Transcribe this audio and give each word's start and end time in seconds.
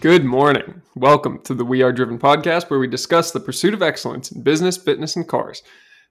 Good 0.00 0.24
morning. 0.24 0.80
Welcome 0.94 1.40
to 1.44 1.54
the 1.54 1.64
We 1.64 1.82
Are 1.82 1.92
Driven 1.92 2.18
podcast, 2.18 2.70
where 2.70 2.80
we 2.80 2.86
discuss 2.86 3.32
the 3.32 3.40
pursuit 3.40 3.74
of 3.74 3.82
excellence 3.82 4.32
in 4.32 4.42
business, 4.42 4.76
fitness, 4.76 5.14
and 5.16 5.28
cars. 5.28 5.62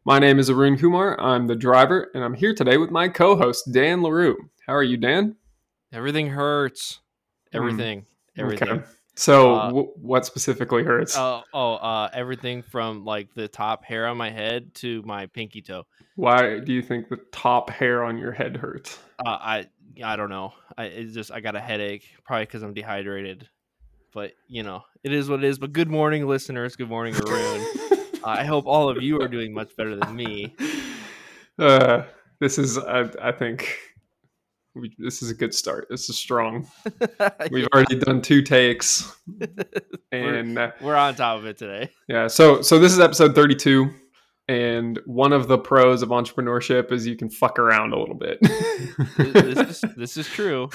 My 0.06 0.20
name 0.20 0.38
is 0.38 0.50
Arun 0.50 0.78
Coumar. 0.78 1.16
I'm 1.20 1.48
the 1.48 1.56
driver, 1.56 2.12
and 2.14 2.24
I'm 2.24 2.36
here 2.36 2.54
today 2.54 2.78
with 2.78 2.92
my 2.92 3.10
co 3.10 3.36
host, 3.36 3.72
Dan 3.72 4.02
Larou. 4.02 4.36
How 4.68 4.76
are 4.76 4.84
you, 4.84 4.98
Dan? 4.98 5.36
Everything 5.92 6.28
hurts. 6.30 7.00
Everything. 7.52 8.06
Everything. 8.38 8.70
Okay. 8.70 8.84
So, 9.16 9.56
Uh, 9.56 9.66
w- 9.68 9.92
what 9.96 10.26
specifically 10.26 10.84
hurts? 10.84 11.18
Oh, 11.18 11.42
oh, 11.52 11.74
uh, 11.74 12.10
everything 12.14 12.62
from 12.62 13.04
like 13.06 13.34
the 13.34 13.48
top 13.48 13.84
hair 13.84 14.08
on 14.08 14.18
my 14.18 14.30
head 14.30 14.74
to 14.76 15.02
my 15.02 15.26
pinky 15.26 15.62
toe. 15.62 15.86
Why 16.16 16.60
do 16.60 16.72
you 16.74 16.82
think 16.84 17.10
the 17.10 17.18
top 17.32 17.70
hair 17.72 18.04
on 18.04 18.18
your 18.20 18.32
head 18.32 18.56
hurts? 18.58 19.00
Uh, 19.26 19.30
I, 19.30 19.66
I 20.04 20.16
don't 20.16 20.30
know. 20.30 20.54
I 20.78 20.86
it's 20.86 21.14
just 21.14 21.32
I 21.32 21.42
got 21.42 21.56
a 21.56 21.60
headache, 21.60 22.06
probably 22.24 22.46
because 22.46 22.62
I'm 22.62 22.74
dehydrated. 22.74 23.50
But 24.14 24.34
you 24.48 24.64
know, 24.64 24.84
it 25.04 25.14
is 25.14 25.30
what 25.30 25.44
it 25.44 25.48
is. 25.48 25.60
But 25.60 25.74
good 25.74 25.90
morning, 25.90 26.28
listeners. 26.28 26.76
Good 26.76 26.90
morning, 26.90 27.16
Arun. 27.16 27.66
I 28.24 28.44
hope 28.44 28.66
all 28.66 28.90
of 28.90 29.02
you 29.02 29.22
are 29.22 29.28
doing 29.28 29.54
much 29.54 29.76
better 29.76 29.96
than 29.96 30.16
me. 30.16 30.56
Uh, 31.58 32.06
this 32.40 32.58
is, 32.58 32.78
I, 32.78 33.10
I 33.22 33.34
think, 33.34 33.78
we, 34.76 34.96
this 34.98 35.22
is 35.22 35.30
a 35.30 35.34
good 35.34 35.54
start. 35.54 35.88
This 35.90 36.10
is 36.10 36.18
strong. 36.18 36.72
We've 37.52 37.68
already 37.74 38.00
done 38.00 38.22
two 38.22 38.42
takes, 38.42 39.14
and 40.14 40.58
uh, 40.58 40.72
We're 40.80 40.96
on 40.96 41.16
top 41.16 41.40
of 41.40 41.46
it 41.46 41.58
today. 41.58 41.90
Yeah, 42.08 42.28
so 42.28 42.62
so 42.62 42.80
this 42.80 42.94
is 42.94 43.02
episode 43.02 43.36
32 43.36 43.94
and 44.50 45.00
one 45.06 45.32
of 45.32 45.48
the 45.48 45.60
pros 45.60 46.02
of 46.02 46.10
entrepreneurship 46.10 46.92
is 46.92 47.06
you 47.06 47.16
can 47.16 47.30
fuck 47.30 47.60
around 47.60 47.94
a 47.94 48.00
little 48.00 48.16
bit. 48.16 48.40
this 49.18 49.84
is 49.84 49.86
this 49.96 50.18
is 50.18 50.28
true. 50.28 50.70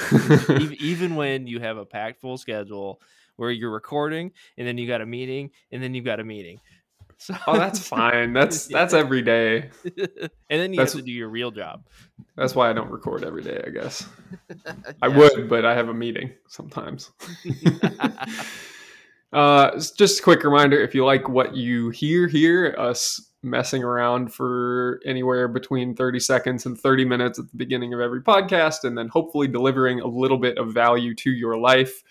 Even 0.79 1.17
when 1.17 1.49
you 1.49 1.59
have 1.59 1.77
a 1.77 1.85
packed 1.85 2.21
full 2.21 2.39
schedule 2.39 3.01
where 3.37 3.51
you're 3.51 3.71
recording 3.71 4.33
and 4.59 4.67
then 4.67 4.79
you 4.79 4.87
got 4.87 5.01
a 5.01 5.07
meeting 5.07 5.51
and 5.73 5.83
then 5.83 5.95
you 5.95 6.03
got 6.03 6.21
a 6.21 6.25
meeting. 6.25 6.61
So 7.17 7.37
oh, 7.47 7.57
that's 7.57 7.79
fine. 7.79 8.33
That's 8.33 8.67
that's 8.79 8.93
every 8.93 9.23
day. 9.23 9.71
and 9.85 10.31
then 10.49 10.73
you 10.73 10.79
That's- 10.79 10.93
have 10.95 11.01
to 11.01 11.07
do 11.07 11.13
your 11.13 11.29
real 11.29 11.53
job. 11.53 11.87
That's 12.37 12.57
why 12.57 12.69
I 12.69 12.73
don't 12.73 12.91
record 12.91 13.23
every 13.25 13.43
day, 13.43 13.63
I 13.65 13.71
guess. 13.71 14.07
I 15.01 15.07
would, 15.07 15.49
but 15.49 15.65
I 15.65 15.75
have 15.75 15.89
a 15.89 15.95
meeting 15.95 16.33
sometimes. 16.49 17.13
Uh, 19.35 19.81
just 19.97 20.21
a 20.21 20.23
quick 20.23 20.45
reminder 20.45 20.81
if 20.81 20.95
you 20.95 21.05
like 21.05 21.29
what 21.29 21.57
you 21.57 21.91
hear 21.91 22.29
here, 22.29 22.73
us 22.79 23.31
messing 23.43 23.83
around 23.83 24.33
for 24.33 25.01
anywhere 25.05 25.49
between 25.49 25.95
30 25.95 26.21
seconds 26.21 26.67
and 26.67 26.79
30 26.79 27.05
minutes 27.05 27.39
at 27.41 27.51
the 27.51 27.57
beginning 27.57 27.93
of 27.93 28.01
every 28.01 28.23
podcast, 28.23 28.85
and 28.85 28.97
then 28.97 29.09
hopefully 29.09 29.49
delivering 29.49 30.01
a 30.01 30.07
little 30.07 30.39
bit 30.39 30.57
of 30.57 30.73
value 30.73 31.17
to 31.17 31.33
your 31.33 31.57
life, 31.57 32.05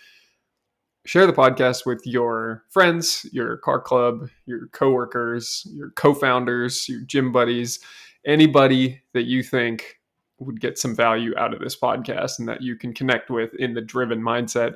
share 1.05 1.27
the 1.27 1.33
podcast 1.33 1.85
with 1.85 2.05
your 2.05 2.63
friends, 2.69 3.25
your 3.31 3.57
car 3.57 3.79
club, 3.79 4.29
your 4.45 4.67
coworkers, 4.67 5.67
your 5.71 5.91
co 5.91 6.13
founders, 6.13 6.87
your 6.87 7.01
gym 7.01 7.31
buddies, 7.31 7.79
anybody 8.25 9.01
that 9.13 9.23
you 9.23 9.43
think 9.43 9.99
would 10.39 10.59
get 10.59 10.77
some 10.77 10.95
value 10.95 11.33
out 11.37 11.53
of 11.53 11.59
this 11.59 11.77
podcast 11.79 12.39
and 12.39 12.47
that 12.47 12.61
you 12.61 12.75
can 12.75 12.93
connect 12.93 13.29
with 13.29 13.53
in 13.55 13.73
the 13.73 13.81
driven 13.81 14.21
mindset. 14.21 14.75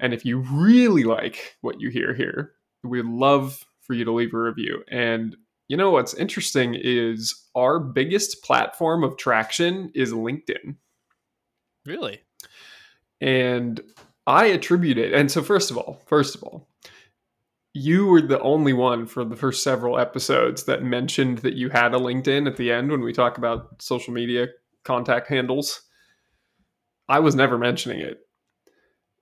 And 0.00 0.12
if 0.12 0.24
you 0.24 0.38
really 0.38 1.04
like 1.04 1.56
what 1.60 1.80
you 1.80 1.90
hear 1.90 2.14
here, 2.14 2.52
we'd 2.82 3.04
love 3.04 3.64
for 3.80 3.94
you 3.94 4.04
to 4.04 4.12
leave 4.12 4.34
a 4.34 4.38
review. 4.38 4.82
And 4.88 5.36
you 5.68 5.76
know 5.76 5.90
what's 5.90 6.14
interesting 6.14 6.74
is 6.74 7.48
our 7.54 7.78
biggest 7.78 8.42
platform 8.42 9.04
of 9.04 9.16
traction 9.16 9.90
is 9.94 10.12
LinkedIn. 10.12 10.76
really? 11.86 12.20
And 13.20 13.80
I 14.26 14.46
attribute 14.46 14.98
it. 14.98 15.12
And 15.12 15.30
so 15.30 15.42
first 15.42 15.70
of 15.70 15.76
all, 15.76 16.02
first 16.06 16.34
of 16.34 16.42
all, 16.42 16.68
you 17.74 18.06
were 18.06 18.20
the 18.20 18.40
only 18.40 18.72
one 18.72 19.06
for 19.06 19.24
the 19.24 19.36
first 19.36 19.62
several 19.62 19.98
episodes 19.98 20.64
that 20.64 20.82
mentioned 20.82 21.38
that 21.38 21.54
you 21.54 21.70
had 21.70 21.94
a 21.94 21.98
LinkedIn 21.98 22.46
at 22.46 22.56
the 22.56 22.70
end 22.70 22.90
when 22.90 23.00
we 23.00 23.12
talk 23.12 23.38
about 23.38 23.80
social 23.80 24.12
media 24.12 24.48
contact 24.84 25.28
handles. 25.28 25.82
I 27.08 27.20
was 27.20 27.34
never 27.34 27.58
mentioning 27.58 28.00
it. 28.00 28.20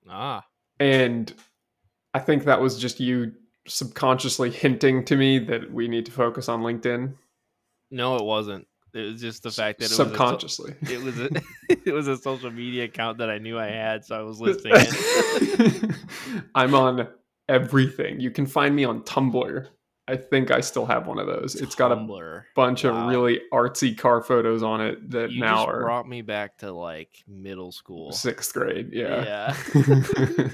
Ah, 0.09 0.45
And 0.81 1.33
I 2.13 2.19
think 2.19 2.45
that 2.45 2.61
was 2.61 2.79
just 2.79 2.99
you 2.99 3.33
subconsciously 3.69 4.51
hinting 4.51 5.05
to 5.05 5.17
me 5.17 5.39
that 5.39 5.73
we 5.73 5.87
need 5.87 6.07
to 6.07 6.13
focus 6.13 6.49
on 6.49 6.63
LinkedIn 6.63 7.15
no, 7.91 8.17
it 8.17 8.25
wasn't. 8.25 8.67
It 8.95 9.13
was 9.13 9.21
just 9.21 9.43
the 9.43 9.51
fact 9.51 9.79
that 9.79 9.87
it 9.87 9.91
was 9.91 9.99
a 10.01 10.05
subconsciously. 10.07 10.75
it 10.83 11.01
was 11.03 11.19
a 11.21 11.29
it 11.69 11.93
was 11.93 12.09
a 12.09 12.17
social 12.17 12.51
media 12.51 12.85
account 12.85 13.19
that 13.19 13.31
I 13.31 13.39
knew 13.39 13.59
I 13.59 13.69
had, 13.69 14.05
so 14.05 14.17
I 14.19 14.23
was 14.23 14.41
listing 14.41 14.73
it. 14.75 15.95
I'm 16.55 16.75
on 16.75 17.09
everything. 17.49 18.21
You 18.21 18.31
can 18.31 18.47
find 18.47 18.75
me 18.75 18.85
on 18.85 19.03
Tumblr. 19.03 19.67
I 20.09 20.17
think 20.17 20.51
I 20.51 20.61
still 20.61 20.87
have 20.87 21.07
one 21.07 21.21
of 21.21 21.29
those. 21.29 21.55
It's 21.55 21.77
got 21.77 21.93
a 21.93 21.97
Tumblr. 21.97 22.43
bunch 22.57 22.83
Wow. 22.83 23.05
of 23.05 23.11
really 23.11 23.43
artsy 23.53 23.97
car 23.97 24.21
photos 24.23 24.61
on 24.63 24.81
it 24.81 25.09
that 25.11 25.31
You 25.31 25.41
now 25.41 25.57
just 25.59 25.69
are 25.69 25.81
brought 25.83 26.09
me 26.09 26.23
back 26.23 26.59
to 26.59 26.73
like 26.73 27.23
middle 27.29 27.71
school. 27.71 28.11
sixth 28.11 28.53
grade. 28.53 28.91
Yeah. 28.93 29.55
Yeah. 29.75 30.49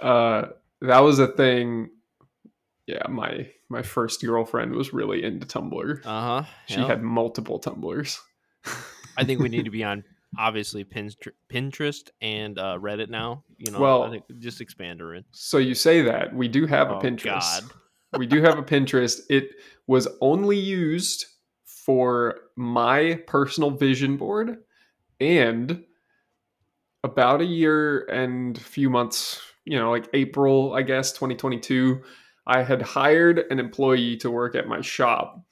uh, 0.00 0.48
that 0.82 1.00
was 1.00 1.18
a 1.18 1.26
thing. 1.28 1.90
Yeah, 2.86 3.02
my 3.08 3.48
my 3.68 3.82
first 3.82 4.24
girlfriend 4.24 4.72
was 4.72 4.92
really 4.92 5.24
into 5.24 5.46
Tumblr. 5.46 6.04
Uh 6.06 6.42
huh. 6.42 6.48
She 6.66 6.80
had 6.80 7.02
multiple 7.02 7.58
Tumblrs. 7.60 8.18
I 9.16 9.24
think 9.24 9.40
we 9.40 9.48
need 9.48 9.64
to 9.64 9.70
be 9.70 9.82
on 9.82 10.04
obviously 10.38 10.84
Pinterest, 10.84 11.28
Pinterest 11.50 12.10
and 12.20 12.58
uh, 12.58 12.78
Reddit 12.80 13.08
now. 13.08 13.42
You 13.58 13.72
know, 13.72 13.80
Well- 13.80 14.02
I 14.04 14.10
think 14.10 14.24
just 14.38 14.60
expand 14.60 15.00
her 15.00 15.14
in. 15.14 15.24
So 15.32 15.58
you 15.58 15.74
say 15.74 16.02
that 16.02 16.34
we 16.34 16.46
do 16.48 16.66
have 16.66 16.90
a 16.90 16.96
Oh, 16.96 17.00
Pinterest. 17.00 17.24
God. 17.62 17.64
we 18.18 18.26
do 18.26 18.42
have 18.42 18.58
a 18.58 18.62
Pinterest. 18.62 19.20
It 19.30 19.50
was 19.86 20.06
only 20.20 20.58
used 20.58 21.26
for 21.64 22.38
my 22.56 23.20
personal 23.26 23.70
vision 23.70 24.16
board 24.16 24.58
and 25.20 25.82
about 27.04 27.40
a 27.40 27.44
year 27.44 28.00
and 28.10 28.56
a 28.56 28.60
few 28.60 28.90
months, 28.90 29.40
you 29.64 29.78
know, 29.78 29.90
like 29.90 30.08
April, 30.12 30.74
I 30.74 30.82
guess, 30.82 31.12
2022, 31.12 32.02
I 32.46 32.62
had 32.62 32.82
hired 32.82 33.44
an 33.50 33.58
employee 33.58 34.16
to 34.18 34.30
work 34.30 34.54
at 34.54 34.68
my 34.68 34.80
shop 34.80 35.44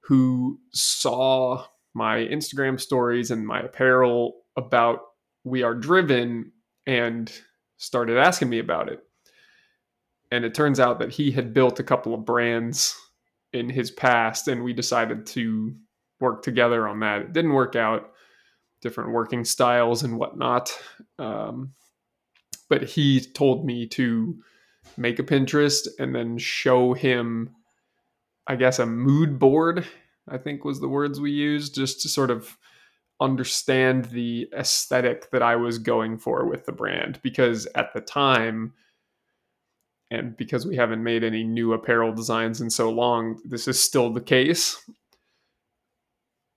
who 0.00 0.60
saw 0.72 1.64
my 1.94 2.18
Instagram 2.18 2.80
stories 2.80 3.30
and 3.30 3.46
my 3.46 3.60
apparel 3.60 4.42
about 4.56 5.00
We 5.44 5.62
Are 5.62 5.74
Driven 5.74 6.52
and 6.86 7.32
started 7.76 8.18
asking 8.18 8.50
me 8.50 8.58
about 8.58 8.88
it. 8.90 9.00
And 10.30 10.44
it 10.44 10.54
turns 10.54 10.78
out 10.80 10.98
that 10.98 11.12
he 11.12 11.30
had 11.30 11.54
built 11.54 11.80
a 11.80 11.84
couple 11.84 12.12
of 12.14 12.24
brands 12.24 12.94
in 13.52 13.70
his 13.70 13.90
past, 13.90 14.48
and 14.48 14.62
we 14.62 14.74
decided 14.74 15.24
to 15.26 15.74
work 16.20 16.42
together 16.42 16.86
on 16.86 17.00
that. 17.00 17.22
It 17.22 17.32
didn't 17.32 17.54
work 17.54 17.76
out, 17.76 18.10
different 18.82 19.12
working 19.12 19.44
styles 19.44 20.02
and 20.02 20.18
whatnot. 20.18 20.70
Um, 21.18 21.72
but 22.68 22.82
he 22.82 23.20
told 23.20 23.64
me 23.64 23.86
to 23.88 24.38
make 24.96 25.18
a 25.18 25.22
Pinterest 25.22 25.86
and 25.98 26.14
then 26.14 26.38
show 26.38 26.92
him, 26.94 27.54
I 28.46 28.56
guess, 28.56 28.78
a 28.78 28.86
mood 28.86 29.38
board, 29.38 29.86
I 30.28 30.38
think 30.38 30.64
was 30.64 30.80
the 30.80 30.88
words 30.88 31.20
we 31.20 31.30
used, 31.30 31.74
just 31.74 32.00
to 32.02 32.08
sort 32.08 32.30
of 32.30 32.56
understand 33.20 34.06
the 34.06 34.48
aesthetic 34.56 35.30
that 35.30 35.42
I 35.42 35.56
was 35.56 35.78
going 35.78 36.18
for 36.18 36.46
with 36.46 36.66
the 36.66 36.72
brand. 36.72 37.20
Because 37.22 37.66
at 37.74 37.92
the 37.92 38.00
time, 38.00 38.72
and 40.10 40.36
because 40.36 40.66
we 40.66 40.76
haven't 40.76 41.02
made 41.02 41.24
any 41.24 41.44
new 41.44 41.72
apparel 41.72 42.12
designs 42.12 42.60
in 42.60 42.70
so 42.70 42.90
long, 42.90 43.40
this 43.44 43.68
is 43.68 43.78
still 43.78 44.12
the 44.12 44.20
case. 44.20 44.82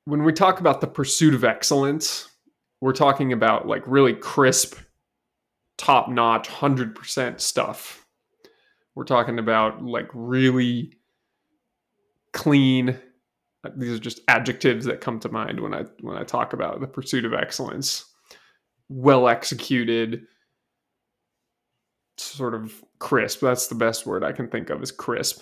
When 0.06 0.24
we 0.24 0.34
talk 0.34 0.60
about 0.60 0.82
the 0.82 0.88
pursuit 0.88 1.34
of 1.34 1.44
excellence, 1.44 2.30
we're 2.80 2.94
talking 2.94 3.34
about 3.34 3.68
like 3.68 3.84
really 3.86 4.14
crisp, 4.14 4.76
top 5.78 6.10
notch, 6.10 6.48
100% 6.48 7.40
stuff. 7.40 8.01
We're 8.96 9.06
talking 9.06 9.40
about 9.40 9.84
like 9.84 10.10
really 10.14 10.94
clean 12.34 13.00
these 13.76 13.92
are 13.92 14.00
just 14.00 14.22
adjectives 14.28 14.86
that 14.86 15.02
come 15.02 15.20
to 15.20 15.30
mind 15.30 15.60
when 15.60 15.74
I 15.74 15.84
when 16.00 16.18
I 16.18 16.24
talk 16.24 16.54
about 16.54 16.80
the 16.80 16.88
pursuit 16.88 17.26
of 17.26 17.34
excellence. 17.34 18.06
Well 18.90 19.28
executed, 19.28 20.26
sort 22.18 22.54
of 22.56 22.84
crisp. 23.00 23.42
That's 23.42 23.68
the 23.68 23.76
best 23.76 24.06
word 24.06 24.24
I 24.24 24.32
can 24.32 24.50
think 24.50 24.70
of 24.70 24.82
is 24.82 24.92
crisp. 24.92 25.42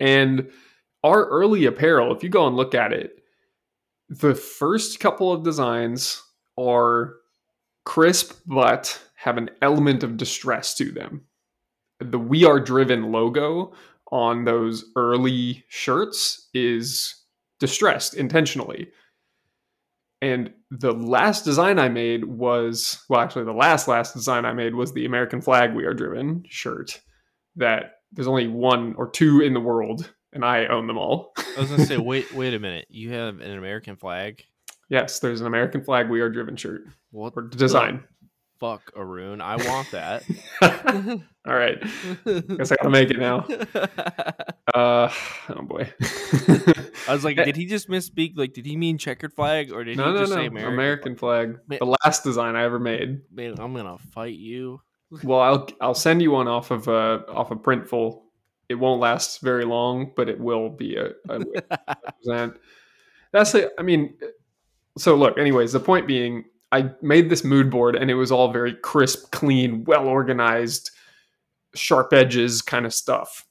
And 0.00 0.50
our 1.04 1.26
early 1.26 1.66
apparel, 1.66 2.14
if 2.14 2.22
you 2.22 2.28
go 2.28 2.46
and 2.46 2.56
look 2.56 2.74
at 2.74 2.92
it, 2.92 3.22
the 4.08 4.34
first 4.34 4.98
couple 4.98 5.32
of 5.32 5.44
designs 5.44 6.22
are 6.58 7.16
crisp 7.84 8.40
but 8.46 9.00
have 9.16 9.36
an 9.36 9.50
element 9.60 10.02
of 10.02 10.16
distress 10.16 10.74
to 10.74 10.90
them. 10.90 11.22
The 12.02 12.18
We 12.18 12.44
Are 12.44 12.60
Driven 12.60 13.12
logo 13.12 13.72
on 14.10 14.44
those 14.44 14.84
early 14.96 15.64
shirts 15.68 16.48
is 16.54 17.14
distressed 17.60 18.14
intentionally. 18.14 18.88
And 20.20 20.52
the 20.70 20.92
last 20.92 21.44
design 21.44 21.78
I 21.78 21.88
made 21.88 22.24
was, 22.24 23.04
well, 23.08 23.20
actually, 23.20 23.44
the 23.44 23.52
last, 23.52 23.88
last 23.88 24.14
design 24.14 24.44
I 24.44 24.52
made 24.52 24.74
was 24.74 24.92
the 24.92 25.04
American 25.04 25.40
flag 25.40 25.74
we 25.74 25.84
are 25.84 25.94
driven 25.94 26.44
shirt 26.48 27.00
that 27.56 27.96
there's 28.12 28.28
only 28.28 28.46
one 28.46 28.94
or 28.96 29.10
two 29.10 29.40
in 29.40 29.54
the 29.54 29.60
world 29.60 30.12
and 30.32 30.44
I 30.44 30.66
own 30.66 30.86
them 30.86 30.98
all. 30.98 31.32
I 31.56 31.60
was 31.60 31.70
gonna 31.70 31.86
say, 31.86 31.96
wait, 31.98 32.32
wait 32.34 32.54
a 32.54 32.58
minute. 32.58 32.86
You 32.88 33.12
have 33.12 33.40
an 33.40 33.58
American 33.58 33.96
flag? 33.96 34.44
yes, 34.92 35.18
there's 35.20 35.40
an 35.40 35.46
American 35.46 35.82
flag 35.82 36.08
we 36.08 36.20
are 36.20 36.28
driven 36.28 36.54
shirt 36.54 36.82
What 37.10 37.32
or 37.34 37.42
design. 37.42 38.04
The 38.62 38.66
fuck, 38.66 38.92
Arun? 38.96 39.40
I 39.40 39.56
want 39.56 39.90
that. 39.90 40.22
all 41.46 41.54
right. 41.54 41.80
Guess 42.24 42.72
I 42.72 42.76
gotta 42.76 42.90
make 42.90 43.10
it 43.10 43.18
now. 43.18 43.46
Uh, 44.74 45.12
oh 45.50 45.62
boy. 45.62 45.92
I 47.06 47.12
was 47.12 47.24
like, 47.24 47.36
did 47.36 47.56
he 47.56 47.66
just 47.66 47.90
misspeak? 47.90 48.34
Like, 48.36 48.54
did 48.54 48.64
he 48.64 48.74
mean 48.76 48.96
checkered 48.96 49.34
flag 49.34 49.70
or 49.70 49.84
did 49.84 49.98
no, 49.98 50.06
he 50.06 50.12
no, 50.12 50.18
just 50.20 50.30
no. 50.30 50.36
say 50.36 50.46
American, 50.46 50.72
American? 50.72 51.16
flag. 51.16 51.58
Man- 51.66 51.78
The 51.80 51.96
last 52.04 52.24
design 52.24 52.56
I 52.56 52.62
ever 52.62 52.78
made. 52.78 53.20
Man, 53.30 53.56
I'm 53.58 53.74
gonna 53.74 53.98
fight 53.98 54.36
you. 54.38 54.80
Well, 55.24 55.40
I'll 55.40 55.68
I'll 55.80 55.94
send 55.94 56.22
you 56.22 56.30
one 56.30 56.48
off 56.48 56.70
of 56.70 56.88
uh 56.88 57.20
off 57.28 57.50
of 57.50 57.58
Printful. 57.58 58.22
It 58.70 58.76
won't 58.76 59.00
last 59.00 59.42
very 59.42 59.64
long, 59.64 60.12
but 60.16 60.30
it 60.30 60.40
will 60.40 60.70
be 60.70 60.96
a, 60.96 61.10
a 61.28 61.44
present. 62.24 62.56
That's 63.32 63.54
it. 63.54 63.72
I 63.78 63.82
mean, 63.82 64.16
so 64.96 65.16
look. 65.16 65.36
Anyways, 65.38 65.72
the 65.72 65.80
point 65.80 66.06
being, 66.06 66.44
I 66.72 66.90
made 67.02 67.28
this 67.28 67.44
mood 67.44 67.70
board, 67.70 67.94
and 67.94 68.10
it 68.10 68.14
was 68.14 68.32
all 68.32 68.50
very 68.50 68.74
crisp, 68.74 69.30
clean, 69.30 69.84
well 69.84 70.08
organized, 70.08 70.90
sharp 71.74 72.12
edges 72.12 72.62
kind 72.62 72.86
of 72.86 72.94
stuff. 72.94 73.46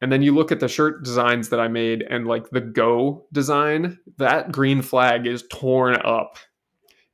And 0.00 0.10
then 0.10 0.22
you 0.22 0.34
look 0.34 0.50
at 0.52 0.60
the 0.60 0.68
shirt 0.68 1.04
designs 1.04 1.50
that 1.50 1.60
I 1.60 1.68
made, 1.68 2.02
and 2.02 2.26
like 2.26 2.50
the 2.50 2.60
Go 2.60 3.26
design, 3.32 3.98
that 4.18 4.50
green 4.50 4.82
flag 4.82 5.26
is 5.26 5.44
torn 5.50 5.96
up. 6.04 6.38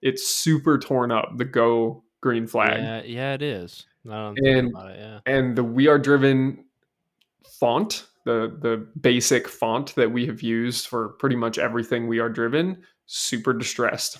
It's 0.00 0.26
super 0.28 0.78
torn 0.78 1.12
up. 1.12 1.36
The 1.36 1.44
Go 1.44 2.04
green 2.20 2.46
flag 2.46 2.78
yeah, 2.80 3.02
yeah, 3.02 3.34
it 3.34 3.42
is. 3.42 3.84
And- 4.04 4.38
it. 4.38 4.72
Yeah. 4.74 5.20
and 5.26 5.56
the 5.56 5.64
we 5.64 5.88
are 5.88 5.98
driven 5.98 6.64
font 7.60 8.06
the 8.24 8.56
the 8.60 8.86
basic 9.00 9.48
font 9.48 9.94
that 9.96 10.10
we 10.10 10.26
have 10.26 10.42
used 10.42 10.86
for 10.86 11.10
pretty 11.20 11.36
much 11.36 11.58
everything 11.58 12.06
we 12.06 12.20
are 12.20 12.28
driven 12.28 12.82
super 13.06 13.52
distressed 13.52 14.18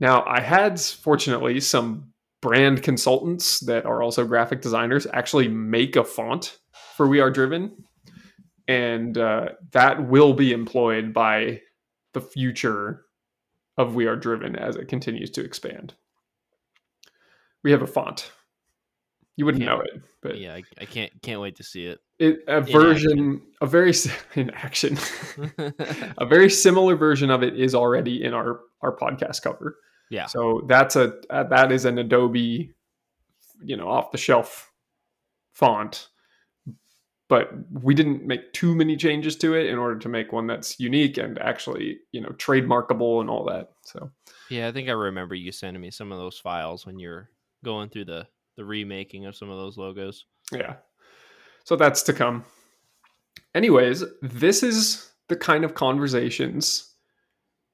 now 0.00 0.24
i 0.26 0.40
had 0.40 0.80
fortunately 0.80 1.60
some 1.60 2.12
brand 2.42 2.82
consultants 2.82 3.60
that 3.60 3.84
are 3.84 4.02
also 4.02 4.26
graphic 4.26 4.60
designers 4.60 5.06
actually 5.12 5.46
make 5.46 5.94
a 5.96 6.04
font 6.04 6.58
for 6.96 7.06
we 7.06 7.20
are 7.20 7.30
driven 7.30 7.72
and 8.70 9.18
uh, 9.18 9.48
that 9.72 10.08
will 10.08 10.32
be 10.32 10.52
employed 10.52 11.12
by 11.12 11.60
the 12.12 12.20
future 12.20 13.04
of 13.76 13.96
we 13.96 14.06
are 14.06 14.14
driven 14.14 14.54
as 14.54 14.76
it 14.76 14.86
continues 14.86 15.30
to 15.30 15.44
expand. 15.44 15.94
We 17.64 17.72
have 17.72 17.82
a 17.82 17.86
font. 17.86 18.30
You 19.36 19.44
wouldn't 19.44 19.64
know 19.64 19.80
it 19.80 20.02
but 20.22 20.38
Yeah, 20.38 20.54
I, 20.54 20.62
I 20.78 20.84
can't 20.84 21.10
can't 21.22 21.40
wait 21.40 21.56
to 21.56 21.64
see 21.64 21.86
it. 21.86 21.98
it, 22.20 22.44
a 22.46 22.60
version 22.60 23.42
a 23.60 23.66
very 23.66 23.92
in 24.34 24.50
action. 24.50 24.98
A 26.18 26.26
very 26.26 26.50
similar 26.50 26.94
version 26.94 27.30
of 27.30 27.42
it 27.42 27.58
is 27.58 27.74
already 27.74 28.22
in 28.22 28.34
our 28.34 28.60
our 28.82 28.96
podcast 28.96 29.42
cover 29.42 29.78
yeah. 30.10 30.26
so 30.26 30.62
that's 30.68 30.96
a 30.96 31.14
uh, 31.30 31.44
that 31.44 31.72
is 31.72 31.84
an 31.84 31.98
adobe 31.98 32.72
you 33.62 33.76
know 33.76 33.88
off 33.88 34.12
the 34.12 34.18
shelf 34.18 34.70
font 35.54 36.08
but 37.28 37.50
we 37.70 37.94
didn't 37.94 38.26
make 38.26 38.52
too 38.52 38.74
many 38.74 38.96
changes 38.96 39.36
to 39.36 39.54
it 39.54 39.66
in 39.66 39.78
order 39.78 39.98
to 39.98 40.08
make 40.08 40.32
one 40.32 40.46
that's 40.46 40.78
unique 40.78 41.16
and 41.16 41.38
actually 41.38 41.98
you 42.12 42.20
know 42.20 42.30
trademarkable 42.30 43.20
and 43.20 43.30
all 43.30 43.44
that 43.44 43.70
so 43.84 44.10
Yeah, 44.50 44.66
I 44.66 44.72
think 44.72 44.88
I 44.88 44.92
remember 44.92 45.34
you 45.34 45.52
sending 45.52 45.80
me 45.80 45.90
some 45.90 46.10
of 46.12 46.18
those 46.18 46.38
files 46.38 46.84
when 46.84 46.98
you're 46.98 47.30
going 47.64 47.88
through 47.88 48.06
the 48.06 48.26
the 48.56 48.64
remaking 48.64 49.24
of 49.26 49.36
some 49.36 49.48
of 49.48 49.56
those 49.56 49.78
logos. 49.78 50.26
Yeah. 50.52 50.74
So 51.64 51.76
that's 51.76 52.02
to 52.02 52.12
come. 52.12 52.44
Anyways, 53.54 54.04
this 54.20 54.62
is 54.62 55.12
the 55.28 55.36
kind 55.36 55.64
of 55.64 55.74
conversations 55.74 56.89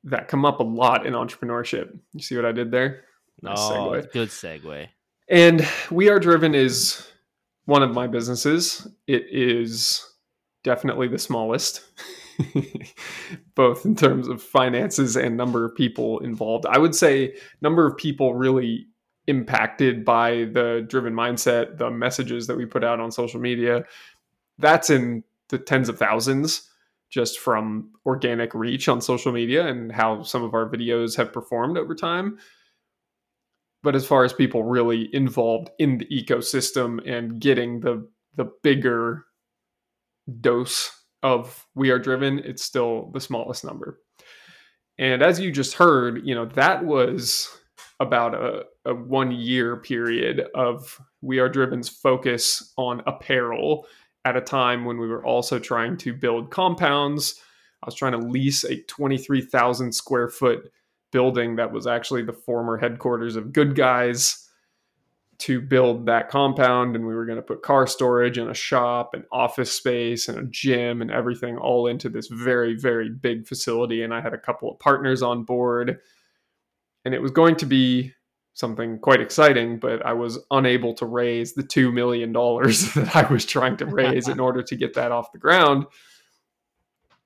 that 0.06 0.28
come 0.28 0.44
up 0.44 0.60
a 0.60 0.64
lot 0.64 1.04
in 1.04 1.12
entrepreneurship. 1.12 1.98
You 2.12 2.22
see 2.22 2.36
what 2.36 2.44
I 2.44 2.52
did 2.52 2.70
there? 2.70 3.04
Nice 3.42 3.58
oh, 3.58 3.92
segue. 3.92 4.12
good 4.12 4.28
segue. 4.28 4.88
And 5.28 5.68
We 5.90 6.08
Are 6.08 6.20
Driven 6.20 6.54
is 6.54 7.06
one 7.64 7.82
of 7.82 7.92
my 7.92 8.06
businesses. 8.06 8.86
It 9.08 9.26
is 9.30 10.08
definitely 10.62 11.08
the 11.08 11.18
smallest, 11.18 11.82
both 13.56 13.84
in 13.84 13.96
terms 13.96 14.28
of 14.28 14.40
finances 14.40 15.16
and 15.16 15.36
number 15.36 15.64
of 15.64 15.74
people 15.74 16.20
involved. 16.20 16.66
I 16.66 16.78
would 16.78 16.94
say 16.94 17.34
number 17.60 17.86
of 17.86 17.96
people 17.96 18.34
really 18.34 18.86
impacted 19.26 20.04
by 20.04 20.48
the 20.52 20.86
driven 20.88 21.12
mindset, 21.12 21.78
the 21.78 21.90
messages 21.90 22.46
that 22.46 22.56
we 22.56 22.64
put 22.64 22.84
out 22.84 23.00
on 23.00 23.10
social 23.10 23.40
media. 23.40 23.84
That's 24.58 24.88
in 24.88 25.24
the 25.48 25.58
tens 25.58 25.88
of 25.88 25.98
thousands 25.98 26.70
just 27.10 27.38
from 27.38 27.90
organic 28.04 28.54
reach 28.54 28.88
on 28.88 29.00
social 29.00 29.32
media 29.32 29.66
and 29.66 29.92
how 29.92 30.22
some 30.22 30.42
of 30.42 30.54
our 30.54 30.68
videos 30.68 31.16
have 31.16 31.32
performed 31.32 31.78
over 31.78 31.94
time. 31.94 32.38
But 33.82 33.94
as 33.94 34.06
far 34.06 34.24
as 34.24 34.32
people 34.32 34.64
really 34.64 35.08
involved 35.14 35.70
in 35.78 35.98
the 35.98 36.06
ecosystem 36.06 36.98
and 37.08 37.40
getting 37.40 37.80
the 37.80 38.08
the 38.34 38.50
bigger 38.62 39.24
dose 40.40 40.90
of 41.22 41.66
we 41.74 41.90
are 41.90 41.98
driven 41.98 42.38
it's 42.40 42.62
still 42.62 43.10
the 43.12 43.20
smallest 43.20 43.64
number. 43.64 44.00
And 44.98 45.22
as 45.22 45.38
you 45.38 45.52
just 45.52 45.74
heard 45.74 46.26
you 46.26 46.34
know 46.34 46.46
that 46.46 46.84
was 46.84 47.48
about 48.00 48.34
a, 48.34 48.64
a 48.84 48.94
one 48.94 49.30
year 49.30 49.76
period 49.76 50.44
of 50.54 51.00
we 51.22 51.38
are 51.38 51.48
driven's 51.48 51.88
focus 51.88 52.72
on 52.76 53.02
apparel 53.06 53.86
at 54.26 54.36
a 54.36 54.40
time 54.40 54.84
when 54.84 54.98
we 54.98 55.08
were 55.08 55.24
also 55.24 55.58
trying 55.58 55.96
to 55.96 56.12
build 56.12 56.50
compounds 56.50 57.40
i 57.82 57.86
was 57.86 57.94
trying 57.94 58.12
to 58.12 58.18
lease 58.18 58.64
a 58.64 58.82
23000 58.82 59.92
square 59.92 60.28
foot 60.28 60.70
building 61.12 61.56
that 61.56 61.72
was 61.72 61.86
actually 61.86 62.22
the 62.22 62.32
former 62.32 62.76
headquarters 62.76 63.36
of 63.36 63.46
Goodguys 63.46 64.46
to 65.38 65.60
build 65.60 66.06
that 66.06 66.28
compound. 66.28 66.96
And 66.96 67.06
we 67.06 67.14
were 67.14 67.26
going 67.26 67.36
to 67.36 67.42
put 67.42 67.62
car 67.62 67.86
storage 67.86 68.38
and 68.38 68.50
a 68.50 68.54
shop 68.54 69.14
and 69.14 69.24
office 69.30 69.72
space 69.72 70.28
and 70.28 70.38
a 70.38 70.44
gym 70.50 71.02
and 71.02 71.10
everything 71.10 71.56
all 71.56 71.86
into 71.86 72.08
this 72.08 72.28
very, 72.28 72.74
very 72.74 73.08
big 73.08 73.46
facility. 73.46 74.02
And 74.02 74.14
I 74.14 74.20
had 74.20 74.34
a 74.34 74.38
couple 74.38 74.70
of 74.70 74.78
partners 74.78 75.22
on 75.22 75.44
board. 75.44 75.98
And 77.04 77.14
it 77.14 77.22
was 77.22 77.30
going 77.30 77.56
to 77.56 77.66
be 77.66 78.12
something 78.56 78.98
quite 78.98 79.20
exciting, 79.20 79.78
but 79.78 80.04
I 80.04 80.14
was 80.14 80.38
unable 80.50 80.94
to 80.94 81.04
raise 81.04 81.52
the 81.52 81.62
$2 81.62 81.92
million 81.92 82.32
that 82.32 83.10
I 83.14 83.30
was 83.30 83.44
trying 83.44 83.76
to 83.76 83.86
raise 83.86 84.28
in 84.28 84.40
order 84.46 84.62
to 84.62 84.76
get 84.76 84.94
that 84.94 85.12
off 85.12 85.30
the 85.30 85.38
ground. 85.38 85.84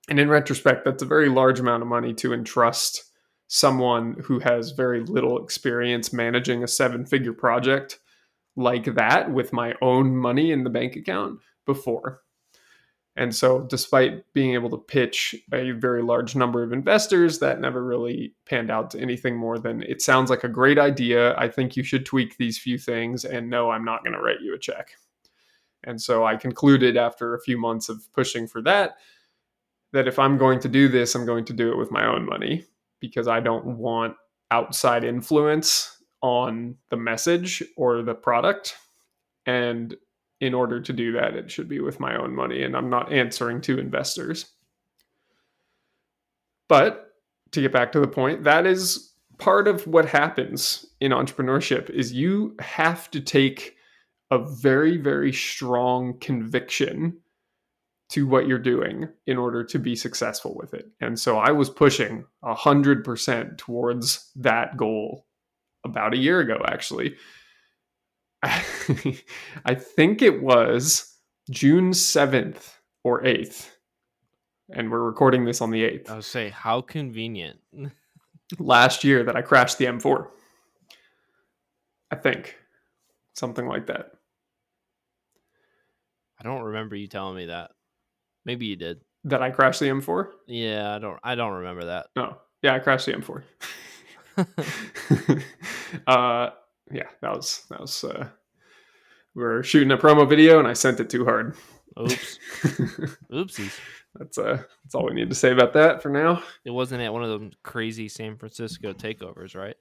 And 0.08 0.18
in 0.18 0.28
retrospect, 0.28 0.84
that's 0.84 1.04
a 1.04 1.06
very 1.06 1.28
large 1.28 1.60
amount 1.60 1.82
of 1.82 1.88
money 1.88 2.14
to 2.14 2.34
entrust 2.34 3.04
someone 3.46 4.16
who 4.24 4.40
has 4.40 4.72
very 4.72 5.04
little 5.04 5.42
experience 5.42 6.12
managing 6.12 6.64
a 6.64 6.68
seven 6.68 7.06
figure 7.06 7.32
project 7.32 8.00
like 8.56 8.96
that 8.96 9.30
with 9.30 9.52
my 9.52 9.74
own 9.80 10.16
money 10.16 10.50
in 10.50 10.64
the 10.64 10.70
bank 10.70 10.96
account 10.96 11.38
before. 11.64 12.22
And 13.16 13.34
so, 13.34 13.60
despite 13.62 14.32
being 14.32 14.54
able 14.54 14.70
to 14.70 14.78
pitch 14.78 15.34
a 15.52 15.72
very 15.72 16.02
large 16.02 16.36
number 16.36 16.62
of 16.62 16.72
investors, 16.72 17.40
that 17.40 17.60
never 17.60 17.84
really 17.84 18.34
panned 18.46 18.70
out 18.70 18.90
to 18.92 19.00
anything 19.00 19.36
more 19.36 19.58
than 19.58 19.82
it 19.82 20.00
sounds 20.00 20.30
like 20.30 20.44
a 20.44 20.48
great 20.48 20.78
idea. 20.78 21.36
I 21.36 21.48
think 21.48 21.76
you 21.76 21.82
should 21.82 22.06
tweak 22.06 22.36
these 22.36 22.58
few 22.58 22.78
things, 22.78 23.24
and 23.24 23.50
no, 23.50 23.70
I'm 23.70 23.84
not 23.84 24.04
going 24.04 24.14
to 24.14 24.22
write 24.22 24.40
you 24.40 24.54
a 24.54 24.58
check. 24.58 24.92
And 25.84 26.00
so, 26.00 26.24
I 26.24 26.36
concluded 26.36 26.96
after 26.96 27.34
a 27.34 27.40
few 27.40 27.58
months 27.58 27.88
of 27.88 28.00
pushing 28.12 28.46
for 28.46 28.62
that 28.62 28.96
that 29.92 30.08
if 30.08 30.18
I'm 30.18 30.38
going 30.38 30.60
to 30.60 30.68
do 30.68 30.88
this, 30.88 31.14
I'm 31.14 31.26
going 31.26 31.44
to 31.46 31.52
do 31.52 31.70
it 31.70 31.76
with 31.76 31.90
my 31.90 32.06
own 32.06 32.24
money 32.24 32.64
because 33.00 33.28
I 33.28 33.40
don't 33.40 33.66
want 33.78 34.14
outside 34.50 35.04
influence 35.04 36.02
on 36.22 36.76
the 36.90 36.96
message 36.96 37.62
or 37.76 38.02
the 38.02 38.14
product. 38.14 38.76
And 39.46 39.96
in 40.40 40.54
order 40.54 40.80
to 40.80 40.92
do 40.92 41.12
that, 41.12 41.34
it 41.34 41.50
should 41.50 41.68
be 41.68 41.80
with 41.80 42.00
my 42.00 42.16
own 42.16 42.34
money, 42.34 42.62
and 42.62 42.76
I'm 42.76 42.90
not 42.90 43.12
answering 43.12 43.60
to 43.62 43.78
investors. 43.78 44.46
But 46.68 47.14
to 47.52 47.60
get 47.60 47.72
back 47.72 47.92
to 47.92 48.00
the 48.00 48.08
point, 48.08 48.44
that 48.44 48.66
is 48.66 49.12
part 49.38 49.66
of 49.66 49.86
what 49.86 50.06
happens 50.06 50.86
in 51.00 51.12
entrepreneurship 51.12 51.90
is 51.90 52.12
you 52.12 52.54
have 52.60 53.10
to 53.10 53.20
take 53.20 53.76
a 54.30 54.38
very 54.38 54.96
very 54.96 55.32
strong 55.32 56.16
conviction 56.20 57.18
to 58.10 58.26
what 58.26 58.46
you're 58.46 58.58
doing 58.58 59.08
in 59.26 59.38
order 59.38 59.64
to 59.64 59.78
be 59.78 59.94
successful 59.94 60.54
with 60.56 60.74
it. 60.74 60.90
And 61.00 61.18
so 61.18 61.38
I 61.38 61.52
was 61.52 61.70
pushing 61.70 62.24
100% 62.44 63.56
towards 63.56 64.30
that 64.36 64.76
goal 64.76 65.26
about 65.84 66.12
a 66.12 66.18
year 66.18 66.40
ago, 66.40 66.60
actually. 66.66 67.14
I 68.42 69.74
think 69.74 70.22
it 70.22 70.42
was 70.42 71.14
June 71.50 71.90
7th 71.90 72.72
or 73.04 73.22
8th. 73.22 73.68
And 74.72 74.90
we're 74.90 75.02
recording 75.02 75.44
this 75.44 75.60
on 75.60 75.70
the 75.70 75.82
8th. 75.82 76.10
I 76.10 76.14
would 76.14 76.24
say 76.24 76.48
how 76.50 76.80
convenient. 76.80 77.58
last 78.58 79.04
year 79.04 79.24
that 79.24 79.36
I 79.36 79.42
crashed 79.42 79.78
the 79.78 79.86
M4. 79.86 80.26
I 82.10 82.16
think 82.16 82.56
something 83.34 83.66
like 83.66 83.86
that. 83.86 84.12
I 86.38 86.42
don't 86.42 86.62
remember 86.62 86.96
you 86.96 87.06
telling 87.06 87.36
me 87.36 87.46
that. 87.46 87.70
Maybe 88.44 88.66
you 88.66 88.76
did. 88.76 89.00
That 89.24 89.42
I 89.42 89.50
crashed 89.50 89.80
the 89.80 89.86
M4? 89.86 90.28
Yeah, 90.46 90.94
I 90.94 90.98
don't. 90.98 91.18
I 91.22 91.34
don't 91.34 91.52
remember 91.52 91.86
that. 91.86 92.06
No. 92.16 92.38
Yeah, 92.62 92.74
I 92.74 92.78
crashed 92.78 93.06
the 93.06 93.12
M4. 93.12 93.42
uh, 96.06 96.50
yeah, 96.92 97.08
that 97.22 97.34
was 97.34 97.64
that 97.70 97.80
was. 97.80 98.04
Uh, 98.04 98.28
we 99.34 99.42
were 99.44 99.62
shooting 99.62 99.90
a 99.92 99.96
promo 99.98 100.28
video, 100.28 100.58
and 100.58 100.66
I 100.66 100.72
sent 100.72 100.98
it 101.00 101.08
too 101.10 101.24
hard. 101.24 101.56
Oops. 102.00 102.38
Oopsies. 103.32 103.78
That's 104.16 104.38
uh, 104.38 104.62
that's 104.82 104.94
all 104.94 105.06
we 105.06 105.14
need 105.14 105.28
to 105.28 105.36
say 105.36 105.52
about 105.52 105.72
that 105.74 106.02
for 106.02 106.08
now. 106.08 106.42
It 106.64 106.70
wasn't 106.70 107.02
at 107.02 107.12
one 107.12 107.22
of 107.22 107.28
those 107.28 107.52
crazy 107.62 108.08
San 108.08 108.36
Francisco 108.36 108.92
takeovers, 108.92 109.54
right? 109.54 109.76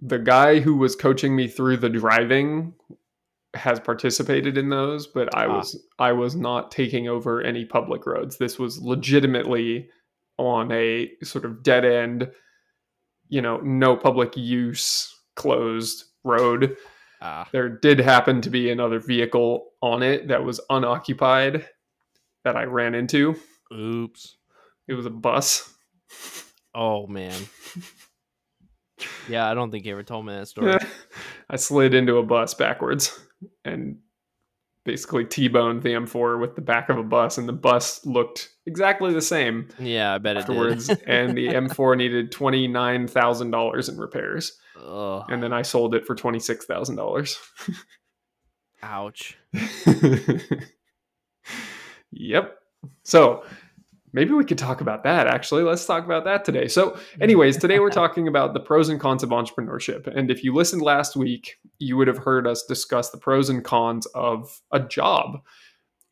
The 0.00 0.18
guy 0.18 0.60
who 0.60 0.76
was 0.76 0.94
coaching 0.96 1.34
me 1.34 1.48
through 1.48 1.78
the 1.78 1.88
driving 1.88 2.72
has 3.54 3.80
participated 3.80 4.56
in 4.56 4.68
those, 4.68 5.08
but 5.08 5.34
I 5.36 5.46
Ah. 5.46 5.56
was 5.58 5.82
I 5.98 6.12
was 6.12 6.36
not 6.36 6.70
taking 6.70 7.08
over 7.08 7.42
any 7.42 7.64
public 7.64 8.06
roads. 8.06 8.38
This 8.38 8.58
was 8.58 8.80
legitimately 8.80 9.88
on 10.38 10.70
a 10.72 11.10
sort 11.24 11.44
of 11.44 11.62
dead 11.64 11.84
end, 11.84 12.30
you 13.28 13.42
know, 13.42 13.58
no 13.58 13.96
public 13.96 14.36
use, 14.36 15.14
closed 15.40 16.04
road. 16.24 16.76
Ah, 17.22 17.48
There 17.52 17.68
did 17.68 17.98
happen 17.98 18.40
to 18.42 18.50
be 18.50 18.70
another 18.70 18.98
vehicle 18.98 19.70
on 19.82 20.02
it 20.02 20.28
that 20.28 20.44
was 20.44 20.60
unoccupied 20.70 21.66
that 22.44 22.56
I 22.56 22.64
ran 22.64 22.94
into. 22.94 23.36
oops. 23.72 24.36
It 24.88 24.94
was 24.94 25.06
a 25.06 25.10
bus. 25.10 25.72
Oh 26.74 27.06
man. 27.06 27.34
Yeah, 29.28 29.50
I 29.50 29.54
don't 29.54 29.70
think 29.70 29.86
you 29.86 29.92
ever 29.92 30.02
told 30.02 30.26
me 30.26 30.34
that 30.34 30.48
story. 30.54 30.76
I 31.48 31.56
slid 31.56 31.94
into 31.94 32.16
a 32.18 32.22
bus 32.22 32.54
backwards 32.54 33.18
and 33.64 33.98
basically 34.84 35.24
T-boned 35.24 35.82
the 35.82 35.90
M4 35.90 36.40
with 36.40 36.54
the 36.56 36.60
back 36.62 36.88
of 36.88 36.98
a 36.98 37.02
bus, 37.02 37.38
and 37.38 37.48
the 37.48 37.52
bus 37.52 38.04
looked 38.04 38.50
exactly 38.70 39.12
the 39.12 39.20
same 39.20 39.68
Yeah, 39.78 40.14
I 40.14 40.18
bet 40.18 40.36
it 40.36 40.40
afterwards. 40.40 40.86
did. 40.86 41.02
and 41.06 41.36
the 41.36 41.48
M4 41.62 41.96
needed 41.96 42.30
twenty 42.32 42.68
nine 42.68 43.06
thousand 43.08 43.50
dollars 43.50 43.88
in 43.88 43.98
repairs, 43.98 44.52
Ugh, 44.82 45.24
and 45.28 45.42
then 45.42 45.52
I 45.52 45.62
sold 45.62 45.94
it 45.94 46.06
for 46.06 46.14
twenty 46.14 46.38
six 46.40 46.64
thousand 46.66 46.96
dollars. 46.96 47.38
ouch. 48.82 49.36
yep. 52.12 52.56
So 53.04 53.44
maybe 54.12 54.32
we 54.32 54.44
could 54.44 54.58
talk 54.58 54.80
about 54.80 55.04
that 55.04 55.26
actually. 55.26 55.62
Let's 55.62 55.84
talk 55.84 56.04
about 56.04 56.24
that 56.24 56.44
today. 56.44 56.66
So, 56.68 56.98
anyways, 57.20 57.56
today 57.58 57.78
we're 57.78 57.90
talking 58.02 58.28
about 58.28 58.54
the 58.54 58.60
pros 58.60 58.88
and 58.88 59.00
cons 59.00 59.22
of 59.22 59.30
entrepreneurship. 59.30 60.06
And 60.06 60.30
if 60.30 60.42
you 60.44 60.54
listened 60.54 60.82
last 60.82 61.16
week, 61.16 61.56
you 61.78 61.96
would 61.96 62.08
have 62.08 62.18
heard 62.18 62.46
us 62.46 62.64
discuss 62.64 63.10
the 63.10 63.18
pros 63.18 63.48
and 63.48 63.64
cons 63.64 64.06
of 64.06 64.60
a 64.72 64.80
job 64.80 65.40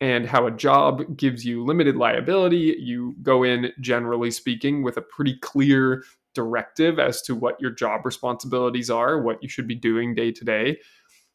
and 0.01 0.25
how 0.25 0.47
a 0.47 0.51
job 0.51 1.17
gives 1.17 1.45
you 1.45 1.65
limited 1.65 1.95
liability. 1.95 2.75
You 2.79 3.15
go 3.21 3.43
in, 3.43 3.71
generally 3.81 4.31
speaking, 4.31 4.83
with 4.83 4.97
a 4.97 5.01
pretty 5.01 5.37
clear 5.41 6.03
directive 6.33 6.99
as 6.99 7.21
to 7.23 7.35
what 7.35 7.59
your 7.59 7.71
job 7.71 8.05
responsibilities 8.05 8.89
are, 8.89 9.21
what 9.21 9.41
you 9.43 9.49
should 9.49 9.67
be 9.67 9.75
doing 9.75 10.15
day 10.15 10.31
to 10.31 10.45
day. 10.45 10.77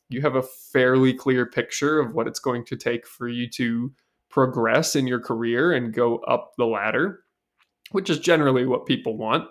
You 0.08 0.22
have 0.22 0.36
a 0.36 0.42
fairly 0.42 1.12
clear 1.12 1.46
picture 1.46 2.00
of 2.00 2.14
what 2.14 2.26
it's 2.26 2.38
going 2.38 2.64
to 2.66 2.76
take 2.76 3.06
for 3.06 3.28
you 3.28 3.48
to 3.50 3.92
progress 4.30 4.96
in 4.96 5.06
your 5.06 5.20
career 5.20 5.72
and 5.72 5.92
go 5.94 6.18
up 6.18 6.52
the 6.56 6.66
ladder, 6.66 7.20
which 7.90 8.08
is 8.08 8.18
generally 8.18 8.66
what 8.66 8.86
people 8.86 9.16
want. 9.16 9.48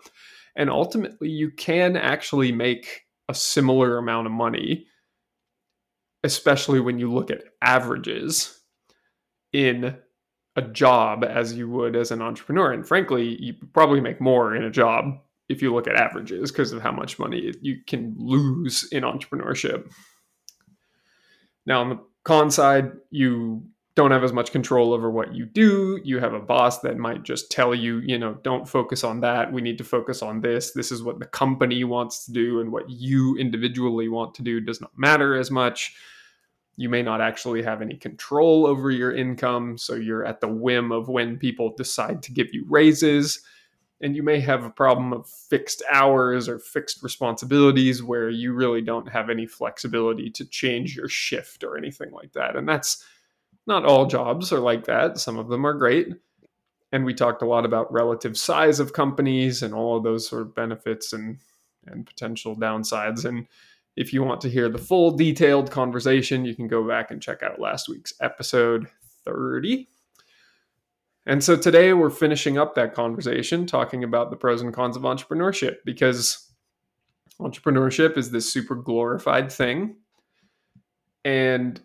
And 0.55 0.69
ultimately, 0.69 1.29
you 1.29 1.51
can 1.51 1.95
actually 1.95 2.51
make 2.51 3.01
a 3.29 3.33
similar 3.33 3.97
amount 3.97 4.27
of 4.27 4.33
money, 4.33 4.85
especially 6.23 6.79
when 6.79 6.99
you 6.99 7.11
look 7.11 7.31
at 7.31 7.43
averages 7.61 8.62
in 9.53 9.95
a 10.55 10.61
job 10.61 11.23
as 11.23 11.53
you 11.53 11.69
would 11.69 11.95
as 11.95 12.11
an 12.11 12.21
entrepreneur. 12.21 12.71
And 12.71 12.87
frankly, 12.87 13.41
you 13.41 13.55
probably 13.73 14.01
make 14.01 14.19
more 14.19 14.55
in 14.55 14.63
a 14.63 14.69
job 14.69 15.19
if 15.49 15.61
you 15.61 15.73
look 15.73 15.87
at 15.87 15.95
averages 15.95 16.51
because 16.51 16.71
of 16.71 16.81
how 16.81 16.91
much 16.91 17.17
money 17.19 17.53
you 17.61 17.77
can 17.87 18.15
lose 18.17 18.87
in 18.91 19.03
entrepreneurship. 19.03 19.91
Now, 21.65 21.81
on 21.81 21.89
the 21.89 21.99
con 22.23 22.51
side, 22.51 22.91
you 23.09 23.63
don't 23.95 24.11
have 24.11 24.23
as 24.23 24.33
much 24.33 24.51
control 24.51 24.93
over 24.93 25.09
what 25.11 25.35
you 25.35 25.45
do. 25.45 25.99
You 26.03 26.19
have 26.19 26.33
a 26.33 26.39
boss 26.39 26.79
that 26.79 26.97
might 26.97 27.23
just 27.23 27.51
tell 27.51 27.75
you, 27.75 27.99
you 27.99 28.17
know, 28.17 28.35
don't 28.43 28.67
focus 28.67 29.03
on 29.03 29.21
that. 29.21 29.53
We 29.53 29.61
need 29.61 29.77
to 29.77 29.83
focus 29.83 30.23
on 30.23 30.41
this. 30.41 30.71
This 30.71 30.91
is 30.91 31.03
what 31.03 31.19
the 31.19 31.27
company 31.27 31.83
wants 31.83 32.25
to 32.25 32.31
do, 32.31 32.59
and 32.59 32.71
what 32.71 32.89
you 32.89 33.35
individually 33.37 34.07
want 34.07 34.33
to 34.35 34.41
do 34.41 34.59
does 34.59 34.81
not 34.81 34.91
matter 34.97 35.35
as 35.35 35.51
much. 35.51 35.95
You 36.75 36.89
may 36.89 37.03
not 37.03 37.21
actually 37.21 37.61
have 37.63 37.81
any 37.81 37.95
control 37.95 38.65
over 38.65 38.89
your 38.89 39.15
income. 39.15 39.77
So 39.77 39.95
you're 39.95 40.25
at 40.25 40.41
the 40.41 40.47
whim 40.47 40.91
of 40.91 41.07
when 41.07 41.37
people 41.37 41.73
decide 41.75 42.23
to 42.23 42.31
give 42.31 42.53
you 42.53 42.65
raises. 42.67 43.41
And 44.01 44.15
you 44.15 44.23
may 44.23 44.39
have 44.39 44.65
a 44.65 44.69
problem 44.69 45.13
of 45.13 45.29
fixed 45.29 45.81
hours 45.89 46.49
or 46.49 46.59
fixed 46.59 47.03
responsibilities 47.03 48.03
where 48.03 48.29
you 48.29 48.53
really 48.53 48.81
don't 48.81 49.07
have 49.07 49.29
any 49.29 49.45
flexibility 49.45 50.29
to 50.31 50.45
change 50.45 50.95
your 50.95 51.07
shift 51.07 51.63
or 51.63 51.77
anything 51.77 52.11
like 52.11 52.33
that. 52.33 52.55
And 52.55 52.67
that's 52.67 53.05
not 53.65 53.85
all 53.85 54.05
jobs 54.05 54.51
are 54.51 54.59
like 54.59 54.85
that. 54.85 55.19
Some 55.19 55.37
of 55.37 55.47
them 55.47 55.65
are 55.65 55.73
great. 55.73 56.09
And 56.91 57.05
we 57.05 57.13
talked 57.13 57.41
a 57.41 57.47
lot 57.47 57.65
about 57.65 57.93
relative 57.93 58.37
size 58.37 58.79
of 58.79 58.93
companies 58.93 59.63
and 59.63 59.73
all 59.73 59.95
of 59.97 60.03
those 60.03 60.27
sort 60.27 60.41
of 60.41 60.53
benefits 60.53 61.13
and 61.13 61.37
and 61.85 62.05
potential 62.05 62.55
downsides. 62.55 63.25
And 63.25 63.47
if 63.95 64.13
you 64.13 64.23
want 64.23 64.41
to 64.41 64.49
hear 64.49 64.69
the 64.69 64.77
full 64.77 65.11
detailed 65.11 65.71
conversation, 65.71 66.45
you 66.45 66.55
can 66.55 66.67
go 66.67 66.87
back 66.87 67.11
and 67.11 67.21
check 67.21 67.43
out 67.43 67.59
last 67.59 67.87
week's 67.87 68.13
episode 68.21 68.87
30. 69.25 69.87
And 71.25 71.43
so 71.43 71.55
today 71.55 71.93
we're 71.93 72.09
finishing 72.09 72.57
up 72.57 72.75
that 72.75 72.93
conversation 72.93 73.65
talking 73.65 74.03
about 74.03 74.29
the 74.29 74.35
pros 74.35 74.61
and 74.61 74.73
cons 74.73 74.97
of 74.97 75.03
entrepreneurship 75.03 75.77
because 75.85 76.51
entrepreneurship 77.39 78.17
is 78.17 78.31
this 78.31 78.51
super 78.51 78.75
glorified 78.75 79.51
thing. 79.51 79.95
And 81.23 81.79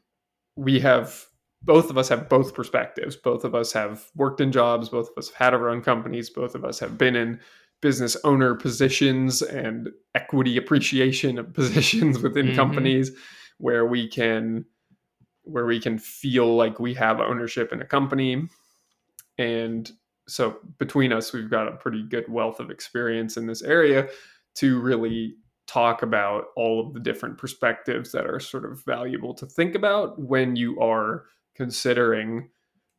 we 0.56 0.80
have 0.80 1.24
both 1.62 1.90
of 1.90 1.98
us 1.98 2.08
have 2.08 2.28
both 2.28 2.54
perspectives. 2.54 3.16
Both 3.16 3.44
of 3.44 3.54
us 3.54 3.72
have 3.72 4.04
worked 4.16 4.40
in 4.40 4.52
jobs, 4.52 4.88
both 4.88 5.10
of 5.10 5.18
us 5.18 5.28
have 5.28 5.36
had 5.36 5.54
our 5.54 5.68
own 5.68 5.82
companies, 5.82 6.30
both 6.30 6.54
of 6.54 6.64
us 6.64 6.78
have 6.78 6.96
been 6.96 7.16
in 7.16 7.40
business 7.80 8.16
owner 8.24 8.54
positions 8.54 9.40
and 9.42 9.88
equity 10.14 10.56
appreciation 10.56 11.38
of 11.38 11.52
positions 11.54 12.18
within 12.20 12.48
Mhm. 12.48 12.56
companies 12.56 13.12
where 13.58 13.86
we 13.86 14.08
can 14.08 14.64
where 15.44 15.64
we 15.64 15.80
can 15.80 15.98
feel 15.98 16.54
like 16.56 16.78
we 16.78 16.92
have 16.92 17.20
ownership 17.20 17.72
in 17.72 17.80
a 17.80 17.86
company 17.86 18.46
and 19.38 19.90
so 20.28 20.58
between 20.78 21.12
us 21.12 21.32
we've 21.32 21.50
got 21.50 21.68
a 21.68 21.76
pretty 21.76 22.02
good 22.02 22.28
wealth 22.28 22.60
of 22.60 22.70
experience 22.70 23.36
in 23.36 23.46
this 23.46 23.62
area 23.62 24.08
to 24.56 24.78
really 24.80 25.34
talk 25.66 26.02
about 26.02 26.46
all 26.56 26.86
of 26.86 26.92
the 26.94 27.00
different 27.00 27.38
perspectives 27.38 28.12
that 28.12 28.26
are 28.26 28.40
sort 28.40 28.64
of 28.64 28.82
valuable 28.84 29.34
to 29.34 29.46
think 29.46 29.74
about 29.74 30.18
when 30.20 30.56
you 30.56 30.78
are 30.80 31.24
considering 31.54 32.48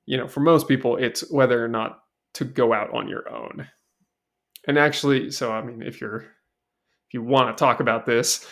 you 0.06 0.18
know 0.18 0.28
for 0.28 0.40
most 0.40 0.68
people 0.68 0.96
it's 0.98 1.30
whether 1.32 1.64
or 1.64 1.68
not 1.68 2.00
to 2.34 2.46
go 2.46 2.74
out 2.74 2.92
on 2.94 3.08
your 3.08 3.30
own 3.32 3.68
and 4.70 4.78
actually 4.78 5.32
so 5.32 5.52
i 5.52 5.62
mean 5.62 5.82
if 5.82 6.00
you're 6.00 6.18
if 7.08 7.14
you 7.14 7.22
want 7.24 7.56
to 7.56 7.60
talk 7.60 7.80
about 7.80 8.06
this 8.06 8.46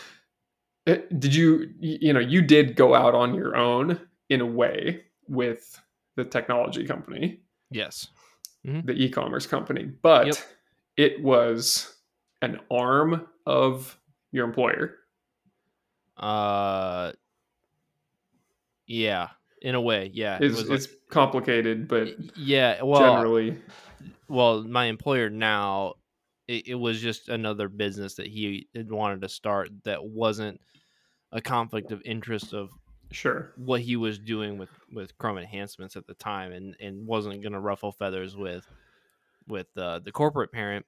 eh, 0.88 0.97
did 1.19 1.33
you 1.36 1.69
you 1.79 2.12
know 2.12 2.19
you 2.19 2.41
did 2.41 2.75
go 2.75 2.93
out 2.95 3.13
on 3.15 3.33
your 3.36 3.55
own 3.55 4.00
in 4.29 4.41
a 4.41 4.45
way 4.45 5.03
with 5.27 5.79
the 6.15 6.25
technology 6.25 6.86
company 6.86 7.39
Yes. 7.69 8.07
the 8.63 8.93
e-commerce 8.93 9.45
company 9.45 9.83
but 10.01 10.25
Yep. 10.27 10.36
it 10.97 11.24
was 11.24 11.93
an 12.41 12.59
arm 12.71 13.27
of 13.45 13.97
your 14.31 14.45
employer 14.45 14.95
Uh. 16.17 17.12
Yeah. 18.88 19.29
In 19.62 19.75
a 19.75 19.81
way, 19.81 20.09
yeah. 20.13 20.38
It 20.38 20.43
it's, 20.45 20.55
was 20.57 20.69
like- 20.69 20.77
it's 20.79 20.88
complicated 21.09 21.88
but 21.88 22.07
yeah. 22.38 22.81
Well, 22.81 23.00
generally 23.01 23.57
well, 24.29 24.63
my 24.63 24.86
employer 24.86 25.29
now, 25.29 25.95
it, 26.47 26.67
it 26.69 26.75
was 26.75 27.01
just 27.01 27.29
another 27.29 27.69
business 27.69 28.15
that 28.15 28.27
he 28.27 28.69
had 28.75 28.91
wanted 28.91 29.21
to 29.21 29.29
start 29.29 29.69
that 29.83 30.05
wasn't 30.05 30.61
a 31.31 31.41
conflict 31.41 31.91
of 31.91 32.01
interest 32.05 32.53
of 32.53 32.71
sure 33.11 33.53
what 33.57 33.81
he 33.81 33.95
was 33.95 34.19
doing 34.19 34.57
with 34.57 34.71
with 34.91 35.17
Chrome 35.17 35.37
enhancements 35.37 35.95
at 35.95 36.07
the 36.07 36.15
time, 36.15 36.51
and 36.51 36.75
and 36.79 37.07
wasn't 37.07 37.41
going 37.41 37.53
to 37.53 37.59
ruffle 37.59 37.91
feathers 37.91 38.35
with 38.37 38.67
with 39.47 39.67
uh, 39.77 39.99
the 39.99 40.11
corporate 40.11 40.51
parent. 40.51 40.85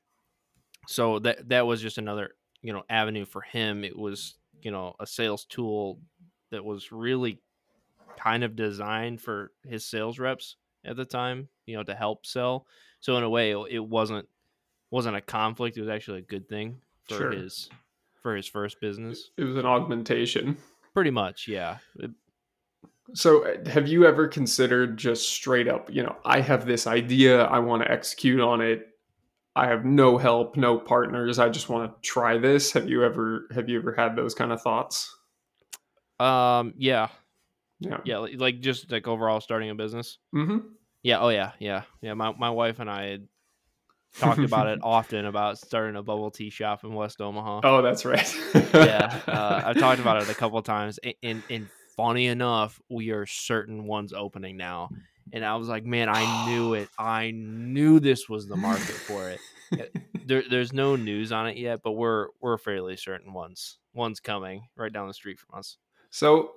So 0.88 1.20
that 1.20 1.50
that 1.50 1.66
was 1.68 1.82
just 1.82 1.98
another 1.98 2.36
you 2.62 2.74
know 2.74 2.84
avenue 2.90 3.26
for 3.26 3.42
him. 3.42 3.84
It 3.84 3.98
was 3.98 4.38
you 4.62 4.72
know 4.72 4.96
a 5.00 5.08
sales 5.08 5.46
tool 5.46 6.02
that 6.52 6.64
was 6.66 6.92
really 6.92 7.42
kind 8.18 8.44
of 8.44 8.56
designed 8.56 9.22
for 9.22 9.54
his 9.64 9.86
sales 9.86 10.20
reps 10.20 10.58
at 10.86 10.96
the 10.96 11.06
time, 11.06 11.50
you 11.66 11.76
know, 11.78 11.84
to 11.84 11.96
help 11.96 12.26
sell. 12.26 12.68
So 13.00 13.18
in 13.18 13.24
a 13.24 13.30
way, 13.30 13.52
it- 13.52 13.68
it 13.72 13.80
wasn't 13.80 14.30
wasn't 14.92 15.16
a 15.16 15.22
conflict. 15.22 15.78
It 15.78 15.82
was 15.82 15.90
actually 15.90 16.20
a 16.20 16.24
good 16.24 16.48
thing 16.50 16.82
for 17.08 17.16
Sure. 17.18 17.32
his 17.32 17.70
for 18.22 18.36
his 18.36 18.48
first 18.48 18.82
business. 18.82 19.32
It 19.38 19.44
was 19.46 19.56
an 19.56 19.66
augmentation. 19.66 20.58
Pretty 20.94 21.12
much, 21.12 21.48
yeah. 21.48 21.78
It- 22.00 22.12
So, 23.14 23.44
uh, 23.46 23.68
have 23.70 23.88
you 23.88 24.06
ever 24.06 24.28
considered 24.28 24.98
just 24.98 25.30
straight 25.30 25.68
up, 25.68 25.92
you 25.92 26.04
know, 26.04 26.16
I 26.26 26.42
have 26.42 26.66
this 26.68 26.86
idea, 26.86 27.44
I 27.46 27.58
want 27.60 27.82
to 27.82 27.90
execute 27.92 28.40
on 28.40 28.62
it. 28.62 28.86
I 29.56 29.66
have 29.68 29.84
no 29.84 30.18
help, 30.20 30.56
no 30.58 30.78
partners. 30.78 31.40
I 31.40 31.50
just 31.50 31.70
want 31.70 31.92
to 31.92 32.08
try 32.08 32.38
this. 32.38 32.72
Have 32.74 32.88
you 32.88 33.04
ever 33.04 33.48
have 33.52 33.68
you 33.68 33.80
ever 33.80 33.94
had 33.94 34.16
those 34.16 34.36
kind 34.36 34.52
of 34.52 34.62
thoughts? 34.62 35.16
Um, 36.20 36.74
yeah, 36.78 37.08
Yeah. 37.80 38.02
yeah, 38.04 38.18
like, 38.20 38.40
like 38.40 38.60
just 38.60 38.92
like 38.92 39.08
overall 39.08 39.42
starting 39.42 39.70
a 39.70 39.76
business. 39.76 40.18
Mhm. 40.36 40.66
Yeah. 41.02 41.20
Oh 41.20 41.30
yeah. 41.30 41.54
Yeah. 41.60 41.84
Yeah. 42.02 42.14
My 42.14 42.34
my 42.34 42.50
wife 42.50 42.80
and 42.80 42.90
I 42.92 43.06
had 43.06 43.28
talked 44.18 44.40
about 44.40 44.68
it 44.68 44.80
often 44.84 45.26
about 45.26 45.58
starting 45.58 45.96
a 45.96 46.04
bubble 46.04 46.32
tea 46.32 46.50
shop 46.50 46.84
in 46.84 46.94
West 46.94 47.22
Omaha. 47.22 47.62
Oh, 47.64 47.82
that's 47.82 48.06
right. 48.06 48.36
yeah, 48.74 49.20
uh, 49.28 49.62
I've 49.68 49.78
talked 49.78 50.00
about 50.00 50.22
it 50.24 50.30
a 50.30 50.36
couple 50.36 50.62
times, 50.62 51.00
a- 51.06 51.16
and 51.24 51.44
and 51.50 51.68
funny 51.96 52.28
enough, 52.28 52.82
we 52.90 53.10
are 53.12 53.26
certain 53.26 53.86
one's 53.86 54.14
opening 54.14 54.56
now, 54.58 54.90
and 55.34 55.44
I 55.46 55.56
was 55.58 55.68
like, 55.68 55.86
man, 55.86 56.08
I 56.10 56.48
knew 56.48 56.74
it. 56.74 56.90
I 57.00 57.32
knew 57.32 58.00
this 58.00 58.28
was 58.30 58.48
the 58.48 58.58
market 58.58 58.84
for 58.96 59.30
it. 59.30 59.40
There, 60.26 60.44
there's 60.48 60.74
no 60.74 60.96
news 60.96 61.32
on 61.32 61.48
it 61.48 61.58
yet, 61.58 61.80
but 61.84 61.94
we're 61.94 62.28
we're 62.40 62.60
fairly 62.60 62.96
certain 62.98 63.34
one's 63.34 63.80
one's 63.96 64.20
coming 64.20 64.62
right 64.76 64.94
down 64.94 65.08
the 65.08 65.14
street 65.16 65.40
from 65.40 65.58
us. 65.58 65.78
So, 66.12 66.52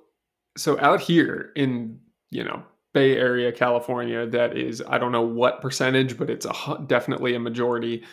so 0.58 0.78
out 0.78 1.00
here 1.00 1.52
in 1.56 1.98
you 2.30 2.44
know 2.44 2.64
Bay 2.92 3.16
Area, 3.16 3.50
California, 3.52 4.26
that 4.26 4.56
is 4.56 4.82
I 4.86 4.98
don't 4.98 5.12
know 5.12 5.22
what 5.22 5.60
percentage, 5.62 6.18
but 6.18 6.28
it's 6.30 6.46
a 6.46 6.84
definitely 6.86 7.34
a 7.34 7.40
majority 7.40 8.04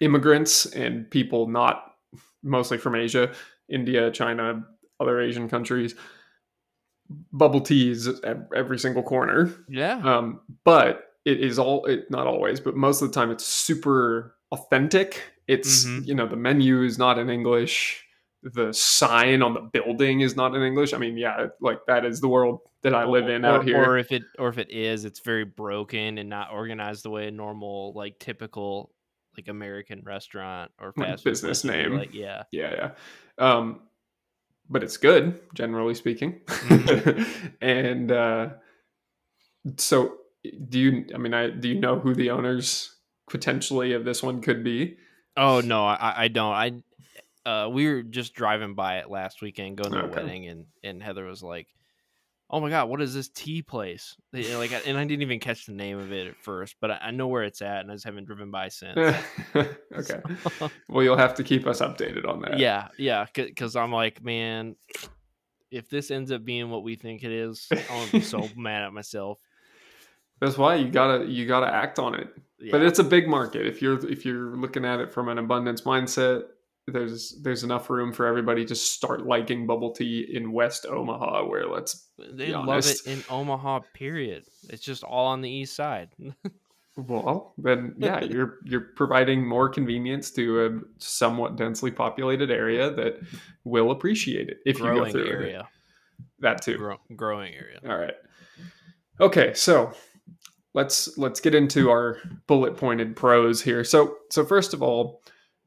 immigrants 0.00 0.66
and 0.66 1.08
people 1.10 1.46
not 1.48 1.94
mostly 2.42 2.78
from 2.78 2.94
Asia, 2.94 3.32
India, 3.68 4.10
China, 4.10 4.64
other 5.00 5.20
Asian 5.20 5.48
countries. 5.48 5.94
Bubble 7.32 7.60
teas 7.60 8.08
at 8.08 8.48
every 8.54 8.78
single 8.78 9.02
corner. 9.02 9.52
Yeah, 9.68 9.98
Um, 9.98 10.40
but 10.64 11.10
it 11.24 11.40
is 11.40 11.58
all 11.58 11.84
it 11.86 12.10
not 12.10 12.26
always, 12.26 12.60
but 12.60 12.76
most 12.76 13.02
of 13.02 13.08
the 13.08 13.14
time 13.14 13.30
it's 13.30 13.44
super 13.46 14.34
authentic. 14.52 15.22
It's 15.46 15.84
Mhm. 15.84 16.06
you 16.06 16.14
know 16.14 16.26
the 16.26 16.36
menu 16.36 16.82
is 16.82 16.98
not 16.98 17.18
in 17.18 17.28
English. 17.30 18.04
The 18.52 18.72
sign 18.72 19.42
on 19.42 19.54
the 19.54 19.60
building 19.60 20.20
is 20.20 20.36
not 20.36 20.54
in 20.54 20.62
English. 20.62 20.92
I 20.92 20.98
mean, 20.98 21.16
yeah, 21.16 21.46
like 21.60 21.86
that 21.86 22.04
is 22.04 22.20
the 22.20 22.28
world 22.28 22.60
that 22.82 22.94
I 22.94 23.06
live 23.06 23.28
in 23.28 23.44
or, 23.44 23.48
out 23.48 23.64
here. 23.64 23.82
Or 23.82 23.96
if 23.96 24.12
it 24.12 24.22
or 24.38 24.48
if 24.48 24.58
it 24.58 24.70
is, 24.70 25.06
it's 25.06 25.20
very 25.20 25.44
broken 25.44 26.18
and 26.18 26.28
not 26.28 26.52
organized 26.52 27.04
the 27.04 27.10
way 27.10 27.26
a 27.26 27.30
normal, 27.30 27.92
like 27.94 28.18
typical, 28.18 28.92
like 29.36 29.48
American 29.48 30.02
restaurant 30.04 30.70
or 30.78 30.92
fast 30.92 31.24
food 31.24 31.30
business 31.30 31.64
name. 31.64 31.96
Like 31.96 32.12
yeah, 32.12 32.42
yeah, 32.52 32.74
yeah. 32.76 32.90
Um, 33.38 33.80
but 34.68 34.82
it's 34.82 34.98
good, 34.98 35.40
generally 35.54 35.94
speaking. 35.94 36.40
Mhm. 36.46 37.26
and 37.62 38.12
uh, 38.12 38.48
so, 39.78 40.16
do 40.68 40.78
you? 40.78 41.06
I 41.14 41.18
mean, 41.18 41.32
I 41.32 41.48
do 41.48 41.68
you 41.68 41.80
know 41.80 41.98
who 41.98 42.14
the 42.14 42.30
owners 42.30 42.94
potentially 43.28 43.94
of 43.94 44.04
this 44.04 44.22
one 44.22 44.42
could 44.42 44.62
be? 44.62 44.98
Oh 45.36 45.60
no, 45.60 45.84
I 45.86 46.24
I 46.24 46.28
don't. 46.28 46.52
I 46.52 46.72
uh 47.46 47.68
we 47.70 47.88
were 47.88 48.02
just 48.02 48.34
driving 48.34 48.74
by 48.74 48.98
it 48.98 49.10
last 49.10 49.42
weekend, 49.42 49.76
going 49.76 49.92
to 49.92 50.04
a 50.04 50.08
wedding, 50.08 50.46
and 50.48 50.66
and 50.82 51.02
Heather 51.02 51.24
was 51.24 51.42
like, 51.42 51.68
"Oh 52.50 52.60
my 52.60 52.70
god, 52.70 52.88
what 52.88 53.02
is 53.02 53.12
this 53.14 53.28
tea 53.28 53.62
place?" 53.62 54.16
Like, 54.32 54.72
and 54.86 54.96
I 54.98 55.04
didn't 55.04 55.22
even 55.22 55.40
catch 55.40 55.66
the 55.66 55.72
name 55.72 55.98
of 55.98 56.12
it 56.12 56.26
at 56.28 56.36
first, 56.36 56.76
but 56.80 56.90
I, 56.90 56.98
I 57.02 57.10
know 57.10 57.28
where 57.28 57.42
it's 57.44 57.62
at, 57.62 57.80
and 57.80 57.90
I 57.90 57.94
just 57.94 58.04
haven't 58.06 58.24
driven 58.24 58.50
by 58.50 58.68
since. 58.70 58.96
okay. 58.96 60.20
Well, 60.88 61.02
you'll 61.02 61.16
have 61.16 61.34
to 61.34 61.44
keep 61.44 61.66
us 61.66 61.80
updated 61.80 62.26
on 62.28 62.40
that. 62.42 62.58
yeah, 62.58 62.88
yeah, 62.98 63.26
because 63.34 63.76
I'm 63.76 63.92
like, 63.92 64.22
man, 64.22 64.76
if 65.70 65.88
this 65.90 66.10
ends 66.10 66.30
up 66.30 66.44
being 66.44 66.70
what 66.70 66.84
we 66.84 66.94
think 66.94 67.24
it 67.24 67.32
is, 67.32 67.66
I'm 67.70 67.78
gonna 67.88 68.10
be 68.12 68.20
so 68.20 68.48
mad 68.56 68.82
at 68.82 68.92
myself. 68.92 69.38
That's 70.40 70.56
why 70.58 70.76
you 70.76 70.88
gotta 70.90 71.26
you 71.26 71.46
gotta 71.46 71.66
act 71.72 71.98
on 71.98 72.14
it. 72.14 72.28
But 72.70 72.82
it's 72.82 72.98
a 72.98 73.04
big 73.04 73.28
market. 73.28 73.66
If 73.66 73.82
you're 73.82 73.98
if 74.08 74.24
you're 74.24 74.56
looking 74.56 74.84
at 74.84 75.00
it 75.00 75.12
from 75.12 75.28
an 75.28 75.38
abundance 75.38 75.82
mindset, 75.82 76.44
there's 76.86 77.40
there's 77.42 77.64
enough 77.64 77.88
room 77.88 78.12
for 78.12 78.26
everybody 78.26 78.64
to 78.66 78.74
start 78.74 79.26
liking 79.26 79.66
bubble 79.66 79.92
tea 79.92 80.28
in 80.32 80.52
West 80.52 80.86
Omaha, 80.86 81.46
where 81.46 81.66
let's 81.66 82.08
they 82.18 82.52
love 82.52 82.86
it 82.86 83.06
in 83.06 83.22
Omaha. 83.30 83.80
Period. 83.94 84.44
It's 84.68 84.82
just 84.82 85.02
all 85.02 85.26
on 85.26 85.40
the 85.40 85.50
east 85.50 85.74
side. 85.74 86.10
well 86.96 87.54
then 87.58 87.92
yeah 87.98 88.22
you're 88.22 88.58
you're 88.64 88.92
providing 88.94 89.44
more 89.44 89.68
convenience 89.68 90.30
to 90.30 90.64
a 90.64 90.80
somewhat 91.02 91.56
densely 91.56 91.90
populated 91.90 92.52
area 92.52 92.88
that 92.88 93.18
will 93.64 93.90
appreciate 93.90 94.48
it 94.48 94.58
if 94.64 94.78
you 94.78 94.84
go 94.84 94.94
growing 94.94 95.10
through 95.10 95.24
it. 95.24 95.28
area, 95.28 95.68
that 96.38 96.62
too. 96.62 96.76
Grow, 96.76 96.96
growing 97.16 97.52
area. 97.52 97.80
All 97.88 97.98
right. 97.98 98.14
Okay, 99.20 99.54
so 99.54 99.92
let's 100.74 101.16
let's 101.18 101.40
get 101.40 101.54
into 101.54 101.90
our 101.90 102.18
bullet 102.46 102.76
pointed 102.76 103.16
pros 103.16 103.62
here. 103.62 103.82
So 103.82 104.16
so 104.30 104.44
first 104.44 104.74
of 104.74 104.82
all, 104.82 105.22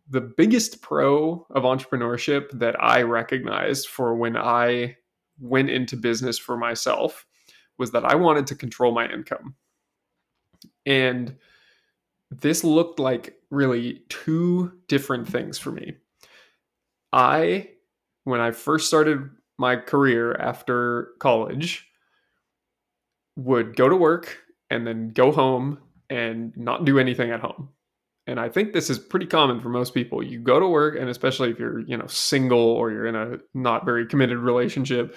the 0.10 0.22
biggest 0.22 0.82
pro 0.82 1.46
of 1.50 1.64
entrepreneurship 1.64 2.50
that 2.52 2.82
I 2.82 3.02
recognized 3.02 3.88
for 3.88 4.16
when 4.16 4.38
I 4.38 4.96
went 5.40 5.70
into 5.70 5.98
business 5.98 6.38
for 6.38 6.58
myself 6.58 7.26
was 7.78 7.92
that 7.92 8.06
I 8.06 8.16
wanted 8.16 8.48
to 8.48 8.56
control 8.56 8.92
my 8.92 9.08
income. 9.08 9.56
And 10.86 11.36
this 12.32 12.64
looked 12.64 13.00
like 13.00 13.36
really 13.50 14.02
two 14.10 14.72
different 14.88 15.28
things 15.28 15.58
for 15.58 15.72
me. 15.72 15.94
I 17.14 17.70
when 18.24 18.42
I 18.42 18.52
first 18.52 18.88
started 18.88 19.30
my 19.58 19.76
career 19.76 20.34
after 20.34 21.10
college 21.20 21.88
would 23.38 23.76
go 23.76 23.88
to 23.88 23.96
work 23.96 24.40
and 24.70 24.86
then 24.86 25.12
go 25.12 25.32
home 25.32 25.80
and 26.10 26.56
not 26.58 26.86
do 26.86 27.00
anything 27.00 27.32
at 27.32 27.40
home. 27.40 27.70
And 28.28 28.40
I 28.40 28.50
think 28.50 28.74
this 28.74 28.90
is 28.90 29.00
pretty 29.00 29.26
common 29.26 29.62
for 29.62 29.70
most 29.70 29.94
people. 29.94 30.22
You 30.22 30.40
go 30.40 30.60
to 30.60 30.68
work 30.68 30.98
and 31.00 31.10
especially 31.10 31.50
if 31.50 31.58
you're, 31.58 31.80
you 31.80 31.96
know, 31.96 32.08
single 32.08 32.60
or 32.60 32.92
you're 32.92 33.08
in 33.08 33.16
a 33.16 33.38
not 33.54 33.86
very 33.86 34.06
committed 34.06 34.38
relationship, 34.38 35.16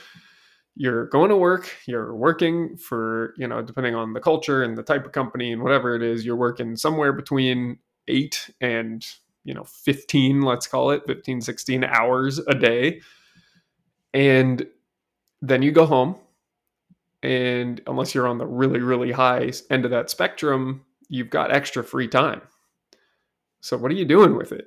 you're 0.77 1.07
going 1.07 1.31
to 1.31 1.37
work, 1.37 1.77
you're 1.87 2.15
working 2.15 2.77
for, 2.77 3.35
you 3.37 3.49
know, 3.49 3.63
depending 3.63 3.97
on 3.97 4.13
the 4.13 4.21
culture 4.21 4.63
and 4.63 4.79
the 4.79 4.83
type 4.85 5.05
of 5.05 5.13
company 5.13 5.53
and 5.53 5.63
whatever 5.63 5.97
it 5.97 6.03
is, 6.03 6.25
you're 6.25 6.37
working 6.37 6.77
somewhere 6.77 7.13
between 7.13 7.79
8 8.07 8.51
and, 8.61 9.05
you 9.45 9.55
know, 9.55 9.65
15, 9.65 10.43
let's 10.43 10.69
call 10.69 10.93
it, 10.93 11.03
15 11.07 11.41
16 11.41 11.83
hours 11.85 12.39
a 12.39 12.55
day. 12.55 13.01
And 14.15 14.67
then 15.43 15.63
you 15.63 15.73
go 15.73 15.85
home 15.85 16.17
and 17.23 17.81
unless 17.87 18.15
you're 18.15 18.29
on 18.29 18.39
the 18.39 18.47
really 18.47 18.81
really 18.81 19.13
high 19.13 19.53
end 19.71 19.85
of 19.85 19.91
that 19.91 20.11
spectrum 20.11 20.85
you've 21.09 21.31
got 21.31 21.53
extra 21.53 21.85
free 21.85 22.09
time 22.09 22.41
so 23.61 23.77
what 23.77 23.91
are 23.91 23.95
you 23.95 24.05
doing 24.05 24.37
with 24.37 24.53
it 24.53 24.67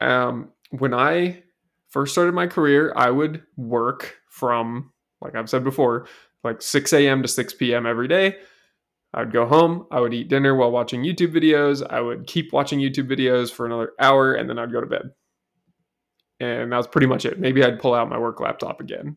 um, 0.00 0.50
when 0.70 0.92
i 0.94 1.42
first 1.88 2.12
started 2.12 2.32
my 2.34 2.46
career 2.46 2.92
i 2.96 3.10
would 3.10 3.42
work 3.56 4.16
from 4.30 4.92
like 5.20 5.34
i've 5.34 5.48
said 5.50 5.64
before 5.64 6.06
like 6.44 6.60
6 6.62 6.92
a.m 6.92 7.22
to 7.22 7.28
6 7.28 7.54
p.m 7.54 7.86
every 7.86 8.08
day 8.08 8.36
i 9.14 9.20
would 9.20 9.32
go 9.32 9.46
home 9.46 9.86
i 9.90 9.98
would 10.00 10.12
eat 10.14 10.28
dinner 10.28 10.54
while 10.54 10.70
watching 10.70 11.02
youtube 11.02 11.32
videos 11.32 11.86
i 11.88 12.00
would 12.00 12.26
keep 12.26 12.52
watching 12.52 12.78
youtube 12.78 13.08
videos 13.10 13.50
for 13.50 13.66
another 13.66 13.92
hour 14.00 14.34
and 14.34 14.48
then 14.50 14.58
i'd 14.58 14.72
go 14.72 14.80
to 14.80 14.86
bed 14.86 15.10
and 16.38 16.70
that 16.70 16.76
was 16.76 16.86
pretty 16.86 17.06
much 17.06 17.24
it 17.24 17.38
maybe 17.40 17.64
i'd 17.64 17.80
pull 17.80 17.94
out 17.94 18.08
my 18.10 18.18
work 18.18 18.40
laptop 18.40 18.80
again 18.80 19.16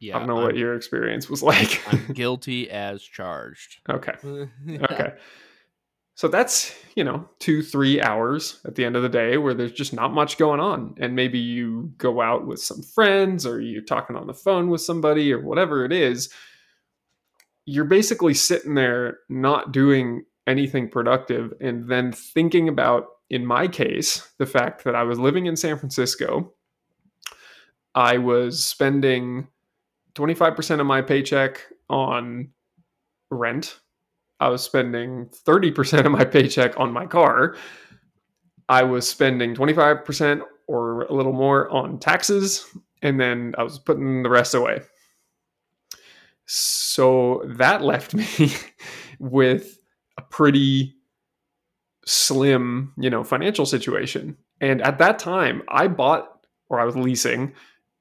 Yeah, 0.00 0.16
I 0.16 0.18
don't 0.20 0.28
know 0.28 0.36
I'm, 0.38 0.44
what 0.44 0.56
your 0.56 0.74
experience 0.76 1.28
was 1.30 1.42
like. 1.52 1.82
I'm 1.92 2.12
guilty 2.12 2.70
as 2.70 3.02
charged. 3.02 3.80
okay. 3.88 4.12
Okay. 4.68 5.14
So 6.16 6.28
that's, 6.28 6.72
you 6.94 7.02
know, 7.02 7.28
two, 7.40 7.62
three 7.62 8.00
hours 8.00 8.60
at 8.64 8.76
the 8.76 8.84
end 8.84 8.94
of 8.94 9.02
the 9.02 9.08
day 9.08 9.36
where 9.36 9.54
there's 9.54 9.72
just 9.72 9.92
not 9.92 10.12
much 10.12 10.38
going 10.38 10.60
on. 10.60 10.94
And 11.00 11.16
maybe 11.16 11.38
you 11.38 11.92
go 11.98 12.20
out 12.20 12.46
with 12.46 12.60
some 12.60 12.82
friends 12.82 13.44
or 13.44 13.60
you're 13.60 13.82
talking 13.82 14.14
on 14.14 14.28
the 14.28 14.34
phone 14.34 14.70
with 14.70 14.80
somebody 14.80 15.32
or 15.32 15.40
whatever 15.40 15.84
it 15.84 15.92
is. 15.92 16.28
You're 17.66 17.84
basically 17.84 18.34
sitting 18.34 18.74
there 18.74 19.18
not 19.28 19.72
doing 19.72 20.24
anything 20.46 20.88
productive 20.88 21.52
and 21.60 21.88
then 21.88 22.12
thinking 22.12 22.68
about, 22.68 23.06
in 23.28 23.44
my 23.44 23.66
case, 23.66 24.30
the 24.38 24.46
fact 24.46 24.84
that 24.84 24.94
I 24.94 25.02
was 25.02 25.18
living 25.18 25.46
in 25.46 25.56
San 25.56 25.78
Francisco. 25.78 26.52
I 27.96 28.18
was 28.18 28.64
spending 28.64 29.48
25% 30.14 30.80
of 30.80 30.86
my 30.86 31.02
paycheck 31.02 31.60
on 31.88 32.50
rent. 33.30 33.80
I 34.44 34.48
was 34.50 34.62
spending 34.62 35.30
30% 35.46 36.04
of 36.04 36.12
my 36.12 36.22
paycheck 36.26 36.78
on 36.78 36.92
my 36.92 37.06
car. 37.06 37.56
I 38.68 38.82
was 38.82 39.08
spending 39.08 39.54
25% 39.54 40.42
or 40.66 41.04
a 41.04 41.14
little 41.14 41.32
more 41.32 41.70
on 41.70 41.98
taxes. 41.98 42.66
And 43.00 43.18
then 43.18 43.54
I 43.56 43.62
was 43.62 43.78
putting 43.78 44.22
the 44.22 44.28
rest 44.28 44.52
away. 44.52 44.82
So 46.44 47.42
that 47.46 47.80
left 47.80 48.12
me 48.12 48.52
with 49.18 49.78
a 50.18 50.22
pretty 50.22 50.94
slim, 52.04 52.92
you 52.98 53.08
know, 53.08 53.24
financial 53.24 53.64
situation. 53.64 54.36
And 54.60 54.82
at 54.82 54.98
that 54.98 55.18
time, 55.18 55.62
I 55.68 55.88
bought 55.88 56.28
or 56.68 56.80
I 56.80 56.84
was 56.84 56.96
leasing 56.96 57.54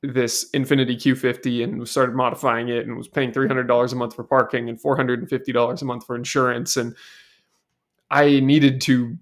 this 0.04 0.50
Infiniti 0.52 0.96
Q50 0.96 1.63
and 1.63 1.88
started 1.88 2.13
modifying 2.16 2.68
it 2.68 2.86
and 2.86 2.98
was 2.98 3.08
paying 3.08 3.32
$300 3.32 3.92
a 3.92 3.96
month 3.96 4.16
for 4.16 4.24
parking 4.24 4.68
and 4.70 4.80
$450 4.80 5.82
a 5.82 5.86
month 5.86 6.06
for 6.06 6.16
insurance. 6.16 6.76
And 6.76 6.96
I 8.12 8.42
needed 8.42 8.82
to 8.82 9.18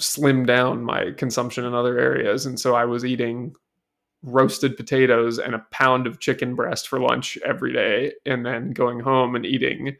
slim 0.00 0.46
down 0.46 0.82
my 0.82 1.12
consumption 1.16 1.64
in 1.64 1.74
other 1.74 1.98
areas. 1.98 2.46
And 2.46 2.58
so 2.58 2.74
I 2.74 2.86
was 2.86 3.04
eating 3.04 3.54
roasted 4.22 4.76
potatoes 4.76 5.38
and 5.38 5.54
a 5.54 5.66
pound 5.70 6.06
of 6.06 6.18
chicken 6.18 6.54
breast 6.54 6.88
for 6.88 6.98
lunch 6.98 7.36
every 7.44 7.72
day, 7.72 8.14
and 8.24 8.44
then 8.44 8.70
going 8.70 8.98
home 9.00 9.36
and 9.36 9.44
eating 9.44 9.96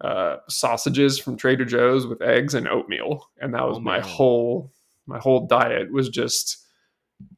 uh, 0.00 0.38
sausages 0.48 1.16
from 1.18 1.36
Trader 1.36 1.64
Joe's 1.64 2.08
with 2.08 2.20
eggs 2.22 2.54
and 2.54 2.66
oatmeal. 2.66 3.30
And 3.40 3.54
that 3.54 3.66
was 3.66 3.78
Oh, 3.78 3.80
my 3.80 4.00
man. 4.00 4.08
whole 4.08 4.72
my 5.06 5.18
whole 5.18 5.46
diet 5.46 5.92
was 5.92 6.08
just 6.08 6.58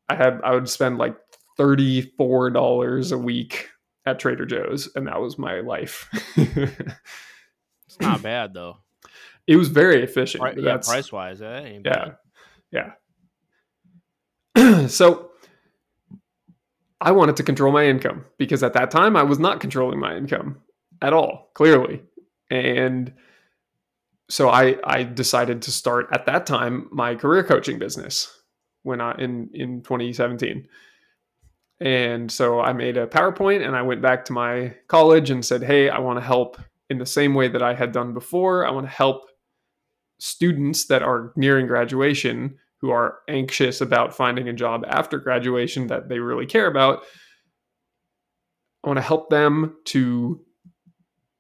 I 0.08 0.14
had 0.14 0.40
I 0.42 0.52
would 0.54 0.68
spend 0.68 0.98
like 0.98 1.16
thirty 1.56 2.02
four 2.02 2.50
dollars 2.50 3.12
a 3.12 3.18
week 3.18 3.68
at 4.06 4.18
Trader 4.18 4.46
Joe's, 4.46 4.88
and 4.94 5.06
that 5.06 5.20
was 5.20 5.38
my 5.38 5.60
life. 5.60 6.08
It's 7.86 8.00
not 8.00 8.22
bad 8.22 8.54
though. 8.54 8.78
it 9.46 9.56
was 9.56 9.68
very 9.68 10.02
efficient. 10.02 10.40
Pri- 10.42 10.54
yeah, 10.58 10.78
price 10.78 11.12
wise, 11.12 11.40
ain't 11.42 11.86
yeah 11.86 12.10
bad. 12.72 12.92
yeah 14.56 14.86
so 14.88 15.30
i 17.00 17.10
wanted 17.12 17.36
to 17.36 17.42
control 17.42 17.72
my 17.72 17.84
income 17.86 18.24
because 18.38 18.62
at 18.62 18.72
that 18.72 18.90
time 18.90 19.16
i 19.16 19.22
was 19.22 19.38
not 19.38 19.60
controlling 19.60 20.00
my 20.00 20.16
income 20.16 20.58
at 21.02 21.12
all 21.12 21.50
clearly 21.54 22.02
and 22.50 23.12
so 24.28 24.48
i 24.48 24.76
i 24.84 25.02
decided 25.02 25.62
to 25.62 25.70
start 25.70 26.08
at 26.12 26.26
that 26.26 26.46
time 26.46 26.88
my 26.90 27.14
career 27.14 27.44
coaching 27.44 27.78
business 27.78 28.42
when 28.82 29.00
i 29.00 29.12
in 29.18 29.50
in 29.54 29.82
2017 29.82 30.66
and 31.80 32.30
so 32.30 32.60
i 32.60 32.72
made 32.72 32.96
a 32.96 33.06
powerpoint 33.06 33.66
and 33.66 33.76
i 33.76 33.82
went 33.82 34.00
back 34.00 34.24
to 34.24 34.32
my 34.32 34.74
college 34.88 35.30
and 35.30 35.44
said 35.44 35.62
hey 35.62 35.88
i 35.88 35.98
want 35.98 36.18
to 36.18 36.24
help 36.24 36.58
in 36.90 36.98
the 36.98 37.06
same 37.06 37.34
way 37.34 37.48
that 37.48 37.62
i 37.62 37.74
had 37.74 37.92
done 37.92 38.14
before 38.14 38.66
i 38.66 38.70
want 38.70 38.86
to 38.86 38.92
help 38.92 39.28
students 40.18 40.86
that 40.86 41.02
are 41.02 41.32
nearing 41.36 41.66
graduation 41.66 42.56
who 42.84 42.90
are 42.90 43.20
anxious 43.28 43.80
about 43.80 44.14
finding 44.14 44.48
a 44.48 44.52
job 44.52 44.84
after 44.88 45.18
graduation 45.18 45.86
that 45.86 46.08
they 46.08 46.18
really 46.18 46.46
care 46.46 46.66
about. 46.66 47.02
I 48.82 48.88
want 48.88 48.98
to 48.98 49.02
help 49.02 49.30
them 49.30 49.76
to 49.86 50.44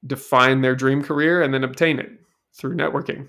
define 0.06 0.62
their 0.62 0.74
dream 0.74 1.02
career 1.02 1.42
and 1.42 1.52
then 1.52 1.64
obtain 1.64 1.98
it 1.98 2.10
through 2.54 2.76
networking. 2.76 3.28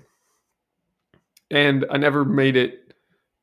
And 1.50 1.84
I 1.90 1.98
never 1.98 2.24
made 2.24 2.56
it 2.56 2.85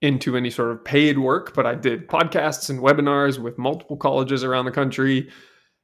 into 0.03 0.35
any 0.35 0.49
sort 0.49 0.69
of 0.69 0.83
paid 0.83 1.17
work, 1.17 1.53
but 1.55 1.65
I 1.65 1.75
did 1.75 2.09
podcasts 2.09 2.69
and 2.69 2.81
webinars 2.81 3.39
with 3.39 3.57
multiple 3.57 3.95
colleges 3.95 4.43
around 4.43 4.65
the 4.65 4.71
country. 4.71 5.29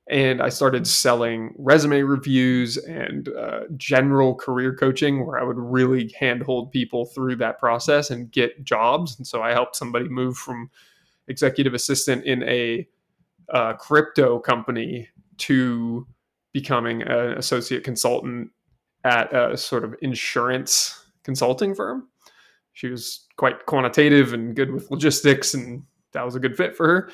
And 0.10 0.42
I 0.42 0.50
started 0.50 0.86
selling 0.88 1.54
resume 1.58 2.02
reviews 2.02 2.76
and 2.76 3.30
uh, 3.30 3.62
general 3.78 4.36
career 4.36 4.76
coaching, 4.76 5.26
where 5.26 5.40
I 5.40 5.44
would 5.44 5.58
really 5.58 6.14
handhold 6.20 6.74
people 6.74 7.06
through 7.06 7.38
that 7.38 7.60
process 7.60 8.10
and 8.10 8.30
get 8.30 8.62
jobs. 8.66 9.18
And 9.18 9.26
so 9.26 9.42
I 9.42 9.54
helped 9.54 9.78
somebody 9.78 10.10
move 10.10 10.36
from 10.36 10.70
executive 11.30 11.74
assistant 11.74 12.26
in 12.26 12.44
a 12.44 12.86
uh, 13.54 13.74
crypto 13.74 14.40
company 14.40 15.08
to 15.38 16.06
becoming 16.52 17.04
an 17.04 17.38
associate 17.38 17.86
consultant 17.86 18.50
at 19.06 19.34
a 19.34 19.56
sort 19.56 19.86
of 19.86 19.96
insurance 20.02 21.06
consulting 21.24 21.74
firm. 21.74 22.10
She 22.74 22.88
was 22.88 23.28
quite 23.38 23.66
quantitative 23.66 24.34
and 24.34 24.56
good 24.56 24.72
with 24.72 24.90
logistics, 24.92 25.54
and 25.54 25.84
that 26.14 26.26
was 26.26 26.36
a 26.36 26.40
good 26.40 26.56
fit 26.56 26.76
for 26.76 26.88
her. 26.88 27.12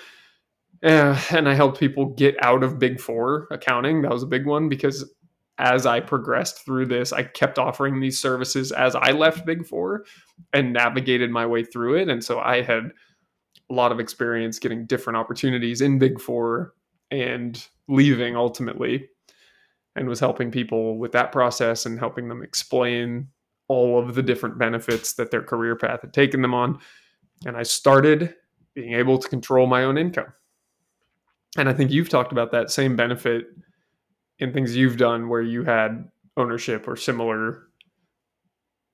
Uh, 0.83 1.19
and 1.31 1.49
I 1.49 1.53
helped 1.53 1.79
people 1.79 2.07
get 2.07 2.35
out 2.43 2.63
of 2.63 2.79
Big 2.79 2.99
Four 2.99 3.47
accounting. 3.51 4.01
That 4.01 4.11
was 4.11 4.23
a 4.23 4.27
big 4.27 4.45
one 4.45 4.69
because 4.69 5.09
as 5.57 5.85
I 5.85 6.01
progressed 6.01 6.65
through 6.65 6.87
this, 6.87 7.13
I 7.13 7.23
kept 7.23 7.57
offering 7.57 7.99
these 7.99 8.19
services 8.19 8.71
as 8.71 8.95
I 8.95 9.11
left 9.11 9.45
Big 9.45 9.65
Four 9.65 10.05
and 10.53 10.73
navigated 10.73 11.31
my 11.31 11.45
way 11.45 11.63
through 11.63 11.95
it. 11.95 12.09
And 12.09 12.23
so 12.23 12.39
I 12.39 12.61
had 12.61 12.91
a 13.69 13.73
lot 13.73 13.91
of 13.91 13.99
experience 13.99 14.59
getting 14.59 14.85
different 14.85 15.17
opportunities 15.17 15.81
in 15.81 15.97
Big 15.97 16.19
Four 16.19 16.73
and 17.09 17.65
leaving 17.87 18.35
ultimately, 18.35 19.07
and 19.95 20.09
was 20.09 20.19
helping 20.19 20.51
people 20.51 20.97
with 20.97 21.13
that 21.13 21.31
process 21.31 21.85
and 21.85 21.97
helping 21.97 22.27
them 22.27 22.43
explain 22.43 23.29
all 23.67 23.99
of 23.99 24.15
the 24.15 24.23
different 24.23 24.57
benefits 24.57 25.13
that 25.13 25.31
their 25.31 25.41
career 25.41 25.75
path 25.75 26.01
had 26.01 26.13
taken 26.13 26.41
them 26.41 26.53
on. 26.53 26.79
And 27.45 27.57
I 27.57 27.63
started 27.63 28.35
being 28.73 28.93
able 28.93 29.17
to 29.17 29.27
control 29.27 29.67
my 29.67 29.83
own 29.83 29.97
income. 29.97 30.33
And 31.57 31.69
I 31.69 31.73
think 31.73 31.91
you've 31.91 32.09
talked 32.09 32.31
about 32.31 32.51
that 32.51 32.69
same 32.69 32.95
benefit 32.95 33.47
in 34.39 34.51
things 34.53 34.75
you've 34.75 34.97
done 34.97 35.29
where 35.29 35.41
you 35.41 35.63
had 35.63 36.09
ownership 36.37 36.87
or 36.87 36.95
similar 36.95 37.67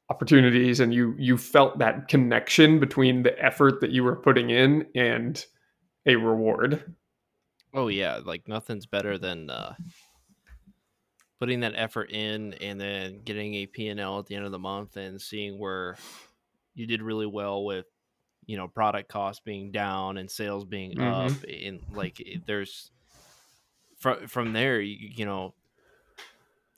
opportunities 0.10 0.82
and 0.82 0.94
you 0.94 1.16
you 1.18 1.38
felt 1.38 1.80
that 1.80 2.10
connection 2.10 2.80
between 2.80 3.24
the 3.24 3.44
effort 3.44 3.80
that 3.80 3.92
you 3.92 4.04
were 4.04 4.16
putting 4.16 4.50
in 4.50 4.86
and 4.94 5.46
a 6.06 6.16
reward. 6.16 6.94
Oh 7.74 7.88
yeah, 7.88 8.20
like 8.24 8.48
nothing's 8.48 8.86
better 8.86 9.18
than 9.18 9.50
uh, 9.50 9.74
putting 11.41 11.62
that 11.62 11.73
effort 11.75 12.12
in 12.12 12.54
and 12.56 12.80
then 12.80 13.23
getting 13.23 13.56
a 13.56 13.67
P&L 13.67 14.19
at 14.19 14.27
the 14.27 14.36
end 14.36 14.45
of 14.45 14.54
the 14.54 14.60
month 14.60 14.95
and 14.97 15.21
seeing 15.21 15.60
where 15.60 15.97
you 16.75 16.88
did 16.88 17.01
really 17.01 17.27
well 17.27 17.65
with 17.65 17.88
you 18.45 18.58
know 18.58 18.67
product 18.69 19.10
costs 19.10 19.41
being 19.45 19.71
down 19.71 20.17
and 20.17 20.32
sales 20.32 20.65
being 20.65 20.95
Mhm. 20.97 21.27
up 21.32 21.43
and 21.49 21.82
like 21.91 22.21
there's 22.47 22.91
from 23.97 24.27
from 24.27 24.54
there 24.54 24.80
you, 24.82 25.10
you 25.15 25.25
know 25.25 25.56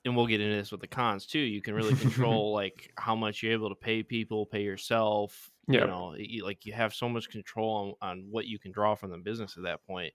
and 0.04 0.14
we'll 0.16 0.26
get 0.26 0.40
into 0.40 0.54
this 0.56 0.70
with 0.70 0.80
the 0.80 0.86
cons 0.86 1.26
too 1.26 1.38
you 1.38 1.62
can 1.62 1.74
really 1.74 1.94
control 2.00 2.52
like 2.52 2.90
how 2.98 3.14
much 3.14 3.42
you're 3.42 3.52
able 3.52 3.68
to 3.68 3.74
pay 3.74 4.02
people 4.02 4.46
pay 4.46 4.62
yourself 4.62 5.50
Yeah. 5.68 5.80
you 5.80 5.86
know 5.86 6.14
you, 6.16 6.44
like 6.44 6.66
you 6.66 6.72
have 6.72 6.94
so 6.94 7.08
much 7.08 7.30
control 7.30 7.96
on, 8.02 8.10
on 8.10 8.26
what 8.30 8.46
you 8.46 8.58
can 8.58 8.72
draw 8.72 8.94
from 8.94 9.10
the 9.10 9.18
business 9.18 9.56
at 9.56 9.62
that 9.64 9.84
point 9.86 10.12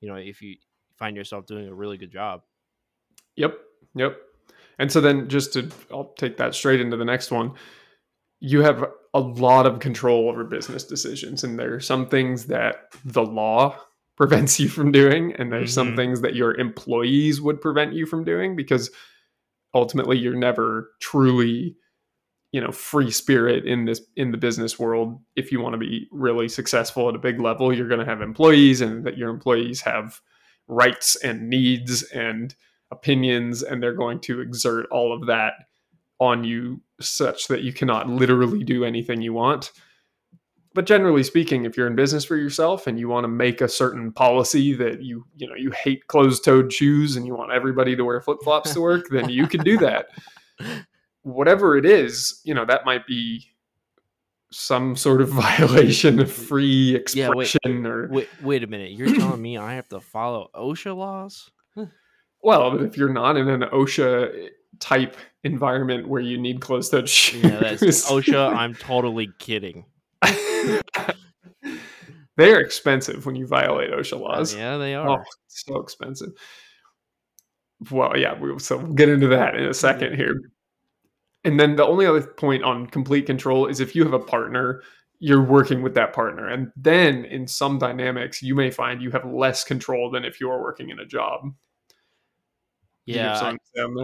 you 0.00 0.08
know 0.08 0.16
if 0.16 0.42
you 0.42 0.56
find 0.96 1.16
yourself 1.16 1.46
doing 1.46 1.68
a 1.68 1.74
really 1.74 1.98
good 1.98 2.12
job 2.12 2.42
Yep. 3.36 3.69
Yep. 3.94 4.16
And 4.78 4.90
so 4.90 5.00
then 5.00 5.28
just 5.28 5.52
to 5.54 5.68
I'll 5.92 6.12
take 6.18 6.36
that 6.38 6.54
straight 6.54 6.80
into 6.80 6.96
the 6.96 7.04
next 7.04 7.30
one. 7.30 7.52
You 8.40 8.62
have 8.62 8.84
a 9.12 9.20
lot 9.20 9.66
of 9.66 9.80
control 9.80 10.28
over 10.30 10.44
business 10.44 10.84
decisions 10.84 11.44
and 11.44 11.58
there 11.58 11.74
are 11.74 11.80
some 11.80 12.06
things 12.08 12.46
that 12.46 12.76
the 13.04 13.22
law 13.22 13.76
prevents 14.16 14.60
you 14.60 14.68
from 14.68 14.92
doing 14.92 15.32
and 15.34 15.50
there's 15.52 15.72
some 15.72 15.92
Mhm. 15.92 15.96
things 15.96 16.20
that 16.22 16.34
your 16.34 16.54
employees 16.58 17.40
would 17.40 17.60
prevent 17.60 17.92
you 17.94 18.06
from 18.06 18.22
doing 18.24 18.54
because 18.54 18.90
ultimately 19.74 20.18
you're 20.18 20.34
never 20.36 20.90
truly 21.00 21.76
you 22.52 22.60
know 22.60 22.70
free 22.72 23.10
spirit 23.10 23.64
in 23.64 23.84
this 23.86 24.00
in 24.16 24.30
the 24.30 24.36
business 24.36 24.78
world 24.78 25.18
if 25.36 25.50
you 25.52 25.60
want 25.60 25.72
to 25.72 25.78
be 25.78 26.06
really 26.12 26.48
successful 26.48 27.08
at 27.08 27.14
a 27.14 27.18
big 27.18 27.40
level 27.40 27.72
you're 27.72 27.88
going 27.88 28.00
to 28.00 28.04
have 28.06 28.20
employees 28.20 28.80
and 28.80 29.04
that 29.04 29.16
your 29.16 29.30
employees 29.30 29.80
have 29.80 30.20
rights 30.68 31.16
and 31.16 31.48
needs 31.48 32.02
and 32.12 32.54
opinions 32.90 33.62
and 33.62 33.82
they're 33.82 33.94
going 33.94 34.20
to 34.20 34.40
exert 34.40 34.86
all 34.90 35.12
of 35.12 35.26
that 35.26 35.54
on 36.18 36.44
you 36.44 36.80
such 37.00 37.48
that 37.48 37.62
you 37.62 37.72
cannot 37.72 38.08
literally 38.08 38.62
do 38.64 38.84
anything 38.84 39.22
you 39.22 39.32
want. 39.32 39.72
But 40.74 40.86
generally 40.86 41.22
speaking 41.24 41.64
if 41.64 41.76
you're 41.76 41.86
in 41.88 41.96
business 41.96 42.24
for 42.24 42.36
yourself 42.36 42.86
and 42.86 42.98
you 42.98 43.08
want 43.08 43.24
to 43.24 43.28
make 43.28 43.60
a 43.60 43.68
certain 43.68 44.12
policy 44.12 44.72
that 44.74 45.02
you 45.02 45.24
you 45.36 45.48
know 45.48 45.54
you 45.56 45.70
hate 45.72 46.06
closed-toed 46.06 46.72
shoes 46.72 47.16
and 47.16 47.26
you 47.26 47.34
want 47.34 47.52
everybody 47.52 47.96
to 47.96 48.04
wear 48.04 48.20
flip-flops 48.20 48.72
to 48.74 48.80
work 48.80 49.08
then 49.10 49.28
you 49.28 49.46
can 49.48 49.62
do 49.64 49.76
that. 49.78 50.06
Whatever 51.22 51.76
it 51.76 51.84
is 51.86 52.40
you 52.44 52.54
know 52.54 52.64
that 52.64 52.84
might 52.84 53.06
be 53.06 53.46
some 54.52 54.94
sort 54.96 55.20
of 55.22 55.28
violation 55.30 56.20
of 56.20 56.30
free 56.30 57.00
Yeah, 57.14 57.30
wait. 57.34 57.46
expression 57.48 57.86
or 57.86 58.08
wait, 58.08 58.28
wait 58.42 58.62
a 58.62 58.66
minute. 58.66 58.92
You're 58.92 59.14
telling 59.14 59.40
me 59.42 59.56
i 59.58 59.74
have 59.74 59.88
to 59.88 60.00
follow 60.00 60.50
osha 60.54 60.94
laws 60.96 61.50
Well, 62.42 62.70
but 62.70 62.82
if 62.82 62.96
you're 62.96 63.12
not 63.12 63.36
in 63.36 63.48
an 63.48 63.62
OSHA 63.62 64.48
type 64.78 65.16
environment 65.44 66.08
where 66.08 66.20
you 66.22 66.38
need 66.38 66.60
closed 66.60 66.90
toed 66.90 67.08
shoes, 67.08 67.42
yeah 67.44 67.58
that's 67.60 67.82
osha 68.10 68.54
i'm 68.54 68.74
totally 68.74 69.28
kidding 69.38 69.84
They're 72.36 72.60
expensive 72.60 73.26
when 73.26 73.34
you 73.36 73.46
violate 73.46 73.90
OSHA 73.90 74.18
laws. 74.20 74.54
yeah 74.54 74.76
they 74.78 74.94
Oh, 74.94 75.02
are 75.02 75.24
so 75.48 75.78
expensive. 75.80 76.30
Well, 77.90 78.16
yeah, 78.16 78.38
we'll, 78.38 78.58
so 78.58 78.78
we'll 78.78 78.92
get 78.94 79.08
into 79.10 79.28
that 79.28 79.54
in 79.56 79.64
a 79.64 79.74
second 79.74 80.14
here. 80.16 80.40
And 81.44 81.58
then 81.60 81.76
the 81.76 81.84
only 81.86 82.06
other 82.06 82.22
point 82.22 82.62
on 82.62 82.86
complete 82.86 83.26
control 83.26 83.66
is 83.66 83.80
if 83.80 83.94
you 83.94 84.04
have 84.04 84.12
a 84.14 84.18
partner, 84.18 84.82
you're 85.18 85.42
working 85.42 85.82
with 85.82 85.94
that 85.94 86.12
partner. 86.14 86.48
And 86.48 86.70
then 86.76 87.24
in 87.26 87.46
some 87.46 87.78
dynamics, 87.78 88.42
you 88.42 88.54
may 88.54 88.70
find 88.70 89.02
you 89.02 89.10
have 89.10 89.24
less 89.26 89.64
control 89.64 90.10
than 90.10 90.24
if 90.24 90.40
you 90.40 90.50
are 90.50 90.60
working 90.62 90.88
in 90.90 90.98
a 90.98 91.06
job. 91.06 91.52
Do 93.06 93.12
you 93.12 93.18
have 93.20 93.32
Yeah, 93.32 93.36
I- 93.36 93.38
something 93.40 93.58
to 93.58 93.70
say 93.74 93.82
on 93.82 93.94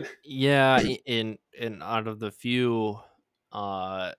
that? 0.00 0.08
yeah. 0.24 0.80
In 1.06 1.38
in 1.52 1.82
out 1.82 2.06
of 2.08 2.18
the 2.18 2.30
few 2.30 3.00
uh, 3.52 4.12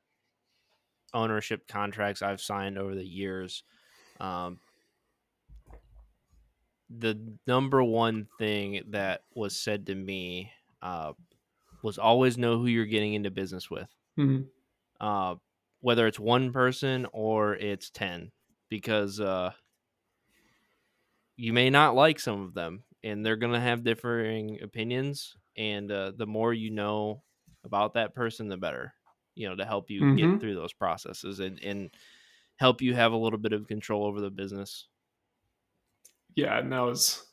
ownership 1.13 1.67
contracts 1.67 2.21
I've 2.21 2.41
signed 2.41 2.77
over 2.77 2.95
the 2.95 3.05
years, 3.05 3.63
um, 4.19 4.59
the 6.89 7.37
number 7.45 7.83
one 7.83 8.27
thing 8.39 8.83
that 8.89 9.21
was 9.35 9.55
said 9.55 9.85
to 9.87 9.95
me 9.95 10.51
uh, 10.81 11.13
was 11.83 11.97
always 11.97 12.37
know 12.37 12.57
who 12.57 12.65
you're 12.67 12.85
getting 12.85 13.13
into 13.13 13.31
business 13.31 13.69
with. 13.69 13.89
Mhm. 14.17 14.47
uh, 14.99 15.35
whether 15.81 16.07
it's 16.07 16.19
one 16.19 16.51
person 16.51 17.07
or 17.13 17.55
it's 17.55 17.89
10 17.89 18.31
because 18.67 19.21
uh, 19.21 19.51
you 21.37 21.53
may 21.53 21.69
not 21.69 21.95
like 21.95 22.19
some 22.19 22.41
of 22.41 22.53
them 22.53 22.83
and 23.03 23.25
they're 23.25 23.35
going 23.37 23.53
to 23.53 23.59
have 23.59 23.83
differing 23.83 24.61
opinions 24.61 25.35
and 25.57 25.91
uh, 25.91 26.11
the 26.17 26.25
more 26.27 26.53
you 26.53 26.69
know 26.71 27.21
about 27.63 27.93
that 27.93 28.13
person 28.13 28.47
the 28.47 28.57
better 28.57 28.93
you 29.35 29.47
know 29.47 29.55
to 29.55 29.65
help 29.65 29.89
you 29.89 30.01
Mhm. 30.01 30.17
get 30.17 30.41
through 30.41 30.55
those 30.55 30.73
processes 30.73 31.39
and, 31.39 31.59
and 31.63 31.89
help 32.57 32.81
you 32.81 32.93
have 32.93 33.11
a 33.13 33.17
little 33.17 33.39
bit 33.39 33.53
of 33.53 33.67
control 33.67 34.05
over 34.05 34.19
the 34.21 34.29
business 34.31 34.87
yeah, 36.35 36.59
and 36.59 36.71
that 36.71 36.79
was 36.81 37.25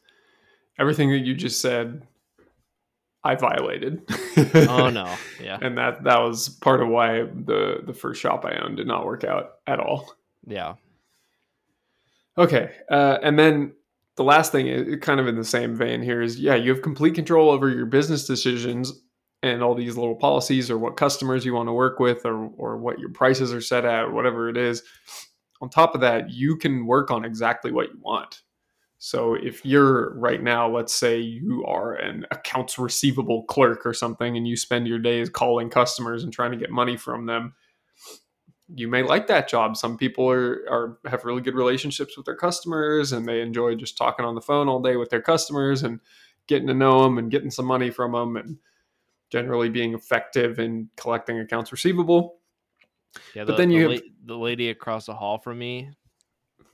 everything 0.79 1.11
that 1.11 1.19
you 1.19 1.35
just 1.35 1.61
said. 1.61 2.03
I 3.23 3.35
violated. 3.35 4.03
oh 4.69 4.89
no 4.91 5.17
yeah 5.41 5.59
and 5.61 5.77
that 5.79 6.03
that 6.05 6.19
was 6.19 6.49
part 6.49 6.81
of 6.81 6.89
why 6.89 7.23
the 7.23 7.83
the 7.85 7.93
first 7.93 8.21
shop 8.21 8.45
I 8.45 8.57
owned 8.57 8.77
did 8.79 8.87
not 8.87 9.05
work 9.05 9.23
out 9.25 9.55
at 9.67 9.79
all. 9.81 10.13
yeah 10.47 10.75
Okay, 12.39 12.75
uh, 12.91 13.19
and 13.23 13.39
then 13.39 13.73
the 14.17 14.25
last 14.25 14.53
thing, 14.53 14.99
kind 15.01 15.21
of 15.21 15.29
in 15.29 15.37
the 15.37 15.45
same 15.45 15.77
vein 15.77 16.03
here, 16.03 16.23
is 16.23 16.39
yeah, 16.39 16.55
you 16.55 16.73
have 16.73 16.83
complete 16.83 17.15
control 17.15 17.51
over 17.51 17.69
your 17.69 17.87
business 17.87 18.27
decisions 18.27 18.93
and 19.43 19.63
all 19.63 19.75
these 19.75 19.97
little 19.97 20.17
policies, 20.17 20.71
or 20.71 20.79
what 20.79 20.97
customers 20.97 21.45
you 21.45 21.55
want 21.55 21.69
to 21.69 21.73
work 21.73 22.01
with, 22.01 22.25
or 22.25 22.51
or 22.57 22.79
what 22.79 22.99
your 22.99 23.11
prices 23.11 23.53
are 23.53 23.61
set 23.61 23.85
at, 23.85 24.05
or 24.05 24.13
whatever 24.13 24.49
it 24.49 24.57
is. 24.57 24.83
On 25.61 25.71
top 25.71 25.95
of 25.95 26.01
that, 26.01 26.31
you 26.31 26.57
can 26.57 26.87
work 26.87 27.11
on 27.11 27.25
exactly 27.25 27.73
what 27.73 27.89
you 27.89 27.99
want. 28.01 28.43
So 28.99 29.35
if 29.35 29.65
you're 29.65 30.15
right 30.19 30.43
now, 30.43 30.69
let's 30.69 30.95
say 30.95 31.19
you 31.19 31.65
are 31.67 31.95
an 31.95 32.27
accounts 32.31 32.79
receivable 32.79 33.45
clerk 33.45 33.85
or 33.85 33.93
something, 33.93 34.37
and 34.37 34.49
you 34.49 34.57
spend 34.57 34.89
your 34.89 34.99
days 34.99 35.29
calling 35.29 35.69
customers 35.69 36.25
and 36.25 36.33
trying 36.33 36.53
to 36.53 36.57
get 36.57 36.71
money 36.71 36.97
from 36.97 37.27
them, 37.27 37.55
you 38.75 38.89
may 38.89 39.03
like 39.03 39.27
that 39.29 39.49
job. 39.49 39.77
Some 39.77 39.97
people 39.97 40.29
are, 40.29 40.65
are 40.69 40.99
have 41.09 41.25
really 41.25 41.43
good 41.43 41.55
relationships 41.55 42.17
with 42.17 42.27
their 42.27 42.35
customers 42.37 43.13
and 43.13 43.27
they 43.27 43.41
enjoy 43.41 43.75
just 43.77 43.97
talking 43.97 44.25
on 44.25 44.35
the 44.35 44.41
phone 44.41 44.69
all 44.69 44.81
day 44.83 44.97
with 44.97 45.09
their 45.11 45.23
customers 45.23 45.83
and 45.85 46.01
getting 46.49 46.67
to 46.69 46.75
know 46.75 47.03
them 47.03 47.19
and 47.19 47.31
getting 47.31 47.51
some 47.51 47.65
money 47.67 47.91
from 47.91 48.13
them 48.13 48.37
and 48.37 48.59
generally 49.31 49.69
being 49.69 49.95
effective 49.95 50.59
in 50.59 50.89
collecting 50.97 51.39
accounts 51.41 51.71
receivable. 51.73 52.39
yeah 53.35 53.45
But 53.45 53.53
the, 53.53 53.57
then 53.57 53.71
you 53.71 53.89
the, 53.89 53.95
have- 53.95 54.03
the 54.25 54.37
lady 54.39 54.71
across 54.71 55.07
the 55.07 55.15
hall 55.15 55.39
from 55.39 55.59
me 55.59 55.91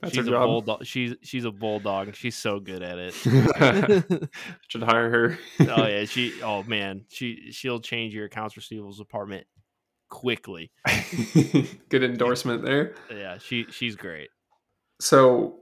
That's 0.01 0.13
she's 0.15 0.27
a 0.27 0.31
job. 0.31 0.45
bulldog 0.47 0.85
she's 0.85 1.13
she's 1.21 1.45
a 1.45 1.51
bulldog 1.51 2.07
and 2.07 2.15
she's 2.15 2.35
so 2.35 2.59
good 2.59 2.81
at 2.83 2.97
it 2.99 3.13
Should 4.67 4.83
hire 4.83 5.09
her. 5.09 5.37
oh 5.61 5.87
yeah, 5.87 6.05
she. 6.05 6.33
Oh 6.41 6.63
man, 6.63 7.05
she 7.09 7.51
she'll 7.51 7.79
change 7.79 8.13
your 8.13 8.25
accounts 8.25 8.55
receivables 8.55 8.97
department 8.97 9.45
quickly. 10.13 10.71
good 11.89 12.03
endorsement 12.03 12.63
there. 12.63 12.93
Yeah, 13.11 13.39
she 13.39 13.65
she's 13.71 13.95
great. 13.95 14.29
So 15.01 15.55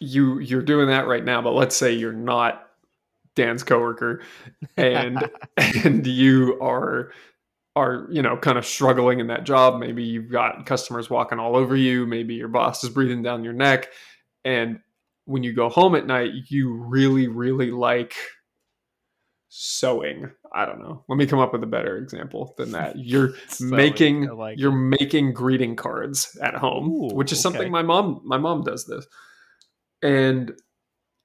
you 0.00 0.38
you're 0.38 0.62
doing 0.62 0.86
that 0.86 1.08
right 1.08 1.24
now, 1.24 1.42
but 1.42 1.52
let's 1.52 1.76
say 1.76 1.92
you're 1.92 2.12
not 2.12 2.68
Dan's 3.34 3.64
coworker 3.64 4.22
and 4.76 5.28
and 5.56 6.06
you 6.06 6.56
are 6.60 7.10
are 7.74 8.06
you 8.10 8.22
know 8.22 8.36
kind 8.36 8.58
of 8.58 8.64
struggling 8.64 9.18
in 9.18 9.26
that 9.28 9.44
job 9.44 9.80
maybe 9.80 10.04
you've 10.04 10.30
got 10.30 10.66
customers 10.66 11.08
walking 11.08 11.38
all 11.38 11.56
over 11.56 11.74
you 11.74 12.06
maybe 12.06 12.34
your 12.34 12.48
boss 12.48 12.84
is 12.84 12.90
breathing 12.90 13.22
down 13.22 13.42
your 13.42 13.54
neck 13.54 13.88
and 14.44 14.78
when 15.24 15.42
you 15.42 15.54
go 15.54 15.70
home 15.70 15.94
at 15.94 16.06
night 16.06 16.30
you 16.48 16.74
really 16.74 17.28
really 17.28 17.70
like 17.70 18.14
sewing 19.48 20.30
i 20.54 20.66
don't 20.66 20.80
know. 20.80 21.04
Let 21.08 21.16
me 21.16 21.26
come 21.26 21.38
up 21.38 21.52
with 21.52 21.62
a 21.62 21.66
better 21.66 21.96
example 21.96 22.54
than 22.56 22.72
that. 22.72 22.96
You're 22.98 23.30
Sewing, 23.48 23.70
making 23.70 24.28
like 24.36 24.58
you're 24.58 24.72
making 24.72 25.34
greeting 25.34 25.76
cards 25.76 26.36
at 26.42 26.54
home 26.54 26.88
Ooh, 26.88 27.14
which 27.14 27.32
is 27.32 27.38
okay. 27.38 27.42
something 27.42 27.72
my 27.72 27.82
mom 27.82 28.20
my 28.24 28.38
mom 28.38 28.62
does 28.62 28.86
this. 28.86 29.06
And 30.02 30.52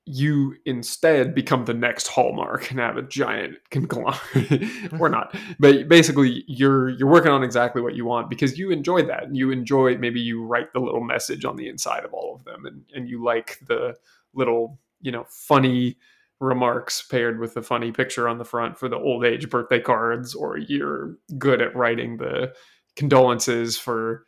you 0.10 0.56
instead 0.66 1.36
become 1.36 1.66
the 1.66 1.74
next 1.74 2.08
hallmark 2.08 2.72
and 2.72 2.80
have 2.80 2.96
a 2.96 3.02
giant 3.02 3.58
conglomerate. 3.72 4.64
Or 5.00 5.10
not. 5.10 5.36
But 5.60 5.90
basically 5.90 6.44
you're 6.48 6.90
you're 6.90 7.10
working 7.10 7.32
on 7.32 7.44
exactly 7.44 7.82
what 7.82 7.96
you 7.96 8.06
want 8.06 8.30
because 8.30 8.58
you 8.58 8.72
enjoy 8.72 9.04
that. 9.04 9.24
And 9.24 9.36
you 9.36 9.52
enjoy 9.52 9.98
maybe 9.98 10.22
you 10.22 10.44
write 10.46 10.72
the 10.74 10.80
little 10.80 11.04
message 11.04 11.44
on 11.44 11.58
the 11.58 11.68
inside 11.68 12.06
of 12.06 12.14
all 12.14 12.36
of 12.36 12.46
them 12.46 12.66
and, 12.66 12.84
and 12.96 13.10
you 13.10 13.24
like 13.24 13.60
the 13.68 13.96
little 14.34 14.80
you 15.02 15.12
know 15.12 15.26
funny 15.30 15.98
remarks 16.40 17.02
paired 17.02 17.40
with 17.40 17.54
the 17.54 17.62
funny 17.62 17.92
picture 17.92 18.28
on 18.28 18.38
the 18.38 18.46
front 18.46 18.78
for 18.78 18.88
the 18.88 18.98
old 18.98 19.26
age 19.26 19.50
birthday 19.50 19.80
cards 19.80 20.36
or 20.36 20.58
you're 20.58 21.18
good 21.38 21.62
at 21.62 21.76
writing 21.76 22.18
the 22.18 22.54
condolences 22.96 23.78
for 23.78 24.26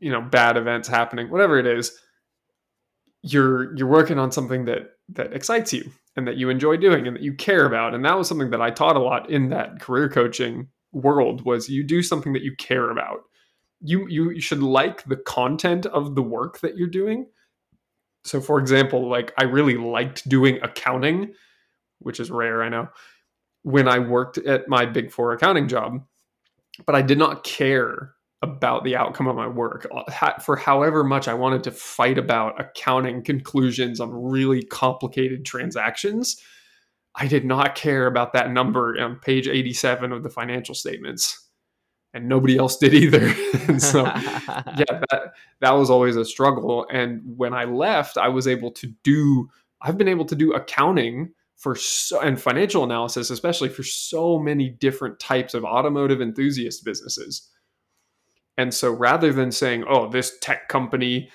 you 0.00 0.10
know 0.10 0.20
bad 0.20 0.56
events 0.56 0.88
happening 0.88 1.30
whatever 1.30 1.58
it 1.58 1.66
is 1.66 1.98
you're 3.22 3.76
you're 3.76 3.88
working 3.88 4.18
on 4.18 4.32
something 4.32 4.64
that 4.64 4.92
that 5.08 5.32
excites 5.32 5.72
you 5.72 5.90
and 6.16 6.26
that 6.26 6.36
you 6.36 6.50
enjoy 6.50 6.76
doing 6.76 7.06
and 7.06 7.16
that 7.16 7.22
you 7.22 7.32
care 7.32 7.64
about. 7.66 7.94
And 7.94 8.04
that 8.04 8.16
was 8.16 8.28
something 8.28 8.50
that 8.50 8.60
I 8.60 8.70
taught 8.70 8.96
a 8.96 9.00
lot 9.00 9.30
in 9.30 9.50
that 9.50 9.80
career 9.80 10.08
coaching 10.08 10.68
world 10.92 11.44
was 11.44 11.68
you 11.68 11.84
do 11.84 12.02
something 12.02 12.32
that 12.32 12.42
you 12.42 12.54
care 12.56 12.90
about. 12.90 13.20
You 13.80 14.08
you 14.08 14.40
should 14.40 14.62
like 14.62 15.04
the 15.04 15.16
content 15.16 15.86
of 15.86 16.14
the 16.14 16.22
work 16.22 16.60
that 16.60 16.76
you're 16.76 16.88
doing 16.88 17.26
so 18.28 18.40
for 18.40 18.58
example 18.58 19.08
like 19.08 19.32
I 19.38 19.44
really 19.44 19.76
liked 19.76 20.28
doing 20.28 20.58
accounting 20.62 21.34
which 22.00 22.20
is 22.20 22.30
rare 22.30 22.62
I 22.62 22.68
know 22.68 22.88
when 23.62 23.88
I 23.88 23.98
worked 23.98 24.38
at 24.38 24.68
my 24.68 24.86
big 24.86 25.10
4 25.10 25.32
accounting 25.32 25.68
job 25.68 26.04
but 26.86 26.94
I 26.94 27.02
did 27.02 27.18
not 27.18 27.44
care 27.44 28.14
about 28.42 28.84
the 28.84 28.96
outcome 28.96 29.26
of 29.26 29.36
my 29.36 29.48
work 29.48 29.86
uh, 29.92 30.38
for 30.38 30.56
however 30.56 31.02
much 31.02 31.26
I 31.26 31.34
wanted 31.34 31.64
to 31.64 31.72
fight 31.72 32.18
about 32.18 32.60
accounting 32.60 33.22
conclusions 33.24 34.00
on 34.00 34.10
really 34.12 34.62
complicated 34.62 35.44
transactions. 35.44 36.40
I 37.16 37.26
did 37.26 37.44
not 37.44 37.74
care 37.74 38.06
about 38.06 38.32
that 38.34 38.52
number 38.52 39.00
on 39.00 39.16
page 39.16 39.48
87 39.48 40.12
of 40.12 40.22
the 40.22 40.30
financial 40.30 40.74
statements. 40.74 41.47
And 42.14 42.28
nobody 42.28 42.56
else 42.56 42.78
did 42.78 42.94
either. 42.94 43.34
and 43.68 43.82
so 43.82 44.04
yeah, 44.04 44.62
that 45.10 45.34
that 45.60 45.70
was 45.72 45.90
always 45.90 46.16
a 46.16 46.24
struggle. 46.24 46.86
And 46.90 47.20
when 47.36 47.52
I 47.52 47.64
left, 47.64 48.16
I 48.16 48.28
was 48.28 48.46
able 48.46 48.70
to 48.72 48.86
do. 49.02 49.48
I've 49.80 49.98
been 49.98 50.08
able 50.08 50.24
to 50.26 50.34
do 50.34 50.52
accounting 50.52 51.32
for 51.58 51.74
so, 51.74 52.20
and 52.20 52.40
financial 52.40 52.84
analysis, 52.84 53.30
especially 53.30 53.68
for 53.68 53.82
so 53.82 54.38
many 54.38 54.70
different 54.70 55.18
types 55.18 55.54
of 55.54 55.64
automotive 55.64 56.22
enthusiast 56.22 56.84
businesses. 56.84 57.48
And 58.56 58.72
so, 58.72 58.90
rather 58.92 59.32
than 59.32 59.52
saying, 59.52 59.84
"Oh, 59.88 60.08
this 60.08 60.38
tech 60.40 60.68
company 60.68 61.30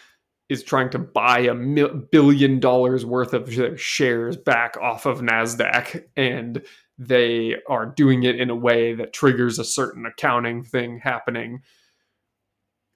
is 0.50 0.64
trying 0.64 0.90
to 0.92 1.00
buy 1.00 1.40
a 1.40 1.54
mil- 1.54 1.96
billion 2.12 2.60
dollars 2.60 3.06
worth 3.06 3.34
of 3.34 3.54
their 3.56 3.78
shares 3.78 4.38
back 4.38 4.78
off 4.82 5.06
of 5.06 5.20
Nasdaq," 5.20 6.06
and 6.16 6.64
they 6.98 7.56
are 7.68 7.86
doing 7.86 8.24
it 8.24 8.40
in 8.40 8.50
a 8.50 8.56
way 8.56 8.94
that 8.94 9.14
triggers 9.14 9.60
a 9.60 9.66
certain 9.66 10.06
accounting 10.06 10.64
thing 10.64 11.00
happening, 11.00 11.62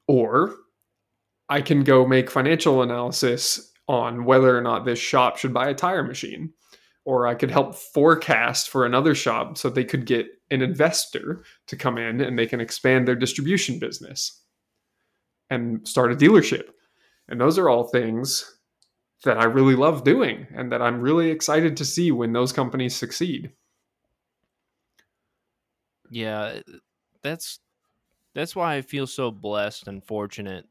or 0.07 0.55
I 1.49 1.61
can 1.61 1.83
go 1.83 2.05
make 2.05 2.29
financial 2.29 2.81
analysis 2.81 3.71
on 3.87 4.25
whether 4.25 4.57
or 4.57 4.61
not 4.61 4.85
this 4.85 4.99
shop 4.99 5.37
should 5.37 5.53
buy 5.53 5.69
a 5.69 5.73
tire 5.73 6.03
machine. 6.03 6.53
Or 7.05 7.25
I 7.25 7.35
could 7.35 7.51
help 7.51 7.75
forecast 7.75 8.67
for 8.67 8.85
another 8.85 9.15
shop 9.15 9.57
so 9.57 9.69
they 9.69 9.85
could 9.85 10.05
get 10.05 10.27
an 10.51 10.61
investor 10.61 11.45
to 11.67 11.77
come 11.77 11.97
in 11.97 12.19
and 12.19 12.37
they 12.37 12.45
can 12.45 12.59
expand 12.59 13.07
their 13.07 13.15
distribution 13.15 13.79
business 13.79 14.43
and 15.49 15.87
start 15.87 16.11
a 16.11 16.15
dealership. 16.15 16.65
And 17.29 17.39
those 17.39 17.57
are 17.57 17.69
all 17.69 17.85
things 17.85 18.59
that 19.23 19.37
I 19.37 19.45
really 19.45 19.75
love 19.75 20.03
doing 20.03 20.47
and 20.53 20.69
that 20.73 20.81
I'm 20.81 20.99
really 20.99 21.29
excited 21.29 21.77
to 21.77 21.85
see 21.85 22.11
when 22.11 22.33
those 22.33 22.51
companies 22.51 22.95
succeed. 22.95 23.51
Yeah, 26.09 26.61
that's 27.21 27.59
that's 28.35 28.55
why 28.55 28.75
I 28.77 28.81
feel 28.83 29.07
so 29.07 29.31
blessed 29.31 29.87
and 29.87 30.05
fortunate 30.05 30.67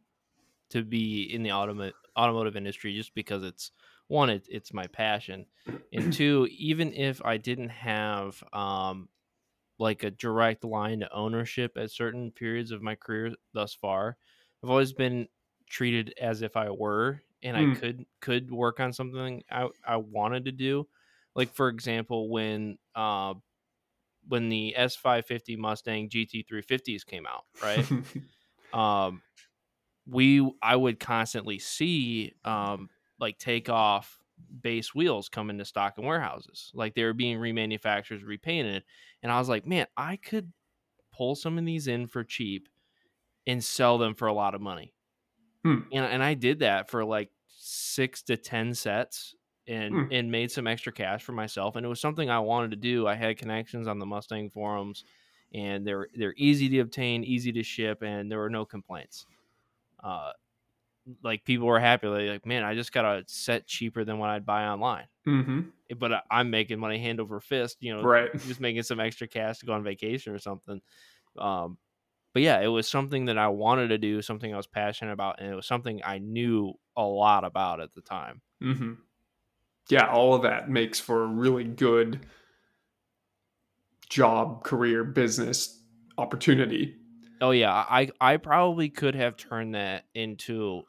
to 0.70 0.84
be 0.84 1.24
in 1.24 1.42
the 1.42 1.52
automotive 1.52 1.94
automotive 2.18 2.56
industry, 2.56 2.94
just 2.94 3.14
because 3.14 3.44
it's 3.44 3.72
one, 4.08 4.30
it, 4.30 4.46
it's 4.50 4.74
my 4.74 4.86
passion, 4.88 5.46
and 5.92 6.10
two, 6.12 6.48
even 6.52 6.94
if 6.94 7.24
I 7.24 7.38
didn't 7.38 7.70
have 7.70 8.42
um 8.52 9.10
like 9.78 10.02
a 10.02 10.10
direct 10.10 10.64
line 10.64 11.00
to 11.00 11.12
ownership 11.12 11.76
at 11.76 11.90
certain 11.90 12.32
periods 12.32 12.70
of 12.70 12.82
my 12.82 12.94
career 12.94 13.34
thus 13.52 13.74
far, 13.74 14.16
I've 14.62 14.70
always 14.70 14.92
been 14.92 15.28
treated 15.68 16.14
as 16.20 16.42
if 16.42 16.56
I 16.56 16.70
were 16.70 17.22
and 17.42 17.56
I 17.56 17.66
Hmm. 17.66 17.74
could 17.74 18.06
could 18.20 18.50
work 18.50 18.80
on 18.80 18.92
something 18.92 19.42
I 19.50 19.68
I 19.84 19.96
wanted 19.98 20.46
to 20.46 20.52
do 20.52 20.88
like 21.34 21.54
for 21.54 21.68
example, 21.68 22.30
when 22.30 22.78
uh, 22.94 23.34
when 24.28 24.48
the 24.48 24.74
S550 24.78 25.56
Mustang 25.56 26.08
GT350s 26.08 27.04
came 27.04 27.26
out, 27.26 27.44
right? 27.62 27.86
um, 28.72 29.22
we 30.06 30.48
I 30.62 30.76
would 30.76 31.00
constantly 31.00 31.58
see 31.58 32.32
um, 32.44 32.88
like 33.18 33.38
take 33.38 33.68
off 33.68 34.18
base 34.62 34.94
wheels 34.94 35.28
come 35.28 35.50
into 35.50 35.64
stock 35.64 35.98
in 35.98 36.04
warehouses, 36.04 36.70
like 36.74 36.94
they 36.94 37.04
were 37.04 37.14
being 37.14 37.38
remanufactured, 37.38 38.24
repainted, 38.24 38.84
and 39.22 39.32
I 39.32 39.38
was 39.38 39.48
like, 39.48 39.66
man, 39.66 39.86
I 39.96 40.16
could 40.16 40.52
pull 41.12 41.34
some 41.34 41.58
of 41.58 41.64
these 41.64 41.88
in 41.88 42.06
for 42.06 42.24
cheap 42.24 42.68
and 43.46 43.64
sell 43.64 43.98
them 43.98 44.14
for 44.14 44.28
a 44.28 44.34
lot 44.34 44.54
of 44.54 44.60
money. 44.60 44.92
Hmm. 45.64 45.80
And, 45.92 46.04
and 46.04 46.22
I 46.22 46.34
did 46.34 46.60
that 46.60 46.90
for 46.90 47.04
like 47.04 47.30
six 47.48 48.22
to 48.24 48.36
10 48.36 48.74
sets 48.74 49.34
and, 49.66 49.98
Hmm. 49.98 50.10
and 50.10 50.30
made 50.30 50.50
some 50.50 50.66
extra 50.66 50.92
cash 50.92 51.22
for 51.24 51.32
myself. 51.32 51.76
And 51.76 51.84
it 51.86 51.88
was 51.88 52.00
something 52.00 52.30
I 52.30 52.38
wanted 52.40 52.70
to 52.72 52.76
do. 52.76 53.06
I 53.06 53.14
had 53.14 53.38
connections 53.38 53.88
on 53.88 53.98
the 53.98 54.06
Mustang 54.06 54.50
forums 54.50 55.04
and 55.54 55.86
they're, 55.86 56.08
they're 56.14 56.34
easy 56.36 56.68
to 56.70 56.80
obtain, 56.80 57.24
easy 57.24 57.52
to 57.52 57.62
ship, 57.62 58.02
and 58.02 58.30
there 58.30 58.38
were 58.38 58.50
no 58.50 58.64
complaints. 58.64 59.26
Uh, 60.02 60.32
like 61.22 61.44
people 61.44 61.66
were 61.66 61.80
happy. 61.80 62.08
They're 62.08 62.32
like, 62.32 62.46
man, 62.46 62.64
I 62.64 62.74
just 62.74 62.92
got 62.92 63.04
a 63.04 63.24
set 63.28 63.66
cheaper 63.66 64.04
than 64.04 64.18
what 64.18 64.30
I'd 64.30 64.46
buy 64.46 64.66
online. 64.66 65.06
hmm 65.26 65.72
But 65.96 66.12
I- 66.12 66.22
I'm 66.30 66.50
making 66.50 66.80
money 66.80 66.98
hand 66.98 67.20
over 67.20 67.40
fist, 67.40 67.78
you 67.80 67.94
know, 67.94 68.06
Right. 68.06 68.30
just 68.44 68.60
making 68.60 68.82
some 68.82 69.00
extra 69.00 69.28
cash 69.28 69.58
to 69.60 69.66
go 69.66 69.72
on 69.72 69.84
vacation 69.84 70.32
or 70.34 70.38
something. 70.38 70.80
Um, 71.38 71.78
but 72.34 72.42
yeah, 72.42 72.60
it 72.60 72.68
was 72.68 72.88
something 72.88 73.26
that 73.26 73.38
I 73.38 73.48
wanted 73.48 73.88
to 73.88 73.98
do, 73.98 74.22
something 74.22 74.52
I 74.54 74.58
was 74.58 74.68
passionate 74.68 75.12
about, 75.12 75.40
and 75.40 75.52
it 75.52 75.56
was 75.56 75.66
something 75.66 76.02
I 76.04 76.18
knew 76.18 76.74
a 76.96 77.04
lot 77.04 77.44
about 77.44 77.80
at 77.80 77.92
the 77.92 78.02
time. 78.02 78.42
hmm 78.60 79.06
Yeah, 79.88 80.08
all 80.08 80.34
of 80.34 80.42
that 80.42 80.68
makes 80.68 80.98
for 80.98 81.24
a 81.24 81.28
really 81.28 81.64
good 81.64 82.26
job, 84.08 84.64
career, 84.64 85.04
business 85.04 85.80
opportunity. 86.18 86.96
Oh 87.40 87.50
yeah, 87.50 87.72
I 87.72 88.10
I 88.20 88.38
probably 88.38 88.88
could 88.88 89.14
have 89.14 89.36
turned 89.36 89.74
that 89.74 90.04
into 90.14 90.82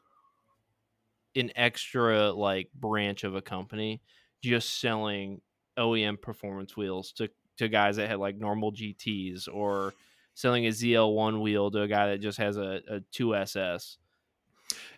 an 1.36 1.50
extra 1.54 2.32
like 2.32 2.70
branch 2.74 3.24
of 3.24 3.34
a 3.34 3.42
company, 3.42 4.00
just 4.42 4.80
selling 4.80 5.40
OEM 5.78 6.20
performance 6.20 6.76
wheels 6.76 7.12
to 7.12 7.28
to 7.58 7.68
guys 7.68 7.96
that 7.96 8.08
had 8.08 8.18
like 8.18 8.36
normal 8.36 8.72
GTS 8.72 9.48
or 9.52 9.92
selling 10.34 10.66
a 10.66 10.70
ZL1 10.70 11.40
wheel 11.40 11.70
to 11.70 11.82
a 11.82 11.88
guy 11.88 12.10
that 12.10 12.20
just 12.20 12.38
has 12.38 12.56
a, 12.56 12.80
a 12.88 13.00
2SS. 13.12 13.96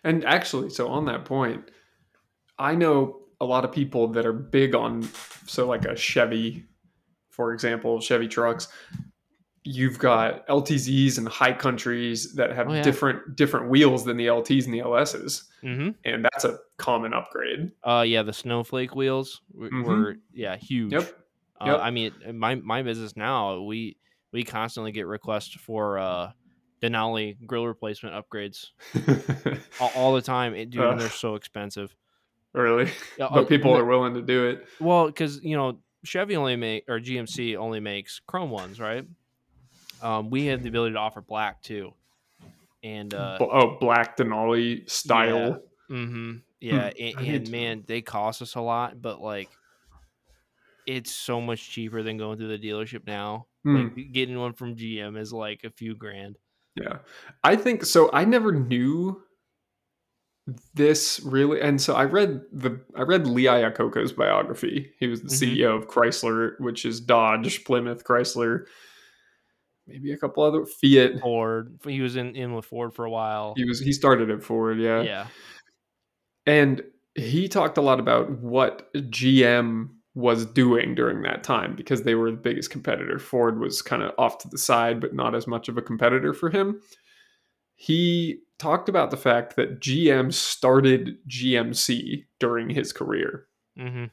And 0.03 0.23
actually, 0.23 0.69
so 0.69 0.87
on 0.89 1.05
that 1.05 1.25
point, 1.25 1.71
I 2.59 2.75
know 2.75 3.20
a 3.41 3.45
lot 3.45 3.65
of 3.65 3.71
people 3.71 4.07
that 4.09 4.25
are 4.25 4.33
big 4.33 4.75
on, 4.75 5.03
so 5.45 5.67
like 5.67 5.85
a 5.85 5.95
Chevy, 5.95 6.65
for 7.29 7.53
example, 7.53 7.99
Chevy 7.99 8.27
trucks. 8.27 8.67
You've 9.63 9.99
got 9.99 10.47
LTZs 10.47 11.19
and 11.19 11.27
high 11.27 11.53
countries 11.53 12.33
that 12.33 12.51
have 12.51 12.67
Oh, 12.69 12.73
yeah. 12.73 12.81
different 12.81 13.35
different 13.35 13.69
wheels 13.69 14.03
than 14.05 14.17
the 14.17 14.25
LTs 14.27 14.65
and 14.65 14.73
the 14.73 14.79
LSs, 14.79 15.43
Mm-hmm. 15.63 15.89
and 16.03 16.23
that's 16.25 16.45
a 16.45 16.57
common 16.77 17.13
upgrade. 17.13 17.71
Uh, 17.83 18.03
yeah, 18.07 18.23
the 18.23 18.33
snowflake 18.33 18.95
wheels 18.95 19.41
were, 19.53 19.69
Mhm. 19.69 19.85
were 19.85 20.15
yeah 20.33 20.55
huge. 20.55 20.93
Yep. 20.93 21.03
Uh, 21.59 21.65
Yep. 21.67 21.79
I 21.79 21.91
mean, 21.91 22.11
my 22.33 22.55
my 22.55 22.81
business 22.81 23.15
now, 23.15 23.59
we 23.61 23.97
we 24.31 24.43
constantly 24.43 24.91
get 24.91 25.05
requests 25.05 25.53
for 25.53 25.99
uh 25.99 26.31
Denali 26.81 27.37
grill 27.45 27.67
replacement 27.67 28.15
upgrades 28.15 28.69
all, 29.79 29.91
all 29.95 30.13
the 30.15 30.21
time. 30.23 30.55
It, 30.55 30.71
dude, 30.71 30.81
and 30.83 30.99
they're 30.99 31.09
so 31.09 31.35
expensive. 31.35 31.95
Really, 32.53 32.91
Yeah, 33.17 33.27
but 33.33 33.49
people 33.49 33.73
and 33.75 33.81
are 33.83 33.85
willing 33.85 34.13
to 34.15 34.21
do 34.21 34.47
it. 34.47 34.65
well 34.79 35.07
because 35.07 35.43
you 35.43 35.55
know 35.57 35.79
Chevy 36.03 36.35
only 36.35 36.55
make 36.55 36.85
or 36.87 36.99
GMC 36.99 37.55
only 37.57 37.79
makes 37.79 38.19
chrome 38.25 38.49
ones, 38.49 38.79
right? 38.79 39.05
Um, 40.01 40.29
we 40.31 40.47
have 40.47 40.63
the 40.63 40.69
ability 40.69 40.93
to 40.93 40.99
offer 40.99 41.21
black 41.21 41.61
too, 41.61 41.93
and 42.83 43.13
uh, 43.13 43.37
oh, 43.39 43.77
black 43.79 44.17
Denali 44.17 44.89
style. 44.89 45.61
Mm-hmm. 45.89 46.37
Yeah, 46.59 46.89
Hmm, 46.91 47.03
and, 47.19 47.27
and 47.27 47.45
to- 47.45 47.51
man, 47.51 47.83
they 47.87 48.01
cost 48.01 48.41
us 48.41 48.55
a 48.55 48.61
lot, 48.61 48.99
but 49.01 49.21
like, 49.21 49.49
it's 50.87 51.11
so 51.11 51.39
much 51.41 51.69
cheaper 51.69 52.01
than 52.03 52.17
going 52.17 52.37
through 52.37 52.55
the 52.55 52.59
dealership 52.69 53.05
now. 53.05 53.47
Hmm. 53.63 53.75
Like 53.95 54.11
getting 54.11 54.39
one 54.39 54.53
from 54.53 54.75
GM 54.75 55.17
is 55.19 55.31
like 55.31 55.61
a 55.63 55.69
few 55.69 55.95
grand. 55.95 56.37
Yeah. 56.75 56.99
I 57.43 57.55
think 57.55 57.85
so 57.85 58.09
I 58.13 58.25
never 58.25 58.51
knew 58.51 59.21
this 60.73 61.19
really 61.23 61.61
and 61.61 61.81
so 61.81 61.93
I 61.95 62.05
read 62.05 62.41
the 62.51 62.79
I 62.95 63.01
read 63.01 63.27
Lee 63.27 63.43
Iacocca's 63.45 64.11
biography. 64.13 64.91
He 64.99 65.07
was 65.07 65.21
the 65.21 65.27
Mhm. 65.29 65.57
CEO 65.57 65.75
of 65.77 65.87
Chrysler, 65.87 66.59
which 66.59 66.85
is 66.85 66.99
Dodge, 66.99 67.63
Plymouth, 67.65 68.03
Chrysler, 68.03 68.65
maybe 69.87 70.11
a 70.11 70.17
couple 70.17 70.43
other 70.43 70.65
Fiat. 70.65 71.19
Ford, 71.21 71.79
he 71.85 72.01
was 72.01 72.15
in, 72.15 72.35
in 72.35 72.53
with 72.53 72.65
Ford 72.65 72.93
for 72.93 73.05
a 73.05 73.09
while. 73.11 73.53
He 73.55 73.65
was 73.65 73.79
he 73.79 73.91
started 73.93 74.29
at 74.29 74.43
Ford, 74.43 74.79
yeah. 74.79 75.01
Yeah, 75.01 75.27
And 76.45 76.83
he 77.15 77.47
talked 77.47 77.77
a 77.77 77.81
lot 77.81 77.99
about 77.99 78.29
what 78.39 78.93
GM 78.93 79.89
was 80.13 80.45
doing 80.45 80.93
during 80.95 81.21
that 81.21 81.43
time 81.43 81.75
because 81.75 82.03
they 82.03 82.15
were 82.15 82.31
the 82.31 82.37
biggest 82.37 82.69
competitor. 82.69 83.17
Ford 83.19 83.59
was 83.59 83.81
kind 83.81 84.03
of 84.03 84.13
off 84.17 84.37
to 84.39 84.49
the 84.49 84.57
side, 84.57 84.99
but 84.99 85.13
not 85.13 85.35
as 85.35 85.47
much 85.47 85.69
of 85.69 85.77
a 85.77 85.81
competitor 85.81 86.33
for 86.33 86.49
him. 86.49 86.81
He 87.81 88.43
talked 88.59 88.89
about 88.89 89.09
the 89.09 89.17
fact 89.17 89.55
that 89.55 89.79
GM 89.79 90.31
started 90.31 91.17
GMC 91.27 92.25
during 92.39 92.69
his 92.69 92.93
career. 92.93 93.47
hmm 93.75 94.05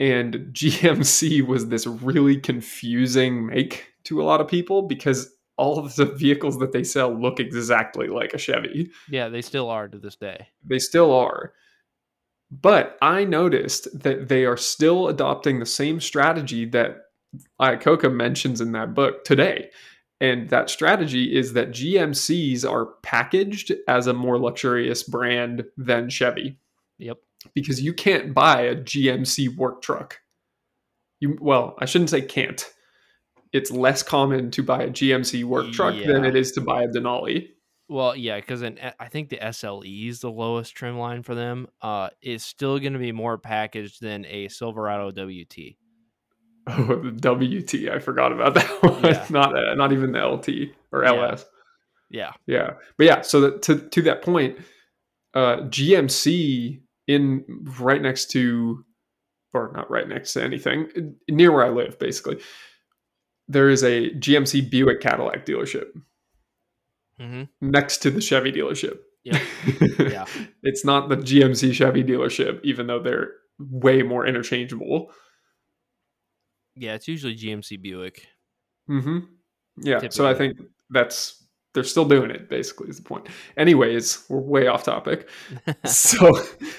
And 0.00 0.34
GMC 0.54 1.46
was 1.46 1.68
this 1.68 1.86
really 1.86 2.38
confusing 2.38 3.44
make 3.44 3.92
to 4.04 4.22
a 4.22 4.24
lot 4.24 4.40
of 4.40 4.48
people 4.48 4.80
because 4.80 5.30
all 5.58 5.78
of 5.78 5.94
the 5.96 6.06
vehicles 6.06 6.58
that 6.60 6.72
they 6.72 6.82
sell 6.82 7.12
look 7.12 7.38
exactly 7.38 8.08
like 8.08 8.32
a 8.32 8.38
Chevy. 8.38 8.90
yeah, 9.10 9.28
they 9.28 9.42
still 9.42 9.68
are 9.68 9.86
to 9.86 9.98
this 9.98 10.16
day. 10.16 10.48
They 10.64 10.78
still 10.78 11.12
are. 11.12 11.52
But 12.50 12.96
I 13.02 13.24
noticed 13.24 13.86
that 14.00 14.28
they 14.28 14.46
are 14.46 14.56
still 14.56 15.08
adopting 15.08 15.58
the 15.58 15.66
same 15.66 16.00
strategy 16.00 16.64
that 16.70 17.02
Iacocca 17.60 18.10
mentions 18.10 18.62
in 18.62 18.72
that 18.72 18.94
book 18.94 19.24
today. 19.24 19.68
And 20.24 20.48
that 20.48 20.70
strategy 20.70 21.36
is 21.36 21.52
that 21.52 21.72
GMCs 21.72 22.64
are 22.64 22.86
packaged 23.02 23.74
as 23.86 24.06
a 24.06 24.14
more 24.14 24.38
luxurious 24.38 25.02
brand 25.02 25.64
than 25.76 26.08
Chevy 26.08 26.56
Yep. 26.96 27.18
because 27.54 27.82
you 27.82 27.92
can't 27.92 28.32
buy 28.32 28.62
a 28.62 28.74
GMC 28.74 29.54
work 29.54 29.82
truck. 29.82 30.20
You 31.20 31.36
well, 31.42 31.74
I 31.78 31.84
shouldn't 31.84 32.08
say 32.08 32.22
can't. 32.22 32.64
It's 33.52 33.70
less 33.70 34.02
common 34.02 34.50
to 34.52 34.62
buy 34.62 34.84
a 34.84 34.90
GMC 34.90 35.44
work 35.44 35.72
truck 35.72 35.94
than 35.94 36.24
it 36.24 36.34
is 36.34 36.52
to 36.52 36.62
buy 36.62 36.84
a 36.84 36.88
Denali. 36.88 37.50
Well, 37.86 38.16
yeah, 38.16 38.36
because 38.40 38.62
I 38.62 39.08
think 39.10 39.28
the 39.28 39.36
SLE 39.36 40.08
is 40.08 40.20
the 40.20 40.30
lowest 40.30 40.74
trim 40.74 40.96
line 40.96 41.22
for 41.22 41.34
them. 41.34 41.68
Uh, 41.82 42.08
is 42.22 42.42
still 42.42 42.78
going 42.78 42.94
to 42.94 42.98
be 42.98 43.12
more 43.12 43.36
packaged 43.36 44.00
than 44.00 44.24
a 44.24 44.48
Silverado 44.48 45.10
WT. 45.10 45.76
Oh, 46.66 46.96
the 46.96 47.10
WT. 47.10 47.90
I 47.92 47.98
forgot 47.98 48.32
about 48.32 48.54
that 48.54 48.66
one. 48.82 49.02
Yeah. 49.04 49.26
not 49.30 49.56
uh, 49.56 49.74
not 49.74 49.92
even 49.92 50.12
the 50.12 50.24
LT 50.24 50.48
or 50.92 51.04
LS. 51.04 51.44
Yeah. 52.10 52.32
Yeah, 52.46 52.74
but 52.96 53.06
yeah. 53.06 53.20
So 53.22 53.40
that, 53.42 53.62
to 53.62 53.88
to 53.88 54.02
that 54.02 54.22
point, 54.22 54.58
uh, 55.34 55.56
GMC 55.68 56.80
in 57.06 57.44
right 57.78 58.00
next 58.00 58.30
to, 58.30 58.84
or 59.52 59.72
not 59.74 59.90
right 59.90 60.08
next 60.08 60.32
to 60.34 60.42
anything, 60.42 61.16
near 61.28 61.52
where 61.52 61.64
I 61.64 61.70
live, 61.70 61.98
basically. 61.98 62.40
There 63.48 63.68
is 63.68 63.82
a 63.82 64.10
GMC 64.10 64.70
Buick 64.70 65.00
Cadillac 65.00 65.44
dealership 65.44 65.88
hmm 67.18 67.42
next 67.60 67.98
to 67.98 68.10
the 68.10 68.20
Chevy 68.20 68.52
dealership. 68.52 68.98
Yep. 69.24 69.42
Yeah. 69.98 70.26
it's 70.62 70.84
not 70.84 71.08
the 71.08 71.16
GMC 71.16 71.72
Chevy 71.72 72.02
dealership, 72.04 72.60
even 72.64 72.86
though 72.86 73.02
they're 73.02 73.32
way 73.58 74.02
more 74.02 74.26
interchangeable. 74.26 75.10
Yeah, 76.76 76.94
it's 76.94 77.08
usually 77.08 77.36
GMC 77.36 77.80
Buick. 77.80 78.26
Mm-hmm. 78.88 79.18
Yeah. 79.78 80.08
So 80.10 80.26
I 80.26 80.34
think 80.34 80.58
that's 80.90 81.44
they're 81.74 81.84
still 81.84 82.04
doing 82.04 82.30
it. 82.30 82.48
Basically, 82.48 82.88
is 82.88 82.96
the 82.96 83.02
point. 83.02 83.28
Anyways, 83.56 84.24
we're 84.28 84.40
way 84.40 84.66
off 84.68 84.84
topic. 84.84 85.28
so, 85.84 86.32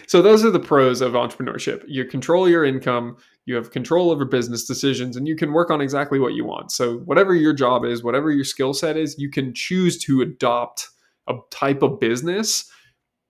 so 0.08 0.22
those 0.22 0.44
are 0.46 0.52
the 0.52 0.60
pros 0.60 1.02
of 1.02 1.14
entrepreneurship. 1.14 1.84
You 1.88 2.06
control 2.06 2.50
your 2.50 2.64
income. 2.64 3.18
You 3.46 3.56
have 3.56 3.72
control 3.72 4.10
over 4.10 4.26
business 4.26 4.66
decisions, 4.66 5.18
and 5.18 5.28
you 5.28 5.36
can 5.36 5.52
work 5.52 5.70
on 5.70 5.82
exactly 5.82 6.18
what 6.18 6.34
you 6.34 6.46
want. 6.46 6.72
So, 6.72 7.00
whatever 7.00 7.36
your 7.36 7.54
job 7.54 7.86
is, 7.86 8.04
whatever 8.04 8.32
your 8.32 8.46
skill 8.46 8.74
set 8.74 8.98
is, 8.98 9.20
you 9.20 9.30
can 9.30 9.54
choose 9.54 9.98
to 10.06 10.22
adopt 10.22 10.90
a 11.28 11.36
type 11.52 11.84
of 11.84 12.00
business 12.00 12.70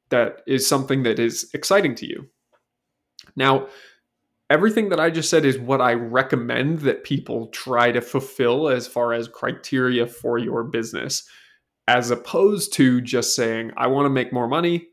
that 0.10 0.42
is 0.48 0.68
something 0.68 1.04
that 1.04 1.20
is 1.20 1.50
exciting 1.54 1.96
to 1.96 2.06
you. 2.06 2.28
Now, 3.36 3.68
everything 4.50 4.90
that 4.90 5.00
I 5.00 5.10
just 5.10 5.30
said 5.30 5.46
is 5.46 5.58
what 5.58 5.82
I 5.82 5.94
recommend 5.94 6.80
that 6.80 7.04
people 7.04 7.48
try 7.48 7.92
to 7.92 8.02
fulfill 8.02 8.70
as 8.70 8.88
far 8.88 9.14
as 9.14 9.28
criteria 9.28 10.08
for 10.08 10.38
your 10.38 10.64
business, 10.64 11.28
as 11.88 12.12
opposed 12.12 12.74
to 12.74 13.02
just 13.02 13.36
saying, 13.36 13.72
I 13.78 13.88
want 13.88 14.06
to 14.06 14.10
make 14.10 14.32
more 14.34 14.48
money. 14.48 14.88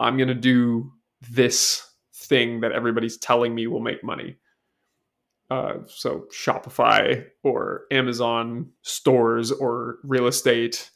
I'm 0.00 0.16
going 0.16 0.28
to 0.28 0.34
do 0.34 0.92
this 1.30 1.88
thing 2.14 2.60
that 2.60 2.72
everybody's 2.72 3.18
telling 3.18 3.54
me 3.54 3.66
will 3.66 3.80
make 3.80 4.02
money. 4.04 4.36
uh, 5.50 5.74
so 5.86 6.26
Shopify 6.32 7.24
or 7.42 7.82
Amazon 7.92 8.70
stores 8.82 9.52
or 9.52 9.98
real 10.02 10.26
estate 10.26 10.90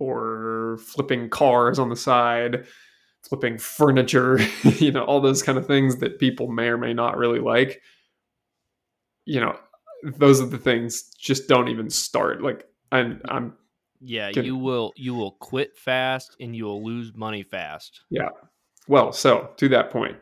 or 0.00 0.78
flipping 0.80 1.28
cars 1.28 1.78
on 1.78 1.88
the 1.88 1.96
side, 1.96 2.66
flipping 3.22 3.58
furniture, 3.58 4.38
you 4.78 4.92
know, 4.92 5.04
all 5.04 5.20
those 5.20 5.42
kind 5.42 5.58
of 5.58 5.66
things 5.66 5.96
that 5.96 6.18
people 6.18 6.48
may 6.48 6.68
or 6.68 6.78
may 6.78 6.94
not 6.94 7.16
really 7.16 7.40
like. 7.40 7.80
You 9.24 9.40
know, 9.40 9.58
those 10.02 10.40
are 10.40 10.46
the 10.46 10.58
things 10.58 11.02
just 11.18 11.48
don't 11.48 11.68
even 11.68 11.90
start. 11.90 12.42
Like 12.42 12.64
I'm 12.92 13.20
I'm 13.28 13.54
Yeah, 14.00 14.30
you 14.30 14.56
will 14.56 14.92
you 14.96 15.14
will 15.14 15.32
quit 15.32 15.76
fast 15.76 16.36
and 16.40 16.54
you 16.54 16.64
will 16.64 16.84
lose 16.84 17.12
money 17.14 17.42
fast. 17.42 18.02
yeah. 18.10 18.30
Well, 18.86 19.12
so 19.12 19.50
to 19.58 19.68
that 19.68 19.90
point, 19.90 20.16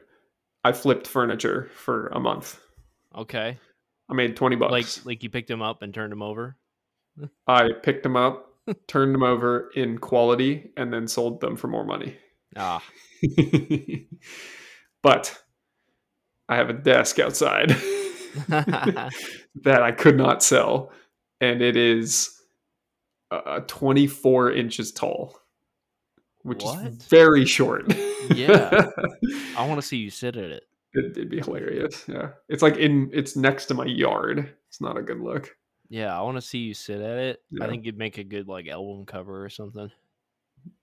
I 0.64 0.72
flipped 0.72 1.06
furniture 1.06 1.70
for 1.76 2.08
a 2.08 2.18
month. 2.18 2.58
Okay. 3.14 3.56
I 4.08 4.14
made 4.14 4.34
20 4.34 4.56
bucks. 4.56 4.72
Like 4.72 5.06
like 5.06 5.22
you 5.22 5.30
picked 5.30 5.48
them 5.48 5.62
up 5.62 5.82
and 5.82 5.94
turned 5.94 6.10
them 6.10 6.22
over. 6.22 6.56
I 7.46 7.70
picked 7.82 8.02
them 8.02 8.16
up, 8.16 8.52
turned 8.88 9.14
them 9.14 9.22
over 9.22 9.70
in 9.74 9.98
quality, 9.98 10.72
and 10.76 10.92
then 10.92 11.06
sold 11.06 11.40
them 11.40 11.56
for 11.56 11.68
more 11.68 11.84
money. 11.84 12.16
Ah, 12.56 12.82
but 15.02 15.36
I 16.48 16.56
have 16.56 16.70
a 16.70 16.74
desk 16.74 17.18
outside 17.18 17.70
that 18.48 19.12
I 19.82 19.92
could 19.92 20.16
not 20.16 20.42
sell, 20.42 20.92
and 21.40 21.62
it 21.62 21.76
is 21.76 22.30
uh, 23.30 23.60
24 23.66 24.52
inches 24.52 24.92
tall, 24.92 25.38
which 26.42 26.62
What? 26.62 26.86
is 26.86 26.96
very 27.04 27.44
short. 27.44 27.92
Yeah. 28.34 28.90
I 29.56 29.66
want 29.66 29.80
to 29.80 29.86
see 29.86 29.96
you 29.98 30.10
sit 30.10 30.36
at 30.36 30.50
it. 30.50 30.64
it, 30.92 31.12
it'd 31.12 31.30
be 31.30 31.40
hilarious. 31.40 32.04
Yeah, 32.08 32.30
it's 32.48 32.62
like 32.62 32.76
in 32.76 33.10
it's 33.12 33.36
next 33.36 33.66
to 33.66 33.74
my 33.74 33.84
yard. 33.86 34.54
It's 34.68 34.80
not 34.80 34.96
a 34.96 35.02
good 35.02 35.20
look. 35.20 35.54
Yeah, 35.88 36.16
I 36.18 36.22
want 36.22 36.36
to 36.36 36.42
see 36.42 36.58
you 36.58 36.74
sit 36.74 37.00
at 37.00 37.18
it. 37.18 37.42
I 37.60 37.68
think 37.68 37.84
you'd 37.84 37.96
make 37.98 38.18
a 38.18 38.24
good 38.24 38.48
like 38.48 38.66
album 38.68 39.06
cover 39.06 39.44
or 39.44 39.48
something. 39.48 39.90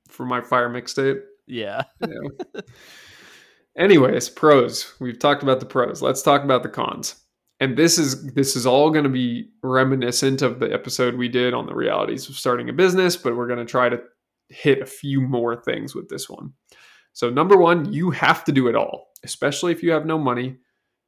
for 0.10 0.26
my 0.26 0.40
fire 0.42 0.70
mixtape. 0.70 1.22
Yeah. 1.48 1.84
Anyways, 3.78 4.30
pros. 4.30 4.94
We've 5.00 5.18
talked 5.18 5.44
about 5.44 5.60
the 5.60 5.66
pros. 5.66 6.02
Let's 6.02 6.22
talk 6.22 6.44
about 6.44 6.64
the 6.64 6.70
cons. 6.70 7.16
And 7.60 7.78
this 7.78 7.98
is 7.98 8.34
this 8.34 8.56
is 8.56 8.66
all 8.66 8.90
going 8.92 9.04
to 9.04 9.10
be 9.10 9.50
reminiscent 9.64 10.42
of 10.42 10.60
the 10.60 10.72
episode 10.72 11.16
we 11.16 11.30
did 11.30 11.54
on 11.54 11.66
the 11.66 11.76
realities 11.76 12.28
of 12.30 12.36
starting 12.36 12.70
a 12.70 12.74
business, 12.74 13.16
but 13.16 13.36
we're 13.36 13.48
going 13.48 13.60
to 13.60 13.66
try 13.66 13.90
to 13.90 14.02
hit 14.50 14.82
a 14.82 14.86
few 14.86 15.22
more 15.22 15.56
things 15.56 15.96
with 15.96 16.10
this 16.10 16.30
one. 16.30 16.54
So 17.14 17.30
number 17.30 17.58
1, 17.58 17.94
you 17.94 18.12
have 18.12 18.44
to 18.46 18.52
do 18.52 18.68
it 18.68 18.76
all, 18.76 19.08
especially 19.24 19.72
if 19.72 19.84
you 19.84 19.92
have 19.92 20.06
no 20.06 20.18
money. 20.18 20.58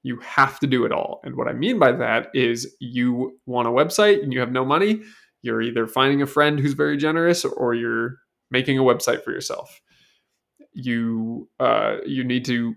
You 0.03 0.19
have 0.19 0.59
to 0.59 0.67
do 0.67 0.86
it 0.86 0.91
all. 0.91 1.19
And 1.23 1.36
what 1.36 1.47
I 1.47 1.53
mean 1.53 1.79
by 1.79 1.91
that 1.93 2.27
is 2.36 2.75
you 2.79 3.39
want 3.47 3.67
a 3.67 3.71
website 3.71 4.21
and 4.21 4.31
you 4.31 4.39
have 4.39 4.51
no 4.51 4.63
money, 4.63 5.01
you're 5.41 5.63
either 5.63 5.88
finding 5.88 6.21
a 6.21 6.27
friend 6.27 6.59
who's 6.59 6.73
very 6.73 6.95
generous 6.95 7.43
or 7.43 7.73
you're 7.73 8.17
making 8.51 8.77
a 8.77 8.83
website 8.83 9.23
for 9.23 9.31
yourself. 9.31 9.81
You 10.76 11.49
uh, 11.59 11.97
you 12.05 12.23
need 12.23 12.45
to 12.45 12.76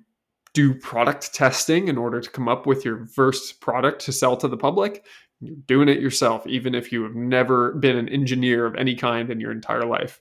do 0.54 0.74
product 0.74 1.34
testing 1.34 1.88
in 1.88 1.98
order 1.98 2.20
to 2.20 2.30
come 2.30 2.48
up 2.48 2.66
with 2.66 2.84
your 2.84 3.06
first 3.06 3.60
product 3.60 4.04
to 4.06 4.12
sell 4.12 4.36
to 4.38 4.48
the 4.48 4.56
public. 4.56 5.04
You're 5.40 5.56
doing 5.66 5.88
it 5.88 6.00
yourself, 6.00 6.46
even 6.46 6.74
if 6.74 6.90
you 6.90 7.02
have 7.02 7.14
never 7.14 7.74
been 7.74 7.96
an 7.96 8.08
engineer 8.08 8.66
of 8.66 8.74
any 8.74 8.94
kind 8.94 9.30
in 9.30 9.40
your 9.40 9.52
entire 9.52 9.84
life. 9.84 10.20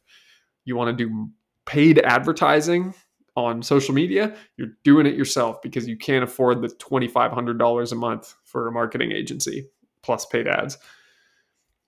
You 0.65 0.75
want 0.75 0.95
to 0.95 1.05
do 1.05 1.30
paid 1.65 1.99
advertising 1.99 2.93
on 3.38 3.61
social 3.61 3.93
media, 3.93 4.36
you're 4.57 4.73
doing 4.84 5.05
it 5.05 5.13
yourself 5.13 5.61
because 5.61 5.88
you 5.88 5.95
can't 5.95 6.23
afford 6.23 6.61
the 6.61 6.69
$2,500 6.69 7.91
a 7.91 7.95
month 7.95 8.34
for 8.43 8.67
a 8.67 8.71
marketing 8.71 9.11
agency 9.11 9.69
plus 10.01 10.25
paid 10.25 10.47
ads. 10.47 10.80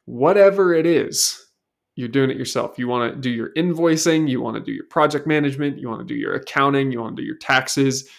Whatever 0.05 0.75
it 0.75 0.85
is, 0.85 1.43
you're 1.99 2.07
doing 2.07 2.29
it 2.29 2.37
yourself. 2.37 2.79
You 2.79 2.87
want 2.87 3.13
to 3.13 3.19
do 3.19 3.29
your 3.29 3.49
invoicing, 3.57 4.29
you 4.29 4.39
want 4.39 4.55
to 4.55 4.63
do 4.63 4.71
your 4.71 4.85
project 4.85 5.27
management, 5.27 5.77
you 5.77 5.89
want 5.89 5.99
to 5.99 6.05
do 6.05 6.15
your 6.17 6.33
accounting, 6.33 6.93
you 6.93 7.01
want 7.01 7.17
to 7.17 7.21
do 7.21 7.25
your 7.27 7.35
taxes. 7.35 8.09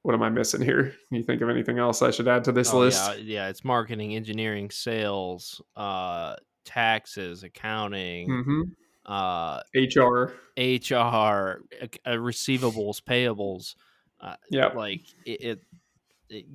What 0.00 0.14
am 0.14 0.22
I 0.22 0.30
missing 0.30 0.62
here? 0.62 0.94
Can 1.08 1.18
you 1.18 1.22
think 1.22 1.42
of 1.42 1.50
anything 1.50 1.78
else 1.78 2.00
I 2.00 2.10
should 2.10 2.26
add 2.26 2.44
to 2.44 2.52
this 2.52 2.72
Oh, 2.72 2.78
list? 2.78 2.98
Yeah, 2.98 3.16
yeah, 3.16 3.48
it's 3.48 3.64
marketing, 3.64 4.16
engineering, 4.16 4.70
sales, 4.70 5.60
uh, 5.76 6.36
taxes, 6.64 7.42
accounting, 7.42 8.44
hmm 8.44 8.62
uh, 9.04 9.60
HR. 9.74 10.32
HR, 10.56 11.60
uh, 11.76 11.88
receivables, 12.06 13.02
payables. 13.02 13.74
Uh, 14.18 14.36
Yeah. 14.50 14.68
like 14.68 15.02
it. 15.26 15.42
it, 15.42 15.62
it 16.30 16.46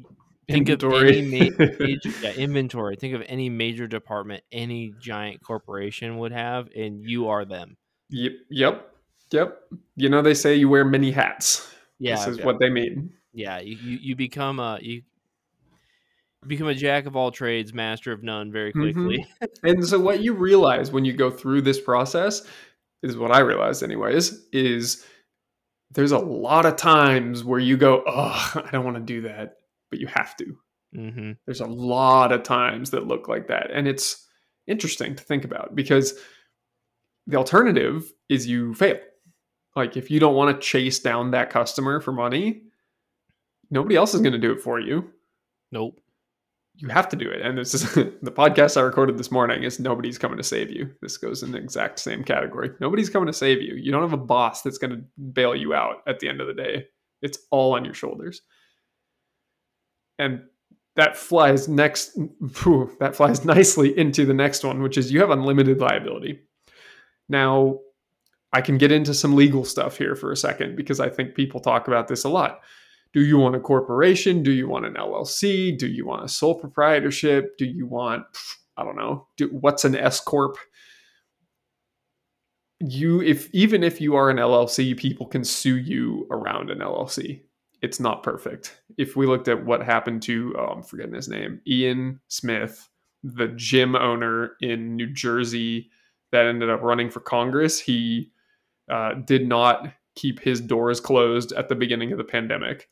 think 0.51 0.69
Inventory. 0.69 1.19
of 1.19 1.33
any 1.33 1.49
ma- 1.49 1.65
major, 1.79 2.09
yeah, 2.21 2.33
inventory. 2.33 2.95
Think 2.95 3.13
of 3.15 3.23
any 3.27 3.49
major 3.49 3.87
department 3.87 4.43
any 4.51 4.93
giant 4.99 5.41
corporation 5.43 6.17
would 6.19 6.31
have, 6.31 6.69
and 6.75 7.01
you 7.03 7.27
are 7.29 7.45
them. 7.45 7.77
Yep. 8.09 8.33
Yep. 8.49 8.87
Yep. 9.31 9.59
You 9.95 10.09
know, 10.09 10.21
they 10.21 10.33
say 10.33 10.55
you 10.55 10.67
wear 10.69 10.83
many 10.85 11.11
hats. 11.11 11.73
Yeah, 11.99 12.15
this 12.17 12.27
is 12.27 12.37
yeah. 12.39 12.45
what 12.45 12.59
they 12.59 12.69
mean. 12.69 13.13
yeah. 13.33 13.59
You, 13.59 13.75
you 13.77 13.97
you 14.01 14.15
become 14.15 14.59
a 14.59 14.79
you 14.81 15.03
become 16.47 16.67
a 16.67 16.73
jack 16.75 17.05
of 17.05 17.15
all 17.15 17.31
trades, 17.31 17.73
master 17.73 18.11
of 18.11 18.23
none, 18.23 18.51
very 18.51 18.73
Mhm. 18.73 18.81
quickly. 18.93 19.27
And 19.63 19.85
so 19.87 19.99
what 19.99 20.21
you 20.21 20.33
realize 20.33 20.91
when 20.91 21.05
you 21.05 21.13
go 21.13 21.29
through 21.29 21.61
this 21.61 21.79
process 21.79 22.41
is 23.03 23.15
what 23.17 23.31
I 23.31 23.39
realized 23.39 23.83
anyways, 23.83 24.47
is 24.51 25.05
there's 25.91 26.11
a 26.11 26.17
lot 26.19 26.65
of 26.65 26.75
times 26.77 27.43
where 27.43 27.59
you 27.59 27.77
go, 27.77 28.03
Oh, 28.07 28.51
I 28.55 28.69
don't 28.71 28.83
want 28.85 28.97
to 28.97 29.03
do 29.03 29.21
that, 29.21 29.57
but 29.91 29.99
you 29.99 30.07
have 30.07 30.35
to. 30.37 30.57
hmm 30.95 31.31
There's 31.45 31.61
a 31.61 31.67
lot 31.67 32.31
of 32.31 32.43
times 32.43 32.89
that 32.91 33.07
look 33.07 33.27
like 33.27 33.47
that. 33.47 33.69
And 33.71 33.87
it's 33.87 34.27
interesting 34.67 35.15
to 35.15 35.23
think 35.23 35.45
about 35.45 35.75
because 35.75 36.17
the 37.27 37.37
alternative 37.37 38.11
is 38.29 38.47
you 38.47 38.73
fail. 38.73 38.97
Like 39.75 39.95
if 39.95 40.09
you 40.09 40.19
don't 40.19 40.35
want 40.35 40.55
to 40.55 40.65
chase 40.65 40.99
down 40.99 41.31
that 41.31 41.49
customer 41.49 42.01
for 42.01 42.11
money, 42.11 42.63
nobody 43.69 43.95
else 43.95 44.13
is 44.13 44.21
going 44.21 44.33
to 44.33 44.39
do 44.39 44.51
it 44.51 44.61
for 44.61 44.79
you. 44.79 45.09
Nope. 45.71 45.99
You 46.75 46.87
have 46.89 47.09
to 47.09 47.15
do 47.15 47.29
it. 47.29 47.41
And 47.41 47.57
this 47.57 47.73
is 47.73 47.83
the 47.93 48.31
podcast 48.31 48.75
I 48.75 48.81
recorded 48.81 49.17
this 49.17 49.31
morning 49.31 49.63
is 49.63 49.79
nobody's 49.79 50.17
coming 50.17 50.37
to 50.37 50.43
save 50.43 50.71
you. 50.71 50.89
This 51.01 51.17
goes 51.17 51.43
in 51.43 51.51
the 51.51 51.57
exact 51.57 51.99
same 51.99 52.23
category. 52.23 52.71
Nobody's 52.79 53.09
coming 53.09 53.27
to 53.27 53.33
save 53.33 53.61
you. 53.61 53.75
You 53.75 53.91
don't 53.91 54.01
have 54.01 54.13
a 54.13 54.17
boss 54.17 54.61
that's 54.61 54.77
going 54.77 54.91
to 54.91 55.03
bail 55.21 55.55
you 55.55 55.73
out 55.73 55.97
at 56.07 56.19
the 56.19 56.27
end 56.27 56.41
of 56.41 56.47
the 56.47 56.53
day. 56.53 56.85
It's 57.21 57.37
all 57.51 57.75
on 57.75 57.85
your 57.85 57.93
shoulders. 57.93 58.41
And 60.21 60.43
that 60.95 61.17
flies 61.17 61.67
next 61.67 62.15
phew, 62.53 62.95
that 62.99 63.15
flies 63.15 63.43
nicely 63.43 63.97
into 63.97 64.23
the 64.23 64.35
next 64.35 64.63
one, 64.63 64.83
which 64.83 64.97
is 64.97 65.11
you 65.11 65.19
have 65.19 65.31
unlimited 65.31 65.79
liability. 65.79 66.41
Now, 67.27 67.79
I 68.53 68.61
can 68.61 68.77
get 68.77 68.91
into 68.91 69.15
some 69.15 69.35
legal 69.35 69.65
stuff 69.65 69.97
here 69.97 70.15
for 70.15 70.31
a 70.31 70.37
second 70.37 70.75
because 70.75 70.99
I 70.99 71.09
think 71.09 71.33
people 71.33 71.59
talk 71.59 71.87
about 71.87 72.07
this 72.07 72.23
a 72.23 72.29
lot. 72.29 72.59
Do 73.13 73.21
you 73.21 73.39
want 73.39 73.55
a 73.55 73.59
corporation? 73.59 74.43
Do 74.43 74.51
you 74.51 74.67
want 74.67 74.85
an 74.85 74.93
LLC? 74.93 75.75
Do 75.75 75.87
you 75.87 76.05
want 76.05 76.23
a 76.23 76.29
sole 76.29 76.59
proprietorship? 76.59 77.57
Do 77.57 77.65
you 77.65 77.87
want 77.87 78.25
I 78.77 78.83
don't 78.83 78.95
know. 78.95 79.27
Do, 79.37 79.47
what's 79.47 79.85
an 79.85 79.95
S 79.95 80.19
corp? 80.19 80.57
You 82.79 83.21
if 83.21 83.49
even 83.53 83.83
if 83.83 83.99
you 83.99 84.15
are 84.15 84.29
an 84.29 84.37
LLC, 84.37 84.95
people 84.95 85.25
can 85.25 85.43
sue 85.43 85.77
you 85.77 86.27
around 86.29 86.69
an 86.69 86.79
LLC. 86.79 87.41
It's 87.81 87.99
not 87.99 88.23
perfect. 88.23 88.81
If 88.97 89.15
we 89.15 89.25
looked 89.25 89.47
at 89.47 89.65
what 89.65 89.83
happened 89.83 90.21
to 90.23 90.53
oh, 90.57 90.65
I'm 90.65 90.83
forgetting 90.83 91.15
his 91.15 91.27
name, 91.27 91.61
Ian 91.67 92.19
Smith, 92.27 92.87
the 93.23 93.47
gym 93.49 93.95
owner 93.95 94.51
in 94.61 94.95
New 94.95 95.11
Jersey 95.11 95.89
that 96.31 96.45
ended 96.45 96.69
up 96.69 96.81
running 96.81 97.09
for 97.09 97.19
Congress, 97.19 97.79
he 97.79 98.31
uh, 98.89 99.13
did 99.25 99.47
not 99.47 99.93
keep 100.15 100.39
his 100.39 100.61
doors 100.61 100.99
closed 100.99 101.51
at 101.53 101.69
the 101.69 101.75
beginning 101.75 102.11
of 102.11 102.17
the 102.17 102.23
pandemic. 102.23 102.87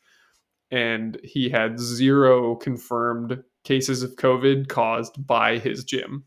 And 0.70 1.18
he 1.24 1.48
had 1.48 1.80
zero 1.80 2.54
confirmed 2.56 3.42
cases 3.64 4.02
of 4.02 4.16
COVID 4.16 4.68
caused 4.68 5.26
by 5.26 5.58
his 5.58 5.84
gym. 5.84 6.24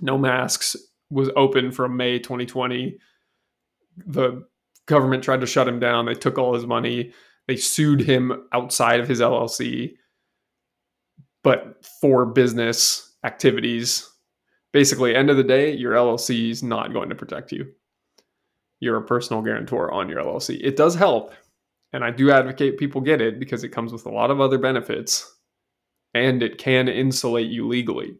No 0.00 0.18
masks, 0.18 0.76
was 1.10 1.30
open 1.36 1.70
from 1.70 1.96
May 1.96 2.18
2020. 2.18 2.98
The 4.06 4.44
government 4.86 5.22
tried 5.22 5.40
to 5.40 5.46
shut 5.46 5.68
him 5.68 5.78
down. 5.78 6.06
They 6.06 6.14
took 6.14 6.38
all 6.38 6.54
his 6.54 6.66
money. 6.66 7.12
They 7.46 7.56
sued 7.56 8.00
him 8.00 8.46
outside 8.52 9.00
of 9.00 9.08
his 9.08 9.20
LLC, 9.20 9.96
but 11.42 11.84
for 12.00 12.24
business 12.26 13.14
activities. 13.24 14.08
Basically, 14.72 15.14
end 15.14 15.30
of 15.30 15.36
the 15.36 15.44
day, 15.44 15.72
your 15.72 15.92
LLC 15.92 16.50
is 16.50 16.62
not 16.62 16.92
going 16.92 17.08
to 17.10 17.14
protect 17.14 17.52
you 17.52 17.66
you're 18.84 18.98
a 18.98 19.02
personal 19.02 19.42
guarantor 19.42 19.90
on 19.92 20.08
your 20.08 20.22
LLC. 20.22 20.60
It 20.62 20.76
does 20.76 20.94
help, 20.94 21.32
and 21.92 22.04
I 22.04 22.10
do 22.10 22.30
advocate 22.30 22.78
people 22.78 23.00
get 23.00 23.20
it 23.20 23.40
because 23.40 23.64
it 23.64 23.70
comes 23.70 23.92
with 23.92 24.06
a 24.06 24.10
lot 24.10 24.30
of 24.30 24.40
other 24.40 24.58
benefits 24.58 25.38
and 26.12 26.42
it 26.42 26.58
can 26.58 26.88
insulate 26.88 27.50
you 27.50 27.66
legally. 27.66 28.16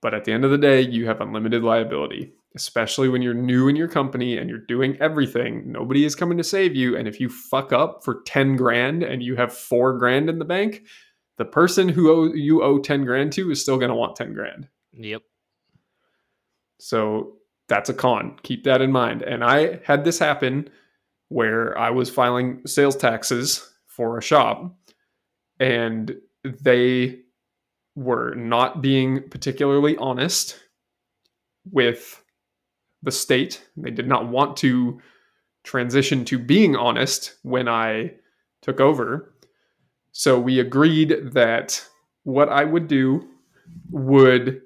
But 0.00 0.14
at 0.14 0.24
the 0.24 0.32
end 0.32 0.44
of 0.44 0.50
the 0.50 0.58
day, 0.58 0.80
you 0.80 1.06
have 1.06 1.20
unlimited 1.20 1.62
liability, 1.62 2.32
especially 2.54 3.08
when 3.08 3.22
you're 3.22 3.34
new 3.34 3.68
in 3.68 3.76
your 3.76 3.88
company 3.88 4.36
and 4.36 4.48
you're 4.48 4.58
doing 4.58 4.96
everything. 5.00 5.70
Nobody 5.70 6.04
is 6.04 6.14
coming 6.14 6.38
to 6.38 6.44
save 6.44 6.74
you. 6.74 6.96
And 6.96 7.08
if 7.08 7.18
you 7.20 7.28
fuck 7.28 7.72
up 7.72 8.04
for 8.04 8.22
10 8.26 8.56
grand 8.56 9.02
and 9.02 9.22
you 9.22 9.36
have 9.36 9.52
four 9.52 9.96
grand 9.96 10.28
in 10.28 10.38
the 10.38 10.44
bank, 10.44 10.82
the 11.38 11.44
person 11.44 11.88
who 11.88 12.10
owe, 12.10 12.32
you 12.34 12.62
owe 12.62 12.78
10 12.78 13.04
grand 13.04 13.32
to 13.32 13.50
is 13.50 13.60
still 13.60 13.78
going 13.78 13.88
to 13.88 13.94
want 13.94 14.16
10 14.16 14.34
grand. 14.34 14.68
Yep. 14.92 15.22
So 16.78 17.36
that's 17.68 17.88
a 17.88 17.94
con. 17.94 18.36
Keep 18.42 18.64
that 18.64 18.82
in 18.82 18.92
mind. 18.92 19.22
And 19.22 19.42
I 19.42 19.80
had 19.84 20.04
this 20.04 20.18
happen 20.18 20.68
where 21.28 21.76
I 21.78 21.90
was 21.90 22.10
filing 22.10 22.60
sales 22.66 22.96
taxes 22.96 23.72
for 23.86 24.18
a 24.18 24.22
shop 24.22 24.76
and 25.58 26.14
they 26.44 27.20
were 27.94 28.34
not 28.34 28.82
being 28.82 29.28
particularly 29.30 29.96
honest 29.96 30.58
with 31.70 32.21
the 33.02 33.12
state. 33.12 33.62
They 33.76 33.90
did 33.90 34.08
not 34.08 34.28
want 34.28 34.56
to 34.58 35.00
transition 35.64 36.24
to 36.26 36.38
being 36.38 36.76
honest 36.76 37.36
when 37.42 37.68
I 37.68 38.14
took 38.62 38.80
over. 38.80 39.34
So 40.12 40.38
we 40.38 40.60
agreed 40.60 41.32
that 41.32 41.84
what 42.24 42.48
I 42.48 42.64
would 42.64 42.88
do 42.88 43.28
would 43.90 44.62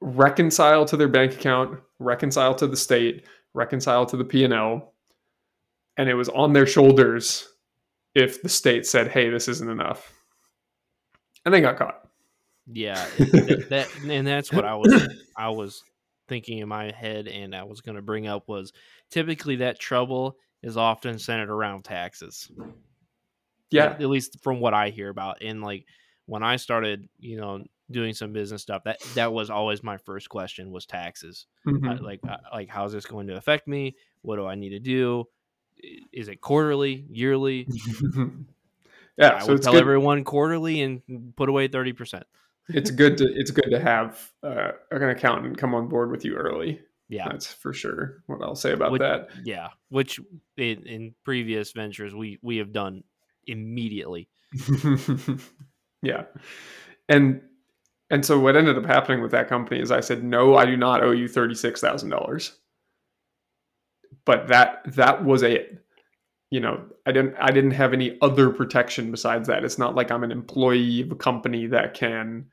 reconcile 0.00 0.84
to 0.86 0.96
their 0.96 1.08
bank 1.08 1.34
account, 1.34 1.80
reconcile 1.98 2.54
to 2.56 2.66
the 2.66 2.76
state, 2.76 3.26
reconcile 3.54 4.04
to 4.06 4.16
the 4.16 4.24
P&L, 4.24 4.92
and 5.96 6.08
it 6.08 6.14
was 6.14 6.28
on 6.30 6.52
their 6.52 6.66
shoulders 6.66 7.48
if 8.14 8.42
the 8.42 8.48
state 8.48 8.86
said, 8.86 9.08
"Hey, 9.08 9.30
this 9.30 9.48
isn't 9.48 9.70
enough." 9.70 10.12
And 11.44 11.54
they 11.54 11.60
got 11.60 11.76
caught. 11.76 12.08
Yeah, 12.66 13.06
that, 13.18 13.88
and 14.06 14.26
that's 14.26 14.52
what 14.52 14.64
I 14.64 14.74
was 14.74 15.08
I 15.36 15.50
was 15.50 15.82
thinking 16.28 16.58
in 16.58 16.68
my 16.68 16.90
head 16.90 17.28
and 17.28 17.54
I 17.54 17.64
was 17.64 17.80
going 17.80 17.96
to 17.96 18.02
bring 18.02 18.26
up 18.26 18.48
was 18.48 18.72
typically 19.10 19.56
that 19.56 19.78
trouble 19.78 20.36
is 20.62 20.76
often 20.76 21.18
centered 21.18 21.50
around 21.50 21.84
taxes. 21.84 22.50
Yeah. 23.70 23.86
At, 23.86 24.02
at 24.02 24.08
least 24.08 24.42
from 24.42 24.60
what 24.60 24.74
I 24.74 24.90
hear 24.90 25.08
about. 25.08 25.42
And 25.42 25.62
like 25.62 25.86
when 26.26 26.42
I 26.42 26.56
started, 26.56 27.08
you 27.18 27.36
know, 27.36 27.64
doing 27.90 28.14
some 28.14 28.32
business 28.32 28.62
stuff, 28.62 28.84
that 28.84 29.00
that 29.14 29.32
was 29.32 29.50
always 29.50 29.82
my 29.82 29.98
first 29.98 30.28
question 30.28 30.70
was 30.70 30.86
taxes. 30.86 31.46
Mhm. 31.66 32.00
Uh, 32.00 32.02
like 32.02 32.20
uh, 32.28 32.38
like 32.52 32.68
how's 32.68 32.92
this 32.92 33.04
going 33.04 33.26
to 33.26 33.36
affect 33.36 33.68
me? 33.68 33.96
What 34.22 34.36
do 34.36 34.46
I 34.46 34.54
need 34.54 34.70
to 34.70 34.78
do? 34.78 35.24
Is 36.12 36.28
it 36.28 36.40
quarterly, 36.40 37.04
yearly? 37.10 37.68
yeah, 39.18 39.34
I 39.36 39.40
so 39.40 39.52
would 39.52 39.62
tell 39.62 39.72
good. 39.74 39.82
everyone 39.82 40.24
quarterly 40.24 40.80
and 40.80 41.02
put 41.36 41.48
away 41.48 41.68
30%. 41.68 42.22
It's 42.68 42.90
good 42.90 43.18
to 43.18 43.24
it's 43.24 43.50
good 43.50 43.70
to 43.70 43.80
have 43.80 44.30
uh, 44.42 44.72
an 44.90 45.02
accountant 45.10 45.58
come 45.58 45.74
on 45.74 45.88
board 45.88 46.10
with 46.10 46.24
you 46.24 46.34
early. 46.36 46.80
Yeah. 47.08 47.28
That's 47.28 47.52
for 47.52 47.72
sure. 47.72 48.22
What 48.26 48.42
I'll 48.42 48.54
say 48.54 48.72
about 48.72 48.92
Would- 48.92 49.02
that. 49.02 49.28
Yeah, 49.44 49.68
which 49.90 50.18
in, 50.56 50.86
in 50.86 51.14
previous 51.24 51.72
ventures 51.72 52.14
we 52.14 52.38
we 52.42 52.56
have 52.58 52.72
done 52.72 53.04
immediately. 53.46 54.28
yeah. 56.02 56.24
And 57.08 57.42
and 58.10 58.24
so 58.24 58.38
what 58.38 58.56
ended 58.56 58.78
up 58.78 58.86
happening 58.86 59.22
with 59.22 59.32
that 59.32 59.48
company 59.48 59.80
is 59.80 59.90
I 59.90 60.00
said, 60.00 60.22
no, 60.22 60.56
I 60.56 60.66
do 60.66 60.76
not 60.76 61.02
owe 61.02 61.10
you 61.12 61.28
thirty 61.28 61.54
six 61.54 61.80
thousand 61.80 62.10
dollars. 62.10 62.56
But 64.24 64.48
that 64.48 64.82
that 64.94 65.24
was 65.24 65.42
it. 65.42 65.84
You 66.50 66.60
know, 66.60 66.84
I 67.04 67.12
didn't 67.12 67.34
I 67.38 67.50
didn't 67.50 67.72
have 67.72 67.92
any 67.92 68.16
other 68.22 68.48
protection 68.50 69.10
besides 69.10 69.48
that. 69.48 69.64
It's 69.64 69.78
not 69.78 69.94
like 69.94 70.10
I'm 70.10 70.24
an 70.24 70.32
employee 70.32 71.02
of 71.02 71.12
a 71.12 71.16
company 71.16 71.66
that 71.66 71.94
can 71.94 72.46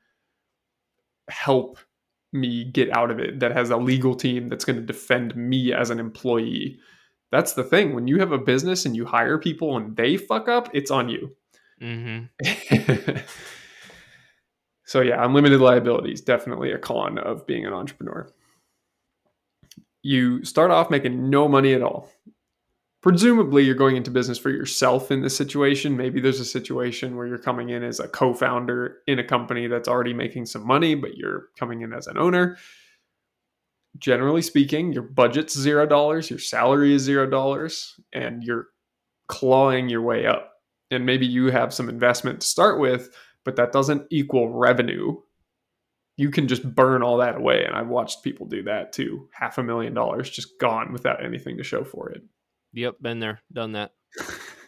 help 1.29 1.77
me 2.33 2.65
get 2.65 2.95
out 2.95 3.11
of 3.11 3.19
it, 3.19 3.39
that 3.39 3.51
has 3.51 3.69
a 3.69 3.77
legal 3.77 4.15
team 4.15 4.49
that's 4.49 4.65
going 4.65 4.77
to 4.77 4.85
defend 4.85 5.35
me 5.35 5.73
as 5.73 5.89
an 5.89 5.99
employee. 5.99 6.79
That's 7.31 7.53
the 7.53 7.63
thing. 7.63 7.93
When 7.93 8.07
you 8.07 8.19
have 8.19 8.31
a 8.31 8.37
business 8.37 8.85
and 8.85 8.95
you 8.95 9.05
hire 9.05 9.37
people 9.37 9.77
and 9.77 9.95
they 9.95 10.17
fuck 10.17 10.47
up, 10.47 10.69
it's 10.73 10.91
on 10.91 11.09
you. 11.09 11.35
Mm-hmm. 11.81 13.17
so 14.85 15.01
yeah, 15.01 15.23
unlimited 15.23 15.59
liability 15.59 16.11
is 16.11 16.21
definitely 16.21 16.71
a 16.71 16.77
con 16.77 17.17
of 17.17 17.47
being 17.47 17.65
an 17.65 17.73
entrepreneur. 17.73 18.29
You 20.03 20.43
start 20.43 20.71
off 20.71 20.89
making 20.89 21.29
no 21.29 21.47
money 21.47 21.73
at 21.73 21.83
all. 21.83 22.09
Presumably, 23.01 23.63
you're 23.63 23.73
going 23.73 23.95
into 23.95 24.11
business 24.11 24.37
for 24.37 24.51
yourself 24.51 25.09
in 25.09 25.21
this 25.21 25.35
situation. 25.35 25.97
Maybe 25.97 26.21
there's 26.21 26.39
a 26.39 26.45
situation 26.45 27.15
where 27.15 27.25
you're 27.25 27.39
coming 27.39 27.69
in 27.69 27.81
as 27.83 27.99
a 27.99 28.07
co 28.07 28.33
founder 28.33 28.97
in 29.07 29.17
a 29.17 29.23
company 29.23 29.65
that's 29.65 29.87
already 29.87 30.13
making 30.13 30.45
some 30.45 30.65
money, 30.65 30.93
but 30.93 31.17
you're 31.17 31.45
coming 31.57 31.81
in 31.81 31.93
as 31.93 32.05
an 32.05 32.19
owner. 32.19 32.57
Generally 33.97 34.43
speaking, 34.43 34.93
your 34.93 35.03
budget's 35.03 35.57
zero 35.57 35.87
dollars, 35.87 36.29
your 36.29 36.39
salary 36.39 36.93
is 36.93 37.01
zero 37.01 37.27
dollars, 37.27 37.99
and 38.13 38.43
you're 38.43 38.67
clawing 39.27 39.89
your 39.89 40.03
way 40.03 40.27
up. 40.27 40.51
And 40.91 41.03
maybe 41.05 41.25
you 41.25 41.47
have 41.47 41.73
some 41.73 41.89
investment 41.89 42.41
to 42.41 42.47
start 42.47 42.79
with, 42.79 43.09
but 43.43 43.55
that 43.55 43.71
doesn't 43.71 44.05
equal 44.11 44.49
revenue. 44.49 45.15
You 46.17 46.29
can 46.29 46.47
just 46.47 46.75
burn 46.75 47.01
all 47.01 47.17
that 47.17 47.37
away. 47.37 47.65
And 47.65 47.75
I've 47.75 47.87
watched 47.87 48.23
people 48.23 48.45
do 48.45 48.61
that 48.63 48.93
too. 48.93 49.27
Half 49.33 49.57
a 49.57 49.63
million 49.63 49.95
dollars 49.95 50.29
just 50.29 50.59
gone 50.59 50.93
without 50.93 51.25
anything 51.25 51.57
to 51.57 51.63
show 51.63 51.83
for 51.83 52.11
it. 52.11 52.21
Yep, 52.73 52.95
been 53.01 53.19
there, 53.19 53.41
done 53.51 53.73
that. 53.73 53.91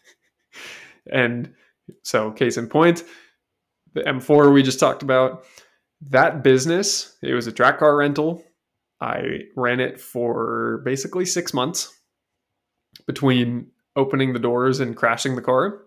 and 1.12 1.54
so, 2.04 2.32
case 2.32 2.58
in 2.58 2.68
point, 2.68 3.04
the 3.94 4.02
M4 4.02 4.54
we 4.54 4.64
just 4.64 4.80
talked 4.80 5.04
about, 5.04 5.46
that 6.10 6.44
business, 6.44 7.18
it 7.22 7.34
was 7.34 7.48
a 7.48 7.52
track 7.52 7.80
car 7.80 7.96
rental. 7.96 8.44
I 9.00 9.42
ran 9.56 9.80
it 9.80 10.00
for 10.00 10.82
basically 10.86 11.26
six 11.26 11.54
months 11.54 11.94
between 13.06 13.72
opening 13.96 14.34
the 14.34 14.40
doors 14.40 14.80
and 14.80 14.96
crashing 14.96 15.36
the 15.36 15.42
car. 15.42 15.82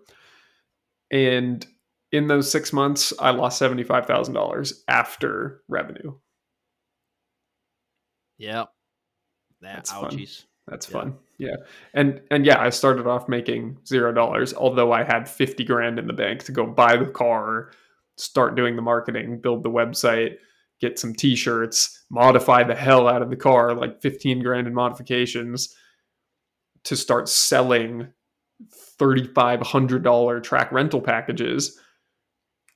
And 1.11 1.65
in 2.11 2.27
those 2.27 2.51
six 2.51 2.71
months, 2.71 3.13
I 3.19 3.31
lost 3.31 3.61
$75,000 3.61 4.73
after 4.87 5.61
revenue. 5.67 6.15
Yep. 8.37 8.69
That 9.61 9.75
That's 9.75 9.91
fun. 9.91 10.27
That's 10.67 10.87
Yeah. 10.89 10.93
fun. 10.93 11.15
Yeah. 11.37 11.55
And 11.93 12.21
and 12.31 12.45
yeah, 12.45 12.59
I 12.59 12.69
started 12.69 13.07
off 13.07 13.29
making 13.29 13.77
zero 13.85 14.11
dollars, 14.11 14.53
although 14.53 14.91
I 14.91 15.03
had 15.03 15.29
50 15.29 15.63
grand 15.63 15.99
in 15.99 16.07
the 16.07 16.13
bank 16.13 16.43
to 16.45 16.51
go 16.51 16.65
buy 16.65 16.97
the 16.97 17.05
car, 17.05 17.71
start 18.17 18.55
doing 18.55 18.75
the 18.75 18.81
marketing, 18.81 19.39
build 19.39 19.63
the 19.63 19.69
website, 19.69 20.37
get 20.81 20.97
some 20.99 21.13
t-shirts, 21.13 22.05
modify 22.09 22.63
the 22.63 22.75
hell 22.75 23.07
out 23.07 23.21
of 23.21 23.29
the 23.29 23.35
car, 23.35 23.73
like 23.75 24.01
15 24.01 24.41
grand 24.41 24.67
in 24.67 24.73
modifications 24.73 25.75
to 26.83 26.95
start 26.95 27.29
selling 27.29 28.07
$3,500 28.99 30.43
track 30.43 30.71
rental 30.71 31.01
packages. 31.01 31.79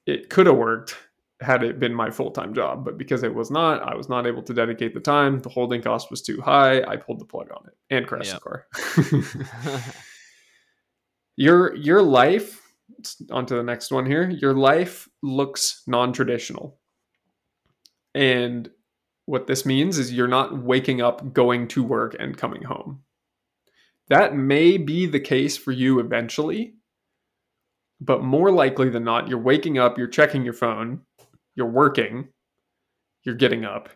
It 0.06 0.30
could 0.30 0.46
have 0.48 0.58
worked 0.58 0.96
had 1.42 1.64
it 1.64 1.80
been 1.80 1.94
my 1.94 2.12
full-time 2.12 2.54
job, 2.54 2.86
but 2.86 2.98
because 2.98 3.24
it 3.24 3.34
was 3.34 3.50
not, 3.50 3.82
I 3.82 3.96
was 3.96 4.10
not 4.10 4.28
able 4.28 4.44
to 4.44 4.54
dedicate 4.54 4.94
the 4.94 5.00
time. 5.00 5.40
The 5.40 5.50
holding 5.50 5.82
cost 5.82 6.12
was 6.12 6.22
too 6.22 6.40
high. 6.42 6.82
I 6.84 6.98
pulled 6.98 7.20
the 7.20 7.26
plug 7.26 7.50
on 7.52 7.68
it 7.68 7.74
and 7.90 8.08
crashed 8.08 8.34
Yep. 8.34 8.42
the 8.44 9.24
car. 9.42 9.84
your 11.38 11.76
your 11.76 12.02
life 12.02 12.62
on 13.32 13.46
to 13.48 13.56
the 13.56 13.64
next 13.64 13.92
one 13.92 14.06
here. 14.06 14.30
Your 14.30 14.54
life 14.54 15.08
looks 15.24 15.82
non-traditional. 15.88 16.78
And 18.14 18.70
what 19.26 19.48
this 19.48 19.66
means 19.66 19.98
is 19.98 20.12
you're 20.14 20.28
not 20.28 20.62
waking 20.62 21.02
up, 21.02 21.34
going 21.34 21.68
to 21.70 21.84
work 21.84 22.16
and 22.20 22.38
coming 22.38 22.64
home. 22.64 23.02
That 24.10 24.36
may 24.36 24.78
be 24.78 25.06
the 25.06 25.20
case 25.22 25.58
for 25.58 25.72
you 25.72 26.00
eventually, 26.00 26.76
but 28.02 28.24
more 28.24 28.52
likely 28.52 28.90
than 28.90 29.06
not, 29.06 29.30
you're 29.30 29.40
waking 29.40 29.78
up, 29.78 29.98
you're 29.98 30.08
checking 30.08 30.44
your 30.44 30.54
phone, 30.54 31.02
you're 31.56 31.70
working, 31.70 32.30
you're 33.24 33.36
getting 33.36 33.66
up, 33.66 33.90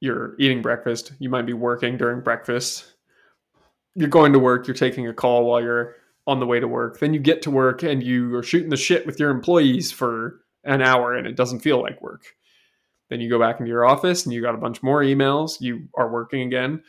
you're 0.00 0.34
eating 0.38 0.62
breakfast, 0.62 1.12
you 1.18 1.30
might 1.30 1.46
be 1.46 1.52
working 1.52 1.96
during 1.96 2.20
breakfast, 2.22 2.84
you're 3.94 4.08
going 4.08 4.32
to 4.32 4.38
work, 4.38 4.66
you're 4.66 4.74
taking 4.74 5.06
a 5.06 5.14
call 5.14 5.44
while 5.44 5.62
you're 5.62 5.96
on 6.26 6.40
the 6.40 6.46
way 6.46 6.60
to 6.60 6.68
work. 6.68 6.98
Then 7.00 7.14
you 7.14 7.20
get 7.20 7.42
to 7.42 7.50
work 7.50 7.82
and 7.82 8.02
you 8.02 8.34
are 8.36 8.42
shooting 8.42 8.70
the 8.70 8.76
shit 8.76 9.06
with 9.06 9.18
your 9.18 9.30
employees 9.30 9.90
for 9.90 10.40
an 10.64 10.82
hour 10.82 11.14
and 11.14 11.26
it 11.26 11.36
doesn't 11.36 11.60
feel 11.60 11.80
like 11.80 12.00
work. 12.00 12.22
Then 13.10 13.20
you 13.20 13.28
go 13.28 13.38
back 13.38 13.60
into 13.60 13.68
your 13.68 13.84
office 13.84 14.24
and 14.24 14.32
you 14.32 14.40
got 14.40 14.54
a 14.54 14.58
bunch 14.58 14.82
more 14.82 15.02
emails, 15.02 15.60
you 15.60 15.88
are 15.96 16.10
working 16.10 16.42
again. 16.42 16.82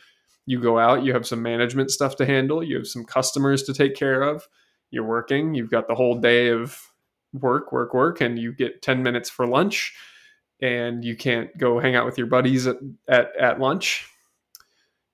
You 0.46 0.60
go 0.60 0.78
out, 0.78 1.04
you 1.04 1.12
have 1.14 1.26
some 1.26 1.42
management 1.42 1.90
stuff 1.90 2.16
to 2.16 2.26
handle, 2.26 2.62
you 2.62 2.76
have 2.76 2.86
some 2.86 3.04
customers 3.04 3.62
to 3.64 3.74
take 3.74 3.94
care 3.94 4.22
of. 4.22 4.46
You're 4.90 5.04
working, 5.04 5.54
you've 5.54 5.70
got 5.70 5.88
the 5.88 5.94
whole 5.94 6.20
day 6.20 6.48
of 6.48 6.78
work, 7.34 7.72
work, 7.72 7.92
work, 7.92 8.20
and 8.20 8.38
you 8.38 8.52
get 8.52 8.82
10 8.82 9.02
minutes 9.02 9.28
for 9.28 9.46
lunch 9.46 9.94
and 10.60 11.04
you 11.04 11.16
can't 11.16 11.56
go 11.58 11.78
hang 11.78 11.96
out 11.96 12.06
with 12.06 12.16
your 12.16 12.26
buddies 12.26 12.66
at, 12.66 12.76
at, 13.08 13.36
at 13.38 13.60
lunch. 13.60 14.08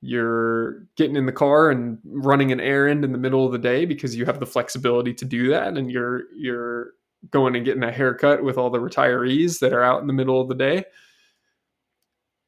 You're 0.02 0.86
getting 0.96 1.16
in 1.16 1.26
the 1.26 1.32
car 1.32 1.70
and 1.70 1.98
running 2.04 2.52
an 2.52 2.60
errand 2.60 3.04
in 3.04 3.12
the 3.12 3.18
middle 3.18 3.44
of 3.44 3.52
the 3.52 3.58
day 3.58 3.84
because 3.84 4.16
you 4.16 4.24
have 4.26 4.40
the 4.40 4.46
flexibility 4.46 5.12
to 5.14 5.24
do 5.24 5.50
that 5.50 5.76
and 5.76 5.90
you're 5.90 6.22
you're 6.34 6.92
going 7.30 7.54
and 7.54 7.66
getting 7.66 7.82
a 7.82 7.92
haircut 7.92 8.42
with 8.42 8.56
all 8.56 8.70
the 8.70 8.78
retirees 8.78 9.58
that 9.58 9.74
are 9.74 9.82
out 9.82 10.00
in 10.00 10.06
the 10.06 10.14
middle 10.14 10.40
of 10.40 10.48
the 10.48 10.54
day. 10.54 10.84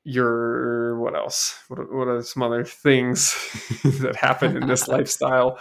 You're 0.04 0.98
what 0.98 1.14
else? 1.14 1.58
What, 1.68 1.92
what 1.92 2.08
are 2.08 2.22
some 2.22 2.42
other 2.42 2.64
things 2.64 3.34
that 4.00 4.16
happen 4.16 4.56
in 4.56 4.66
this 4.66 4.88
lifestyle? 4.88 5.58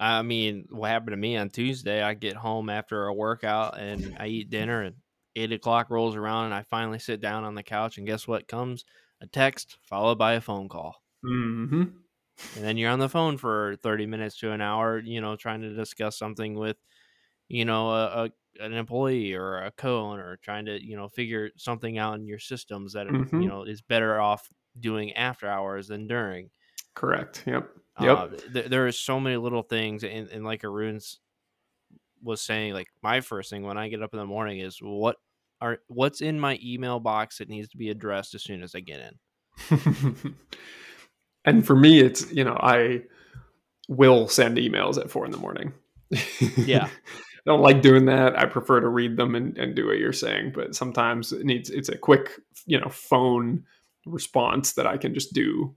I 0.00 0.22
mean, 0.22 0.66
what 0.70 0.90
happened 0.90 1.12
to 1.12 1.16
me 1.18 1.36
on 1.36 1.50
Tuesday? 1.50 2.02
I 2.02 2.14
get 2.14 2.36
home 2.36 2.70
after 2.70 3.06
a 3.06 3.14
workout 3.14 3.78
and 3.78 4.16
I 4.18 4.28
eat 4.28 4.50
dinner, 4.50 4.82
and 4.82 4.96
eight 5.36 5.52
o'clock 5.52 5.90
rolls 5.90 6.16
around, 6.16 6.46
and 6.46 6.54
I 6.54 6.62
finally 6.64 6.98
sit 6.98 7.20
down 7.20 7.44
on 7.44 7.54
the 7.54 7.62
couch, 7.62 7.98
and 7.98 8.06
guess 8.06 8.26
what 8.28 8.48
comes? 8.48 8.84
A 9.20 9.26
text 9.28 9.78
followed 9.82 10.18
by 10.18 10.34
a 10.34 10.40
phone 10.40 10.68
call. 10.68 11.04
Mm-hmm. 11.24 12.00
And 12.54 12.64
then 12.64 12.76
you're 12.76 12.90
on 12.90 12.98
the 12.98 13.08
phone 13.08 13.38
for 13.38 13.76
30 13.76 14.06
minutes 14.06 14.38
to 14.38 14.52
an 14.52 14.60
hour, 14.60 14.98
you 14.98 15.20
know, 15.20 15.36
trying 15.36 15.60
to 15.62 15.74
discuss 15.74 16.18
something 16.18 16.54
with, 16.54 16.76
you 17.48 17.64
know, 17.64 17.90
a, 17.90 18.26
a 18.26 18.32
an 18.64 18.74
employee 18.74 19.34
or 19.34 19.58
a 19.58 19.72
co-owner, 19.72 20.38
trying 20.38 20.66
to, 20.66 20.84
you 20.84 20.96
know, 20.96 21.08
figure 21.08 21.50
something 21.56 21.98
out 21.98 22.14
in 22.16 22.26
your 22.26 22.40
systems 22.40 22.94
that, 22.94 23.08
Mhm. 23.08 23.30
you 23.34 23.48
know, 23.48 23.64
is 23.64 23.82
better 23.82 24.20
off 24.20 24.50
doing 24.80 25.12
after 25.14 25.48
hours 25.48 25.88
than 25.88 26.06
during. 26.08 26.50
Correct. 26.94 27.44
Yep. 27.46 27.79
Yep. 28.00 28.18
Uh, 28.18 28.28
th- 28.52 28.66
there 28.66 28.86
are 28.86 28.92
so 28.92 29.18
many 29.18 29.36
little 29.36 29.62
things, 29.62 30.04
and, 30.04 30.28
and 30.28 30.44
like 30.44 30.64
Arun's 30.64 31.18
was 32.22 32.40
saying, 32.40 32.74
like 32.74 32.88
my 33.02 33.20
first 33.20 33.50
thing 33.50 33.62
when 33.62 33.78
I 33.78 33.88
get 33.88 34.02
up 34.02 34.12
in 34.12 34.18
the 34.18 34.26
morning 34.26 34.60
is 34.60 34.78
what 34.80 35.16
are 35.60 35.78
what's 35.88 36.20
in 36.20 36.38
my 36.40 36.58
email 36.62 37.00
box 37.00 37.38
that 37.38 37.48
needs 37.48 37.68
to 37.70 37.76
be 37.76 37.90
addressed 37.90 38.34
as 38.34 38.42
soon 38.42 38.62
as 38.62 38.74
I 38.74 38.80
get 38.80 39.00
in. 39.70 40.36
and 41.44 41.66
for 41.66 41.76
me, 41.76 42.00
it's 42.00 42.30
you 42.32 42.44
know 42.44 42.56
I 42.60 43.02
will 43.88 44.28
send 44.28 44.56
emails 44.56 44.98
at 44.98 45.10
four 45.10 45.24
in 45.24 45.32
the 45.32 45.38
morning. 45.38 45.72
Yeah. 46.56 46.88
I 47.46 47.50
don't 47.50 47.62
like 47.62 47.80
doing 47.80 48.04
that. 48.06 48.38
I 48.38 48.44
prefer 48.44 48.80
to 48.80 48.88
read 48.88 49.16
them 49.16 49.34
and, 49.34 49.56
and 49.56 49.74
do 49.74 49.86
what 49.86 49.98
you're 49.98 50.12
saying. 50.12 50.52
But 50.54 50.74
sometimes 50.74 51.32
it 51.32 51.46
needs 51.46 51.70
it's 51.70 51.88
a 51.88 51.98
quick 51.98 52.30
you 52.66 52.78
know 52.80 52.88
phone 52.88 53.64
response 54.06 54.72
that 54.74 54.86
I 54.86 54.96
can 54.96 55.14
just 55.14 55.32
do 55.32 55.74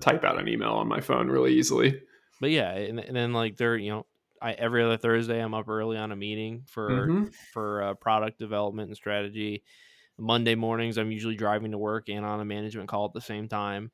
type 0.00 0.24
out 0.24 0.38
an 0.38 0.48
email 0.48 0.72
on 0.72 0.88
my 0.88 1.00
phone 1.00 1.28
really 1.28 1.54
easily. 1.54 2.00
But 2.40 2.50
yeah, 2.50 2.72
and, 2.72 2.98
and 2.98 3.14
then 3.16 3.32
like 3.32 3.56
they're 3.56 3.76
you 3.76 3.90
know 3.90 4.06
I 4.40 4.52
every 4.52 4.82
other 4.82 4.96
Thursday 4.96 5.40
I'm 5.42 5.54
up 5.54 5.68
early 5.68 5.96
on 5.96 6.12
a 6.12 6.16
meeting 6.16 6.64
for 6.66 7.06
Mhm. 7.08 7.32
for 7.52 7.82
uh, 7.82 7.94
product 7.94 8.38
development 8.38 8.88
and 8.88 8.96
strategy. 8.96 9.62
Monday 10.18 10.54
mornings 10.54 10.98
I'm 10.98 11.10
usually 11.12 11.36
driving 11.36 11.70
to 11.72 11.78
work 11.78 12.08
and 12.08 12.24
on 12.24 12.40
a 12.40 12.44
management 12.44 12.88
call 12.88 13.06
at 13.06 13.12
the 13.12 13.20
same 13.20 13.48
time. 13.48 13.90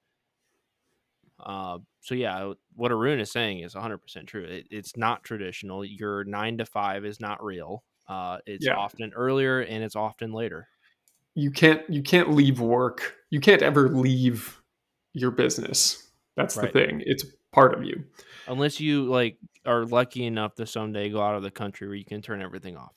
Uh, 1.41 1.79
so 2.01 2.15
yeah, 2.15 2.53
what 2.75 2.91
Arun 2.91 3.21
is 3.21 3.31
saying 3.31 3.61
is 3.61 3.75
100 3.75 3.99
percent 3.99 4.27
true. 4.27 4.45
It, 4.45 4.67
it's 4.71 4.97
not 4.97 5.23
traditional. 5.25 5.85
Your 5.85 6.25
nine 6.25 6.59
to 6.59 6.67
five 6.67 7.05
is 7.05 7.21
not 7.21 7.43
real. 7.43 7.85
Uh, 8.09 8.39
it's 8.47 8.67
Yeah. 8.67 8.75
often 8.77 9.13
earlier 9.15 9.61
and 9.61 9.85
it's 9.85 9.97
often 9.97 10.33
later. 10.33 10.69
You 11.35 11.51
can't 11.53 11.89
you 11.89 12.03
can't 12.03 12.31
leave 12.33 12.61
work. 12.61 13.15
You 13.31 13.39
can't 13.41 13.63
ever 13.63 13.89
leave 13.89 14.61
your 15.15 15.31
business. 15.31 16.09
That's 16.37 16.57
Right. 16.57 16.73
the 16.73 16.87
thing. 16.87 17.03
It's 17.07 17.25
part 17.53 17.75
of 17.75 17.85
you. 17.85 18.05
unless 18.47 18.81
you 18.81 19.05
like 19.05 19.37
are 19.67 19.85
lucky 19.85 20.25
enough 20.25 20.55
to 20.55 20.67
someday 20.67 21.11
go 21.11 21.21
out 21.21 21.35
of 21.35 21.43
the 21.43 21.51
country 21.51 21.87
where 21.87 21.97
you 21.97 22.05
can 22.05 22.23
turn 22.23 22.41
everything 22.41 22.77
off. 22.77 22.95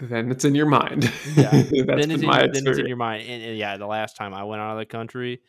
Then 0.00 0.30
it's 0.30 0.44
in 0.44 0.54
your 0.54 0.66
mind. 0.66 1.04
Yeah. 1.36 1.50
That's 1.52 1.70
then, 1.70 2.10
it's 2.10 2.22
in, 2.22 2.28
then 2.28 2.66
it's 2.66 2.78
in 2.78 2.86
your 2.86 2.96
mind. 2.96 3.28
And, 3.28 3.42
and 3.42 3.56
yeah, 3.58 3.76
the 3.76 3.86
last 3.86 4.16
time 4.16 4.34
I 4.34 4.42
went 4.44 4.60
out 4.60 4.72
of 4.72 4.78
the 4.78 4.86
country 4.86 5.40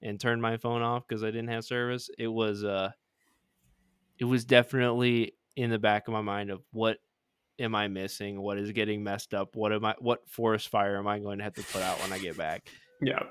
and 0.00 0.18
turned 0.18 0.42
my 0.42 0.56
phone 0.56 0.82
off 0.82 1.06
because 1.06 1.22
I 1.22 1.26
didn't 1.26 1.48
have 1.48 1.64
service, 1.64 2.10
it 2.18 2.26
was 2.26 2.64
uh, 2.64 2.90
it 4.18 4.24
was 4.24 4.44
definitely 4.44 5.34
in 5.56 5.70
the 5.70 5.78
back 5.78 6.08
of 6.08 6.12
my 6.12 6.20
mind 6.22 6.50
of 6.50 6.62
what 6.72 6.98
am 7.58 7.74
I 7.74 7.86
missing? 7.88 8.40
What 8.40 8.58
is 8.58 8.72
getting 8.72 9.04
messed 9.04 9.34
up? 9.34 9.54
What 9.54 9.72
am 9.72 9.84
I? 9.84 9.94
What 9.98 10.28
forest 10.28 10.68
fire 10.68 10.96
am 10.96 11.06
I 11.06 11.18
going 11.20 11.38
to 11.38 11.44
have 11.44 11.54
to 11.54 11.62
put 11.62 11.82
out 11.82 12.00
when 12.00 12.12
I 12.12 12.18
get 12.18 12.36
back? 12.36 12.68
Yeah. 13.04 13.24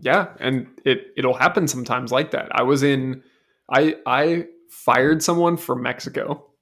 Yeah, 0.00 0.28
and 0.38 0.66
it 0.84 1.12
it'll 1.16 1.34
happen 1.34 1.66
sometimes 1.68 2.12
like 2.12 2.32
that. 2.32 2.48
I 2.52 2.62
was 2.62 2.82
in 2.82 3.22
I 3.70 3.96
I 4.06 4.46
fired 4.68 5.22
someone 5.22 5.56
from 5.56 5.82
Mexico. 5.82 6.46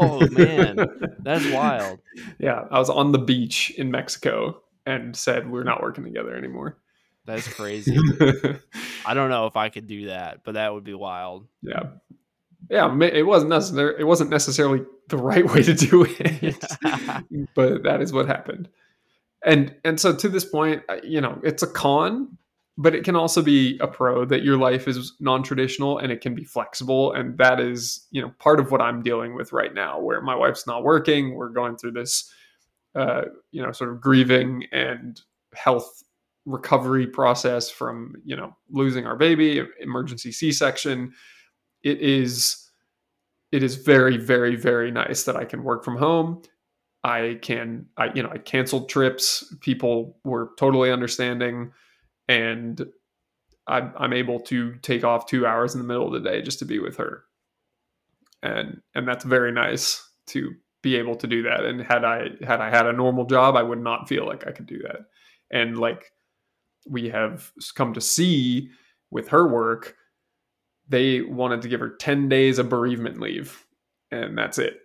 Oh 0.00 0.26
man, 0.30 0.76
that's 1.20 1.48
wild. 1.52 2.00
yeah, 2.40 2.64
I 2.70 2.80
was 2.80 2.90
on 2.90 3.12
the 3.12 3.18
beach 3.18 3.70
in 3.76 3.92
Mexico 3.92 4.60
and 4.86 5.14
said 5.14 5.48
we're 5.48 5.62
not 5.62 5.82
working 5.82 6.02
together 6.02 6.34
anymore. 6.36 6.78
That's 7.26 7.46
crazy. 7.46 7.96
I 9.06 9.14
don't 9.14 9.30
know 9.30 9.46
if 9.46 9.56
I 9.56 9.68
could 9.68 9.86
do 9.86 10.06
that, 10.06 10.40
but 10.42 10.54
that 10.54 10.72
would 10.72 10.84
be 10.84 10.94
wild. 10.94 11.46
yeah. 11.62 11.82
Yeah, 12.68 12.98
it 13.00 13.24
wasn't 13.24 13.50
necessarily 13.50 14.00
it 14.00 14.04
wasn't 14.04 14.30
necessarily 14.30 14.84
the 15.08 15.18
right 15.18 15.48
way 15.48 15.62
to 15.62 15.74
do 15.74 16.04
it. 16.08 16.56
but 17.54 17.84
that 17.84 18.00
is 18.02 18.12
what 18.12 18.26
happened. 18.26 18.68
And 19.46 19.74
and 19.84 19.98
so 19.98 20.14
to 20.14 20.28
this 20.28 20.44
point, 20.44 20.82
you 21.02 21.20
know, 21.20 21.40
it's 21.42 21.62
a 21.62 21.68
con, 21.68 22.36
but 22.76 22.94
it 22.94 23.04
can 23.04 23.16
also 23.16 23.40
be 23.40 23.78
a 23.80 23.86
pro 23.86 24.24
that 24.26 24.42
your 24.42 24.58
life 24.58 24.88
is 24.88 25.14
non-traditional 25.20 25.98
and 25.98 26.12
it 26.12 26.20
can 26.20 26.34
be 26.34 26.44
flexible 26.44 27.12
and 27.12 27.38
that 27.38 27.60
is, 27.60 28.06
you 28.10 28.20
know, 28.20 28.32
part 28.40 28.60
of 28.60 28.70
what 28.70 28.82
I'm 28.82 29.02
dealing 29.02 29.34
with 29.34 29.52
right 29.52 29.72
now 29.72 30.00
where 30.00 30.20
my 30.20 30.34
wife's 30.34 30.66
not 30.66 30.82
working, 30.82 31.34
we're 31.34 31.48
going 31.48 31.76
through 31.76 31.92
this 31.92 32.30
uh, 32.96 33.26
you 33.52 33.62
know, 33.62 33.72
sort 33.72 33.90
of 33.90 34.00
grieving 34.00 34.64
and 34.72 35.20
health 35.54 36.02
recovery 36.46 37.06
process 37.06 37.68
from, 37.70 38.14
you 38.24 38.34
know, 38.34 38.56
losing 38.70 39.06
our 39.06 39.16
baby, 39.16 39.62
emergency 39.80 40.32
C-section. 40.32 41.12
It 41.82 42.00
is 42.00 42.62
it 43.52 43.62
is 43.62 43.76
very 43.76 44.16
very 44.16 44.56
very 44.56 44.90
nice 44.90 45.22
that 45.22 45.36
I 45.36 45.44
can 45.44 45.62
work 45.62 45.84
from 45.84 45.96
home 45.96 46.42
I 47.04 47.38
can, 47.40 47.86
I 47.96 48.12
you 48.14 48.22
know, 48.22 48.30
I 48.30 48.38
canceled 48.38 48.88
trips. 48.88 49.54
People 49.60 50.18
were 50.24 50.50
totally 50.58 50.90
understanding, 50.90 51.72
and 52.28 52.84
I'm 53.66 53.92
I'm 53.96 54.12
able 54.12 54.40
to 54.40 54.74
take 54.82 55.04
off 55.04 55.26
two 55.26 55.46
hours 55.46 55.74
in 55.74 55.80
the 55.80 55.86
middle 55.86 56.06
of 56.06 56.12
the 56.12 56.28
day 56.28 56.42
just 56.42 56.58
to 56.60 56.64
be 56.64 56.78
with 56.78 56.96
her, 56.96 57.24
and 58.42 58.80
and 58.94 59.06
that's 59.06 59.24
very 59.24 59.52
nice 59.52 60.08
to 60.28 60.54
be 60.82 60.96
able 60.96 61.16
to 61.16 61.26
do 61.26 61.42
that. 61.42 61.64
And 61.64 61.80
had 61.80 62.04
I 62.04 62.30
had 62.42 62.60
I 62.60 62.70
had 62.70 62.86
a 62.86 62.92
normal 62.92 63.24
job, 63.24 63.56
I 63.56 63.62
would 63.62 63.80
not 63.80 64.08
feel 64.08 64.26
like 64.26 64.46
I 64.46 64.52
could 64.52 64.66
do 64.66 64.78
that. 64.82 65.06
And 65.50 65.78
like 65.78 66.12
we 66.88 67.08
have 67.10 67.52
come 67.74 67.94
to 67.94 68.00
see 68.00 68.70
with 69.10 69.28
her 69.28 69.46
work, 69.46 69.96
they 70.88 71.20
wanted 71.20 71.62
to 71.62 71.68
give 71.68 71.80
her 71.80 71.90
ten 71.90 72.28
days 72.28 72.58
of 72.58 72.68
bereavement 72.68 73.20
leave, 73.20 73.64
and 74.10 74.36
that's 74.36 74.58
it 74.58 74.80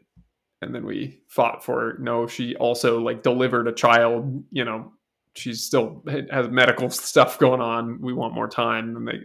and 0.61 0.73
then 0.75 0.85
we 0.85 1.19
fought 1.27 1.63
for 1.63 1.95
no 1.99 2.27
she 2.27 2.55
also 2.55 2.99
like 2.99 3.23
delivered 3.23 3.67
a 3.67 3.71
child 3.73 4.43
you 4.51 4.63
know 4.63 4.91
she's 5.33 5.63
still 5.63 6.03
has 6.29 6.49
medical 6.49 6.89
stuff 6.89 7.39
going 7.39 7.61
on. 7.61 8.01
We 8.01 8.11
want 8.11 8.33
more 8.33 8.49
time. 8.49 8.97
And 8.97 9.07
they 9.07 9.19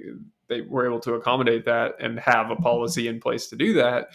they 0.49 0.61
were 0.61 0.87
able 0.87 1.01
to 1.01 1.14
accommodate 1.14 1.64
that 1.64 1.97
and 2.01 2.20
have 2.20 2.51
a 2.53 2.57
policy 2.57 3.09
in 3.09 3.20
place 3.20 3.49
to 3.49 3.57
do 3.57 3.72
that. 3.74 4.11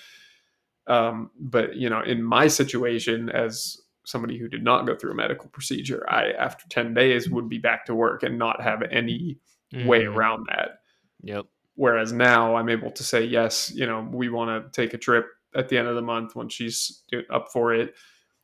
Um, 0.88 1.32
but 1.38 1.76
you 1.76 1.90
know 1.90 2.02
in 2.02 2.24
my 2.24 2.48
situation 2.48 3.30
as 3.30 3.78
somebody 4.06 4.38
who 4.40 4.48
did 4.48 4.64
not 4.64 4.88
go 4.88 4.96
through 4.96 5.12
a 5.12 5.16
medical 5.16 5.48
procedure 5.50 6.04
i 6.10 6.32
after 6.32 6.66
10 6.70 6.96
days 6.96 7.30
would 7.30 7.48
be 7.48 7.60
back 7.60 7.86
to 7.86 7.94
work 7.94 8.24
and 8.24 8.40
not 8.40 8.60
have 8.62 8.82
any 8.90 9.38
way 9.86 10.04
Mhm. 10.06 10.16
around 10.16 10.48
that. 10.50 10.80
Yep. 11.24 11.46
whereas 11.76 12.12
now 12.12 12.56
i'm 12.56 12.68
able 12.68 12.90
to 12.92 13.04
say 13.04 13.24
yes 13.24 13.72
you 13.76 13.86
know 13.86 14.08
we 14.12 14.28
want 14.30 14.50
to 14.74 14.82
take 14.82 14.96
a 14.96 14.98
trip 14.98 15.28
at 15.56 15.70
the 15.70 15.78
end 15.78 15.88
of 15.88 15.96
the 15.96 16.02
month 16.02 16.36
when 16.36 16.50
she's 16.50 17.04
up 17.32 17.52
for 17.52 17.74
it 17.74 17.94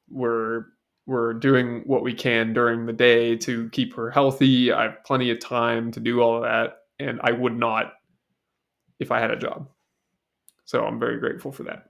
we're 0.09 0.65
we're 1.05 1.33
doing 1.33 1.83
what 1.85 2.03
we 2.03 2.13
can 2.13 2.53
during 2.53 2.85
the 2.85 2.93
day 2.93 3.37
to 3.37 3.69
keep 3.69 3.95
her 3.95 4.11
healthy. 4.11 4.73
I 4.73 4.83
have 4.83 5.03
plenty 5.05 5.31
of 5.31 5.39
time 5.39 5.91
to 5.93 6.01
do 6.01 6.21
all 6.21 6.35
of 6.35 6.43
that 6.43 6.79
and 6.99 7.19
i 7.23 7.31
would 7.31 7.55
not 7.55 7.93
if 8.99 9.11
i 9.11 9.19
had 9.19 9.31
a 9.31 9.37
job. 9.37 9.69
So 10.65 10.85
i'm 10.85 10.99
very 10.99 11.19
grateful 11.19 11.51
for 11.51 11.63
that. 11.63 11.85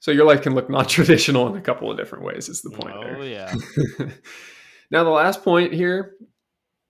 So 0.00 0.10
your 0.10 0.26
life 0.26 0.42
can 0.42 0.54
look 0.54 0.68
non-traditional 0.68 1.48
in 1.54 1.56
a 1.56 1.62
couple 1.62 1.90
of 1.90 1.96
different 1.96 2.24
ways 2.24 2.48
is 2.48 2.62
the 2.62 2.70
point 2.70 2.94
there. 3.00 3.16
Oh 3.18 3.22
yeah. 3.22 3.54
now 4.90 5.04
the 5.04 5.10
last 5.10 5.42
point 5.44 5.72
here 5.72 6.14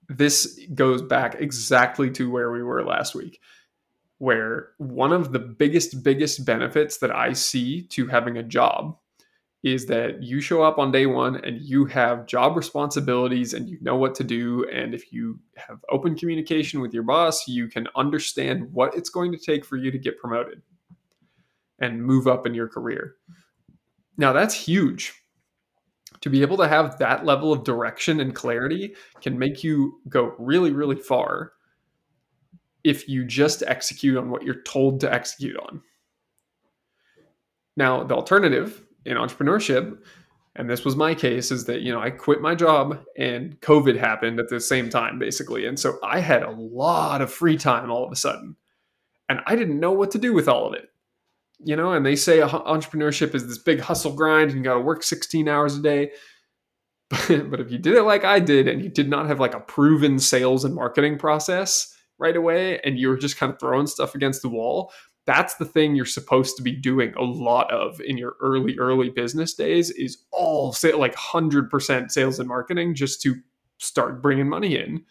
this 0.07 0.59
goes 0.73 1.01
back 1.01 1.35
exactly 1.39 2.11
to 2.11 2.29
where 2.29 2.51
we 2.51 2.61
were 2.61 2.83
last 2.83 3.15
week 3.15 3.39
where 4.17 4.69
one 4.77 5.11
of 5.11 5.31
the 5.31 5.39
biggest 5.39 6.03
biggest 6.03 6.45
benefits 6.45 6.97
that 6.97 7.15
i 7.15 7.33
see 7.33 7.83
to 7.83 8.07
having 8.07 8.37
a 8.37 8.43
job 8.43 8.97
is 9.65 9.87
that 9.87 10.21
you 10.21 10.39
show 10.39 10.61
up 10.61 10.77
on 10.77 10.91
day 10.91 11.07
one 11.07 11.43
and 11.43 11.59
you 11.59 11.85
have 11.85 12.27
job 12.27 12.55
responsibilities 12.55 13.55
and 13.55 13.67
you 13.67 13.79
know 13.81 13.95
what 13.95 14.13
to 14.13 14.23
do. 14.23 14.63
And 14.71 14.93
if 14.93 15.11
you 15.11 15.39
have 15.57 15.79
open 15.89 16.15
communication 16.15 16.81
with 16.81 16.93
your 16.93 17.01
boss 17.01 17.47
you 17.47 17.67
can 17.67 17.87
understand 17.95 18.71
what 18.71 18.95
it's 18.95 19.09
going 19.09 19.31
to 19.31 19.39
take 19.39 19.65
for 19.65 19.75
you 19.75 19.89
to 19.89 19.97
get 19.97 20.19
promoted 20.19 20.61
and 21.79 22.01
move 22.01 22.27
up 22.27 22.45
in 22.45 22.53
your 22.53 22.67
career. 22.67 23.15
Now 24.17 24.33
that's 24.33 24.53
huge. 24.53 25.13
To 26.21 26.29
be 26.29 26.43
able 26.43 26.57
to 26.57 26.67
have 26.67 26.99
that 26.99 27.25
level 27.25 27.51
of 27.51 27.63
direction 27.63 28.19
and 28.19 28.35
clarity 28.35 28.95
can 29.19 29.37
make 29.37 29.63
you 29.63 29.99
go 30.07 30.35
really 30.37 30.71
really 30.71 30.95
far 30.95 31.53
if 32.85 33.09
you 33.09 33.25
just 33.25 33.63
execute 33.67 34.17
on 34.17 34.29
what 34.29 34.43
you're 34.43 34.61
told 34.63 35.01
to 35.01 35.13
execute 35.13 35.57
on 35.57 35.81
now 37.75 38.03
the 38.03 38.15
alternative 38.15 38.83
in 39.05 39.17
entrepreneurship 39.17 39.97
and 40.57 40.69
this 40.69 40.85
was 40.85 40.95
my 40.95 41.13
case 41.13 41.51
is 41.51 41.65
that 41.65 41.81
you 41.81 41.91
know 41.91 41.99
i 41.99 42.09
quit 42.09 42.41
my 42.41 42.55
job 42.55 43.03
and 43.17 43.59
covid 43.59 43.97
happened 43.97 44.39
at 44.39 44.49
the 44.49 44.59
same 44.59 44.89
time 44.89 45.19
basically 45.19 45.65
and 45.65 45.79
so 45.79 45.97
i 46.03 46.19
had 46.19 46.43
a 46.43 46.51
lot 46.51 47.21
of 47.21 47.31
free 47.31 47.57
time 47.57 47.91
all 47.91 48.05
of 48.05 48.11
a 48.11 48.15
sudden 48.15 48.55
and 49.29 49.39
I 49.45 49.55
didn't 49.55 49.79
know 49.79 49.91
what 49.91 50.11
to 50.11 50.17
do 50.17 50.33
with 50.33 50.47
all 50.47 50.67
of 50.67 50.73
it. 50.73 50.89
You 51.63 51.75
know, 51.75 51.93
and 51.93 52.05
they 52.05 52.15
say 52.15 52.39
entrepreneurship 52.39 53.33
is 53.33 53.47
this 53.47 53.57
big 53.57 53.79
hustle 53.79 54.13
grind 54.13 54.51
and 54.51 54.59
you 54.59 54.63
got 54.63 54.75
to 54.75 54.81
work 54.81 55.03
16 55.03 55.47
hours 55.47 55.77
a 55.77 55.81
day. 55.81 56.11
But, 57.27 57.59
if 57.61 57.71
you 57.71 57.77
did 57.77 57.95
it 57.95 58.03
like 58.03 58.23
I 58.23 58.39
did 58.39 58.67
and 58.67 58.83
you 58.83 58.89
did 58.89 59.09
not 59.09 59.27
have 59.27 59.39
like 59.39 59.53
a 59.53 59.59
proven 59.59 60.19
sales 60.19 60.65
and 60.65 60.75
marketing 60.75 61.17
process 61.17 61.94
right 62.17 62.35
away 62.35 62.79
and 62.79 62.97
you're 62.97 63.17
just 63.17 63.37
kind 63.37 63.51
of 63.51 63.59
throwing 63.59 63.87
stuff 63.87 64.15
against 64.15 64.41
the 64.41 64.49
wall, 64.49 64.91
that's 65.25 65.55
the 65.55 65.65
thing 65.65 65.95
you're 65.95 66.05
supposed 66.05 66.55
to 66.57 66.63
be 66.63 66.71
doing 66.71 67.13
a 67.17 67.23
lot 67.23 67.71
of 67.71 67.99
in 68.01 68.17
your 68.17 68.35
early 68.41 68.77
early 68.77 69.09
business 69.09 69.53
days 69.53 69.89
is 69.91 70.19
all 70.31 70.71
say 70.71 70.93
like 70.93 71.15
100% 71.15 72.11
sales 72.11 72.39
and 72.39 72.47
marketing 72.47 72.93
just 72.95 73.21
to 73.21 73.35
start 73.77 74.21
bringing 74.21 74.47
money 74.47 74.77
in 74.77 75.03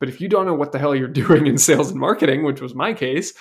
but 0.00 0.08
if 0.08 0.20
you 0.20 0.28
don't 0.28 0.46
know 0.46 0.54
what 0.54 0.72
the 0.72 0.78
hell 0.78 0.96
you're 0.96 1.08
doing 1.22 1.46
in 1.46 1.58
sales 1.58 1.90
and 1.90 2.00
marketing, 2.00 2.42
which 2.42 2.60
was 2.60 2.74
my 2.74 2.92
case, 2.94 3.32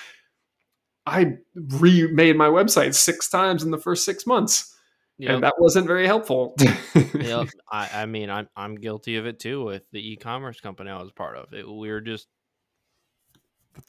I 1.06 1.38
remade 1.56 2.36
my 2.36 2.50
website 2.50 2.94
six 2.94 3.30
times 3.30 3.64
in 3.64 3.72
the 3.72 3.80
first 3.80 4.06
six 4.06 4.28
months. 4.28 4.76
Yep. 5.18 5.32
And 5.32 5.44
that 5.44 5.56
wasn't 5.58 5.88
very 5.88 6.06
helpful. 6.06 6.56
yep. 7.14 7.48
I, 7.70 7.90
I, 7.94 8.06
mean, 8.06 8.30
I'm, 8.30 8.48
I'm 8.56 8.76
guilty 8.76 9.18
of 9.18 9.26
it 9.26 9.40
too 9.40 9.66
with 9.66 9.84
the 9.92 10.12
e-commerce 10.12 10.62
company 10.62 10.92
I 10.92 11.02
was 11.02 11.12
part 11.12 11.36
of. 11.36 11.52
It, 11.52 11.68
we 11.68 11.90
were 11.90 12.00
just 12.00 12.28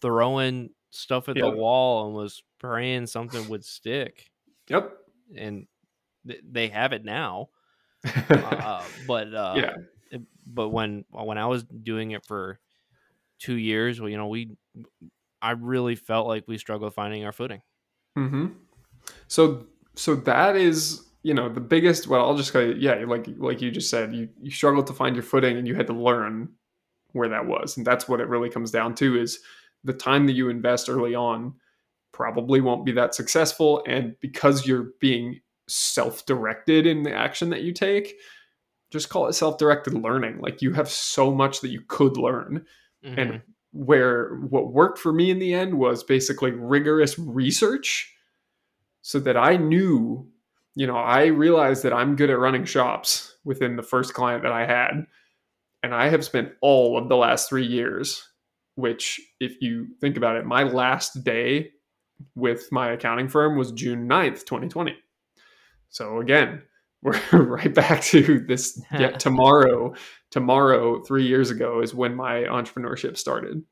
throwing 0.00 0.70
stuff 0.90 1.28
at 1.28 1.36
yep. 1.36 1.44
the 1.44 1.50
wall 1.50 2.06
and 2.06 2.14
was 2.14 2.42
praying 2.58 3.06
something 3.06 3.48
would 3.48 3.64
stick. 3.64 4.30
Yep. 4.68 4.92
And 5.36 5.66
th- 6.26 6.42
they 6.48 6.68
have 6.68 6.92
it 6.92 7.04
now. 7.04 7.48
uh, 8.30 8.82
but 9.06 9.34
uh, 9.34 9.54
yeah, 9.56 10.18
but 10.46 10.70
when 10.70 11.04
when 11.10 11.38
I 11.38 11.46
was 11.46 11.64
doing 11.64 12.12
it 12.12 12.24
for 12.24 12.58
two 13.38 13.56
years, 13.56 14.00
well, 14.00 14.08
you 14.08 14.16
know, 14.16 14.28
we 14.28 14.56
I 15.42 15.52
really 15.52 15.96
felt 15.96 16.26
like 16.26 16.44
we 16.46 16.58
struggled 16.58 16.94
finding 16.94 17.24
our 17.24 17.32
footing. 17.32 17.60
Hmm. 18.16 18.46
So 19.28 19.66
so 19.96 20.14
that 20.14 20.56
is 20.56 21.06
you 21.22 21.34
know 21.34 21.48
the 21.48 21.60
biggest. 21.60 22.06
Well, 22.06 22.24
I'll 22.24 22.36
just 22.36 22.52
say 22.52 22.72
yeah, 22.74 23.04
like 23.06 23.26
like 23.36 23.60
you 23.60 23.70
just 23.70 23.90
said, 23.90 24.14
you 24.14 24.28
you 24.40 24.50
struggled 24.50 24.86
to 24.88 24.92
find 24.92 25.14
your 25.14 25.22
footing, 25.22 25.56
and 25.56 25.68
you 25.68 25.74
had 25.74 25.86
to 25.88 25.92
learn 25.92 26.50
where 27.12 27.28
that 27.28 27.46
was, 27.46 27.76
and 27.76 27.86
that's 27.86 28.08
what 28.08 28.20
it 28.20 28.28
really 28.28 28.48
comes 28.48 28.70
down 28.70 28.94
to 28.96 29.20
is 29.20 29.40
the 29.84 29.92
time 29.92 30.26
that 30.26 30.34
you 30.34 30.48
invest 30.48 30.88
early 30.88 31.14
on 31.14 31.54
probably 32.12 32.60
won't 32.60 32.84
be 32.84 32.92
that 32.92 33.14
successful. 33.14 33.82
And 33.86 34.16
because 34.20 34.66
you're 34.66 34.90
being 35.00 35.40
self-directed 35.68 36.86
in 36.86 37.04
the 37.04 37.14
action 37.14 37.50
that 37.50 37.62
you 37.62 37.72
take 37.72 38.16
just 38.90 39.08
call 39.08 39.28
it 39.28 39.34
self-directed 39.34 39.94
learning. 39.94 40.40
Like 40.40 40.62
you 40.62 40.72
have 40.72 40.90
so 40.90 41.32
much 41.32 41.60
that 41.60 41.68
you 41.68 41.80
could 41.86 42.16
learn. 42.16 42.66
Mm-hmm. 43.04 43.18
and 43.18 43.42
where 43.72 44.34
what 44.50 44.74
worked 44.74 44.98
for 44.98 45.10
me 45.10 45.30
in 45.30 45.38
the 45.38 45.54
end 45.54 45.78
was 45.78 46.04
basically 46.04 46.50
rigorous 46.50 47.18
research 47.18 48.12
so 49.00 49.18
that 49.20 49.38
i 49.38 49.56
knew 49.56 50.28
you 50.74 50.86
know 50.86 50.96
i 50.98 51.26
realized 51.26 51.82
that 51.82 51.94
i'm 51.94 52.14
good 52.14 52.28
at 52.28 52.38
running 52.38 52.66
shops 52.66 53.36
within 53.42 53.76
the 53.76 53.82
first 53.82 54.12
client 54.12 54.42
that 54.42 54.52
i 54.52 54.66
had. 54.66 55.06
And 55.82 55.94
i 55.94 56.10
have 56.10 56.26
spent 56.26 56.52
all 56.60 56.98
of 56.98 57.08
the 57.08 57.16
last 57.16 57.48
three 57.48 57.64
years 57.64 58.28
which 58.74 59.20
if 59.40 59.60
you 59.60 59.88
think 60.00 60.16
about 60.16 60.36
it 60.36 60.44
my 60.44 60.62
last 60.62 61.24
day 61.24 61.70
with 62.34 62.68
my 62.70 62.90
accounting 62.90 63.28
firm 63.28 63.56
was 63.56 63.72
june 63.72 64.08
9th 64.08 64.44
2020 64.44 64.96
so 65.88 66.20
again 66.20 66.62
we're 67.02 67.18
right 67.32 67.74
back 67.74 68.02
to 68.02 68.40
this 68.40 68.78
yeah, 68.92 69.10
tomorrow. 69.18 69.94
Tomorrow 70.30 71.02
3 71.04 71.26
years 71.26 71.50
ago 71.50 71.80
is 71.80 71.94
when 71.94 72.14
my 72.14 72.42
entrepreneurship 72.42 73.16
started 73.16 73.62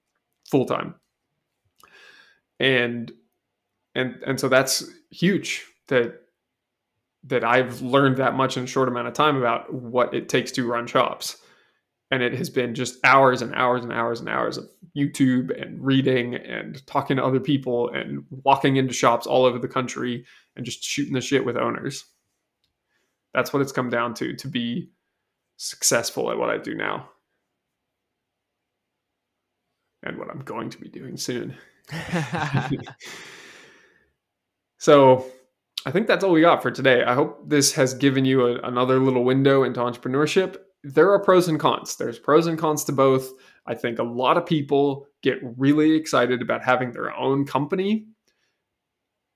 full 0.50 0.64
time 0.64 0.94
and 2.58 3.12
and 3.94 4.22
and 4.26 4.40
so 4.40 4.48
that's 4.48 4.84
huge 5.10 5.66
that 5.88 6.22
that 7.24 7.44
I've 7.44 7.82
learned 7.82 8.16
that 8.16 8.34
much 8.34 8.56
in 8.56 8.64
a 8.64 8.66
short 8.66 8.88
amount 8.88 9.08
of 9.08 9.14
time 9.14 9.36
about 9.36 9.72
what 9.72 10.14
it 10.14 10.28
takes 10.28 10.52
to 10.52 10.66
run 10.66 10.86
shops 10.86 11.36
and 12.10 12.22
it 12.22 12.34
has 12.34 12.48
been 12.48 12.74
just 12.74 12.98
hours 13.04 13.42
and 13.42 13.54
hours 13.54 13.84
and 13.84 13.92
hours 13.92 14.20
and 14.20 14.28
hours 14.28 14.56
of 14.56 14.68
YouTube 14.96 15.50
and 15.60 15.84
reading 15.84 16.34
and 16.34 16.84
talking 16.86 17.16
to 17.18 17.24
other 17.24 17.40
people 17.40 17.90
and 17.90 18.24
walking 18.30 18.76
into 18.76 18.94
shops 18.94 19.26
all 19.26 19.44
over 19.44 19.58
the 19.58 19.68
country 19.68 20.24
and 20.56 20.64
just 20.64 20.82
shooting 20.82 21.12
the 21.12 21.20
shit 21.20 21.44
with 21.44 21.56
owners 21.56 22.04
that's 23.34 23.52
what 23.52 23.62
it's 23.62 23.72
come 23.72 23.90
down 23.90 24.14
to 24.14 24.34
to 24.34 24.48
be 24.48 24.90
successful 25.56 26.30
at 26.30 26.38
what 26.38 26.50
I 26.50 26.58
do 26.58 26.74
now. 26.74 27.08
And 30.02 30.16
what 30.16 30.30
I'm 30.30 30.40
going 30.40 30.70
to 30.70 30.78
be 30.78 30.88
doing 30.88 31.16
soon. 31.16 31.56
so, 34.78 35.26
I 35.84 35.90
think 35.90 36.06
that's 36.06 36.22
all 36.22 36.30
we 36.30 36.40
got 36.40 36.62
for 36.62 36.70
today. 36.70 37.02
I 37.02 37.14
hope 37.14 37.48
this 37.48 37.72
has 37.72 37.94
given 37.94 38.24
you 38.24 38.46
a, 38.46 38.60
another 38.60 39.00
little 39.00 39.24
window 39.24 39.64
into 39.64 39.80
entrepreneurship. 39.80 40.56
There 40.84 41.10
are 41.12 41.18
pros 41.18 41.48
and 41.48 41.58
cons. 41.58 41.96
There's 41.96 42.18
pros 42.18 42.46
and 42.46 42.58
cons 42.58 42.84
to 42.84 42.92
both. 42.92 43.30
I 43.66 43.74
think 43.74 43.98
a 43.98 44.04
lot 44.04 44.36
of 44.36 44.46
people 44.46 45.06
get 45.22 45.38
really 45.56 45.94
excited 45.94 46.40
about 46.40 46.64
having 46.64 46.92
their 46.92 47.14
own 47.14 47.46
company 47.46 48.06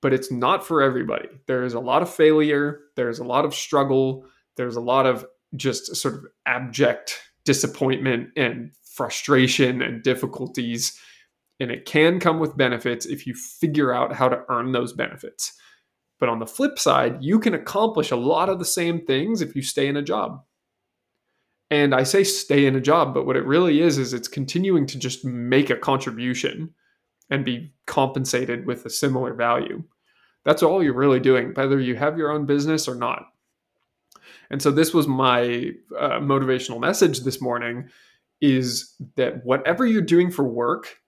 but 0.03 0.13
it's 0.13 0.31
not 0.31 0.67
for 0.67 0.83
everybody. 0.83 1.29
There's 1.47 1.73
a 1.73 1.81
lot 1.81 2.03
of 2.03 2.13
failure, 2.13 2.81
there's 2.97 3.21
a 3.21 3.25
lot 3.25 3.47
of 3.47 3.55
struggle, 3.55 4.27
there's 4.57 4.77
a 4.77 4.81
lot 4.81 5.07
of 5.07 5.25
just 5.57 5.97
sort 5.97 6.15
of 6.15 6.27
abject 6.45 7.19
disappointment 7.45 8.31
and 8.37 8.73
frustration 8.83 9.81
and 9.81 10.03
difficulties. 10.03 10.99
And 11.61 11.71
it 11.71 11.87
can 11.87 12.19
come 12.19 12.41
with 12.41 12.57
benefits 12.57 13.07
if 13.07 13.27
you 13.27 13.35
figure 13.35 13.95
out 13.95 14.13
how 14.13 14.29
to 14.29 14.43
earn 14.49 14.73
those 14.73 14.93
benefits. 14.93 15.53
But 16.19 16.29
on 16.29 16.41
the 16.41 16.47
flip 16.47 16.79
side, 16.79 17.23
you 17.23 17.39
can 17.39 17.55
accomplish 17.55 18.11
a 18.11 18.17
lot 18.17 18.49
of 18.49 18.59
the 18.59 18.65
same 18.65 19.05
things 19.07 19.41
if 19.41 19.55
you 19.55 19.63
stay 19.63 19.87
in 19.87 19.97
a 19.97 20.03
job. 20.03 20.43
And 21.73 21.95
I 21.95 22.03
say 22.03 22.23
stay 22.23 22.67
in 22.67 22.77
a 22.77 22.83
job, 22.83 23.15
but 23.15 23.25
what 23.25 23.35
it 23.35 23.47
really 23.47 23.81
is, 23.81 23.97
is 23.97 24.13
it's 24.13 24.29
continuing 24.29 24.85
to 24.89 24.99
just 24.99 25.25
make 25.25 25.71
a 25.71 25.77
contribution 25.77 26.75
and 27.31 27.47
be 27.47 27.73
compensated 27.87 28.67
with 28.67 28.85
a 28.85 28.91
similar 28.91 29.33
value. 29.33 29.83
That's 30.45 30.63
all 30.63 30.83
you're 30.83 30.93
really 30.93 31.19
doing, 31.19 31.55
whether 31.55 31.81
you 31.81 31.97
have 31.97 32.19
your 32.19 32.31
own 32.31 32.45
business 32.45 32.87
or 32.87 32.95
not. 32.95 33.23
And 34.51 34.61
so 34.61 34.71
this 34.71 34.93
was 34.93 35.09
my 35.09 35.71
uh, 35.99 36.21
motivational 36.21 36.79
message 36.79 37.21
this 37.21 37.41
morning 37.41 37.89
is 38.43 38.95
that 39.17 39.43
whatever 39.47 39.87
you're 39.87 40.03
doing 40.03 40.31
for 40.31 40.45
work, 40.45 40.99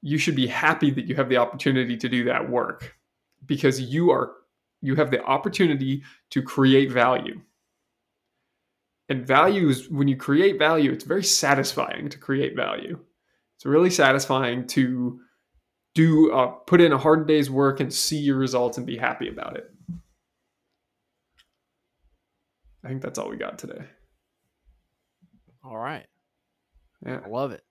you 0.00 0.16
should 0.16 0.36
be 0.36 0.46
happy 0.46 0.92
that 0.92 1.06
you 1.06 1.16
have 1.16 1.28
the 1.28 1.38
opportunity 1.38 1.96
to 1.96 2.08
do 2.08 2.22
that 2.26 2.48
work 2.48 2.94
because 3.46 3.80
you 3.80 4.12
are 4.12 4.30
you 4.80 4.94
have 4.94 5.10
the 5.10 5.24
opportunity 5.24 6.04
to 6.30 6.40
create 6.40 6.92
value. 6.92 7.40
And 9.08 9.26
value 9.26 9.68
is 9.68 9.90
when 9.90 10.08
you 10.08 10.16
create 10.16 10.58
value, 10.58 10.92
it's 10.92 11.04
very 11.04 11.24
satisfying 11.24 12.08
to 12.08 12.18
create 12.18 12.56
value. 12.56 12.98
It's 13.56 13.66
really 13.66 13.90
satisfying 13.90 14.66
to 14.68 15.20
do 15.94 16.32
uh, 16.32 16.46
put 16.46 16.80
in 16.80 16.92
a 16.92 16.98
hard 16.98 17.26
day's 17.26 17.50
work 17.50 17.80
and 17.80 17.92
see 17.92 18.18
your 18.18 18.36
results 18.36 18.78
and 18.78 18.86
be 18.86 18.96
happy 18.96 19.28
about 19.28 19.56
it. 19.56 19.70
I 22.84 22.88
think 22.88 23.02
that's 23.02 23.18
all 23.18 23.28
we 23.28 23.36
got 23.36 23.58
today. 23.58 23.84
All 25.64 25.76
right. 25.76 26.06
Yeah. 27.04 27.20
I 27.24 27.28
love 27.28 27.52
it. 27.52 27.62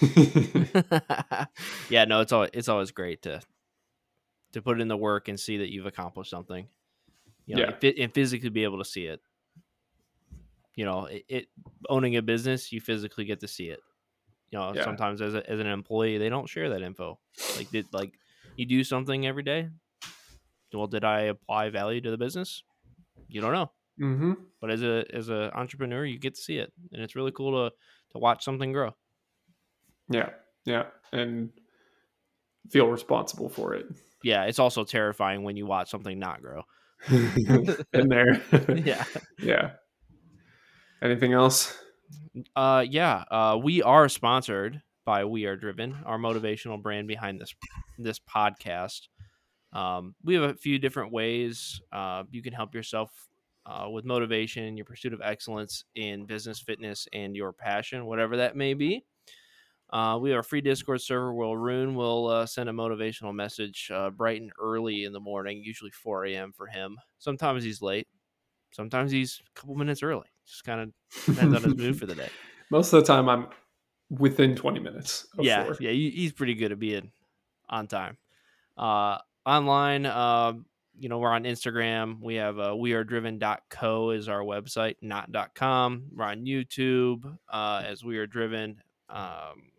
yeah, 1.90 2.04
no, 2.04 2.20
it's 2.20 2.32
always 2.32 2.50
it's 2.52 2.68
always 2.68 2.90
great 2.92 3.22
to 3.22 3.40
to 4.52 4.62
put 4.62 4.80
in 4.80 4.88
the 4.88 4.96
work 4.96 5.28
and 5.28 5.38
see 5.38 5.58
that 5.58 5.72
you've 5.72 5.86
accomplished 5.86 6.30
something. 6.30 6.68
You 7.46 7.56
know, 7.56 7.62
yeah. 7.62 7.88
and, 7.88 7.98
and 7.98 8.14
physically 8.14 8.48
be 8.48 8.64
able 8.64 8.78
to 8.78 8.84
see 8.84 9.06
it. 9.06 9.20
You 10.74 10.84
know, 10.84 11.06
it, 11.06 11.24
it 11.28 11.46
owning 11.88 12.16
a 12.16 12.22
business, 12.22 12.72
you 12.72 12.80
physically 12.80 13.24
get 13.24 13.40
to 13.40 13.48
see 13.48 13.68
it. 13.68 13.80
You 14.50 14.58
know, 14.58 14.72
yeah. 14.74 14.84
sometimes 14.84 15.20
as, 15.20 15.34
a, 15.34 15.48
as 15.50 15.60
an 15.60 15.66
employee, 15.66 16.18
they 16.18 16.28
don't 16.28 16.48
share 16.48 16.70
that 16.70 16.82
info. 16.82 17.18
Like, 17.56 17.70
did 17.70 17.86
like 17.92 18.12
you 18.56 18.66
do 18.66 18.84
something 18.84 19.26
every 19.26 19.42
day? 19.42 19.68
Well, 20.72 20.86
did 20.86 21.04
I 21.04 21.22
apply 21.22 21.70
value 21.70 22.00
to 22.00 22.10
the 22.10 22.18
business? 22.18 22.62
You 23.28 23.40
don't 23.40 23.52
know. 23.52 23.70
Mm-hmm. 24.00 24.32
But 24.60 24.70
as 24.70 24.82
a 24.82 25.04
as 25.12 25.28
an 25.28 25.50
entrepreneur, 25.54 26.04
you 26.04 26.18
get 26.18 26.34
to 26.34 26.40
see 26.40 26.58
it, 26.58 26.72
and 26.92 27.02
it's 27.02 27.14
really 27.14 27.30
cool 27.30 27.68
to 27.68 27.74
to 28.12 28.18
watch 28.18 28.44
something 28.44 28.72
grow. 28.72 28.94
Yeah, 30.08 30.30
yeah, 30.64 30.86
and 31.12 31.50
feel 32.70 32.88
responsible 32.88 33.48
for 33.48 33.74
it. 33.74 33.86
Yeah, 34.22 34.44
it's 34.44 34.58
also 34.58 34.84
terrifying 34.84 35.42
when 35.42 35.56
you 35.56 35.66
watch 35.66 35.90
something 35.90 36.18
not 36.18 36.42
grow. 36.42 36.62
In 37.08 38.08
there. 38.08 38.42
yeah. 38.84 39.04
Yeah. 39.38 39.70
Anything 41.04 41.34
else? 41.34 41.78
Uh, 42.56 42.82
yeah. 42.88 43.24
Uh, 43.30 43.58
we 43.62 43.82
are 43.82 44.08
sponsored 44.08 44.80
by 45.04 45.26
We 45.26 45.44
Are 45.44 45.54
Driven, 45.54 45.98
our 46.06 46.18
motivational 46.18 46.82
brand 46.82 47.06
behind 47.08 47.38
this 47.38 47.54
this 47.98 48.18
podcast. 48.18 49.08
Um, 49.74 50.14
we 50.24 50.32
have 50.34 50.44
a 50.44 50.54
few 50.54 50.78
different 50.78 51.12
ways 51.12 51.78
uh, 51.92 52.22
you 52.30 52.42
can 52.42 52.54
help 52.54 52.74
yourself 52.74 53.10
uh, 53.66 53.86
with 53.90 54.06
motivation, 54.06 54.78
your 54.78 54.86
pursuit 54.86 55.12
of 55.12 55.20
excellence 55.22 55.84
in 55.94 56.24
business, 56.24 56.58
fitness, 56.58 57.06
and 57.12 57.36
your 57.36 57.52
passion, 57.52 58.06
whatever 58.06 58.38
that 58.38 58.56
may 58.56 58.72
be. 58.72 59.04
Uh, 59.90 60.18
we 60.18 60.30
have 60.30 60.40
a 60.40 60.42
free 60.42 60.62
Discord 60.62 61.02
server 61.02 61.34
where 61.34 61.48
Arun 61.48 61.94
will 61.94 62.28
uh, 62.28 62.46
send 62.46 62.70
a 62.70 62.72
motivational 62.72 63.34
message 63.34 63.90
uh, 63.92 64.08
bright 64.08 64.40
and 64.40 64.52
early 64.58 65.04
in 65.04 65.12
the 65.12 65.20
morning, 65.20 65.60
usually 65.62 65.90
4 65.90 66.24
a.m. 66.26 66.52
for 66.56 66.66
him. 66.66 66.96
Sometimes 67.18 67.62
he's 67.62 67.82
late, 67.82 68.08
sometimes 68.72 69.12
he's 69.12 69.42
a 69.46 69.60
couple 69.60 69.74
minutes 69.74 70.02
early. 70.02 70.28
Just 70.46 70.64
kind 70.64 70.80
of 70.80 70.90
depends 71.26 71.54
on 71.56 71.62
his 71.62 71.76
mood 71.76 71.98
for 71.98 72.06
the 72.06 72.14
day. 72.14 72.28
Most 72.70 72.92
of 72.92 73.00
the 73.00 73.06
time, 73.06 73.28
I'm 73.28 73.48
within 74.10 74.56
20 74.56 74.80
minutes. 74.80 75.26
Yeah, 75.38 75.64
four. 75.64 75.76
yeah, 75.80 75.90
he's 75.90 76.32
pretty 76.32 76.54
good 76.54 76.72
at 76.72 76.78
being 76.78 77.12
on 77.68 77.86
time. 77.86 78.16
Uh, 78.76 79.18
online, 79.46 80.06
uh, 80.06 80.54
you 80.98 81.08
know, 81.08 81.18
we're 81.18 81.30
on 81.30 81.44
Instagram. 81.44 82.20
We 82.20 82.36
have 82.36 82.58
uh, 82.58 82.70
wearedriven.co 82.70 84.10
is 84.10 84.28
our 84.28 84.40
website, 84.40 84.96
not 85.02 85.30
.com. 85.54 86.04
We're 86.14 86.24
on 86.24 86.44
YouTube 86.44 87.36
uh, 87.48 87.82
as 87.84 88.04
We 88.04 88.18
Are 88.18 88.26
Driven. 88.26 88.82
Um, 89.08 89.70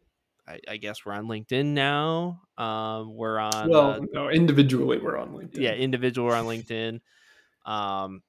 I, 0.48 0.60
I, 0.68 0.78
guess 0.78 1.06
we're 1.06 1.14
on 1.14 1.26
LinkedIn 1.26 1.66
now. 1.68 2.42
Um, 2.58 3.16
we're 3.16 3.40
on 3.40 3.70
well, 3.70 3.92
uh, 3.92 4.00
no, 4.14 4.30
individually 4.30 5.00
we're 5.00 5.18
on 5.18 5.30
LinkedIn. 5.30 5.60
Yeah, 5.60 5.72
individual 5.72 6.28
we're 6.28 6.36
on 6.36 6.46
LinkedIn. 6.46 7.02
Um, 7.66 8.22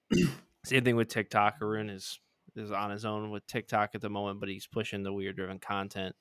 same 0.64 0.84
thing 0.84 0.97
with 0.97 1.09
TikTok. 1.09 1.57
Arun 1.61 1.91
is 1.91 2.18
is 2.57 2.72
on 2.72 2.90
his 2.90 3.04
own 3.04 3.30
with 3.30 3.46
TikTok 3.46 3.90
at 3.94 4.00
the 4.00 4.11
moment, 4.11 4.40
but 4.40 4.48
he's 4.48 4.66
pushing 4.66 5.02
the 5.02 5.12
We 5.12 5.26
Are 5.26 5.32
Driven 5.32 5.59
content. 5.59 6.14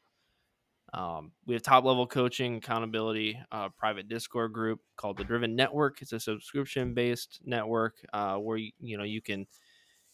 Um, 0.93 1.31
we 1.45 1.53
have 1.55 1.63
top 1.63 1.83
level 1.83 2.07
coaching, 2.07 2.57
accountability, 2.57 3.39
uh, 3.51 3.69
private 3.69 4.07
Discord 4.07 4.53
group 4.53 4.79
called 4.95 5.17
the 5.17 5.23
Driven 5.23 5.55
Network. 5.55 6.01
It's 6.01 6.13
a 6.13 6.19
subscription 6.19 6.93
based 6.93 7.41
network 7.43 7.95
uh, 8.13 8.35
where 8.35 8.57
you, 8.57 8.71
you 8.79 8.97
know 8.97 9.03
you 9.03 9.21
can 9.21 9.45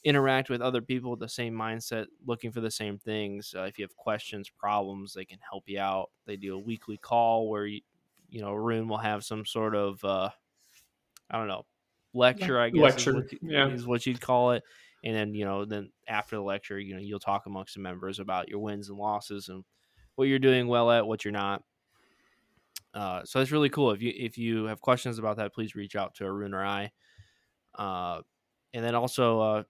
interact 0.03 0.49
with 0.49 0.61
other 0.61 0.81
people 0.81 1.11
with 1.11 1.19
the 1.19 1.29
same 1.29 1.53
mindset, 1.53 2.07
looking 2.25 2.51
for 2.51 2.61
the 2.61 2.71
same 2.71 2.97
things. 2.97 3.53
Uh, 3.55 3.63
if 3.63 3.77
you 3.77 3.83
have 3.83 3.95
questions, 3.95 4.49
problems, 4.49 5.13
they 5.13 5.25
can 5.25 5.37
help 5.47 5.65
you 5.67 5.79
out. 5.79 6.09
They 6.25 6.37
do 6.37 6.55
a 6.55 6.59
weekly 6.59 6.97
call 6.97 7.49
where 7.49 7.65
you, 7.65 7.81
you 8.29 8.41
know, 8.41 8.53
Arun 8.53 8.87
will 8.87 8.97
have 8.97 9.23
some 9.23 9.45
sort 9.45 9.75
of, 9.75 10.03
uh, 10.03 10.29
I 11.29 11.37
don't 11.37 11.47
know, 11.47 11.65
lecture. 12.13 12.59
I 12.59 12.69
guess 12.69 12.81
lecture, 12.81 13.09
is 13.11 13.15
what, 13.15 13.43
yeah. 13.43 13.67
is 13.67 13.85
what 13.85 14.05
you'd 14.05 14.21
call 14.21 14.51
it. 14.51 14.63
And 15.03 15.15
then 15.15 15.33
you 15.33 15.45
know, 15.45 15.65
then 15.65 15.91
after 16.07 16.35
the 16.35 16.41
lecture, 16.41 16.79
you 16.79 16.93
know, 16.93 17.01
you'll 17.01 17.19
talk 17.19 17.45
amongst 17.45 17.73
the 17.73 17.79
members 17.81 18.19
about 18.19 18.49
your 18.49 18.59
wins 18.59 18.89
and 18.89 18.97
losses 18.97 19.49
and 19.49 19.63
what 20.15 20.27
you're 20.27 20.39
doing 20.39 20.67
well 20.67 20.91
at, 20.91 21.07
what 21.07 21.25
you're 21.25 21.31
not. 21.31 21.63
Uh, 22.93 23.21
so 23.23 23.39
that's 23.39 23.51
really 23.51 23.69
cool. 23.69 23.91
If 23.91 24.01
you 24.01 24.13
if 24.15 24.37
you 24.37 24.65
have 24.65 24.81
questions 24.81 25.17
about 25.17 25.37
that, 25.37 25.53
please 25.53 25.75
reach 25.75 25.95
out 25.95 26.15
to 26.15 26.25
Arun 26.25 26.53
or 26.53 26.65
I. 26.65 26.91
Uh, 27.75 28.21
and 28.73 28.83
then 28.83 28.95
also, 28.95 29.39
uh, 29.39 29.63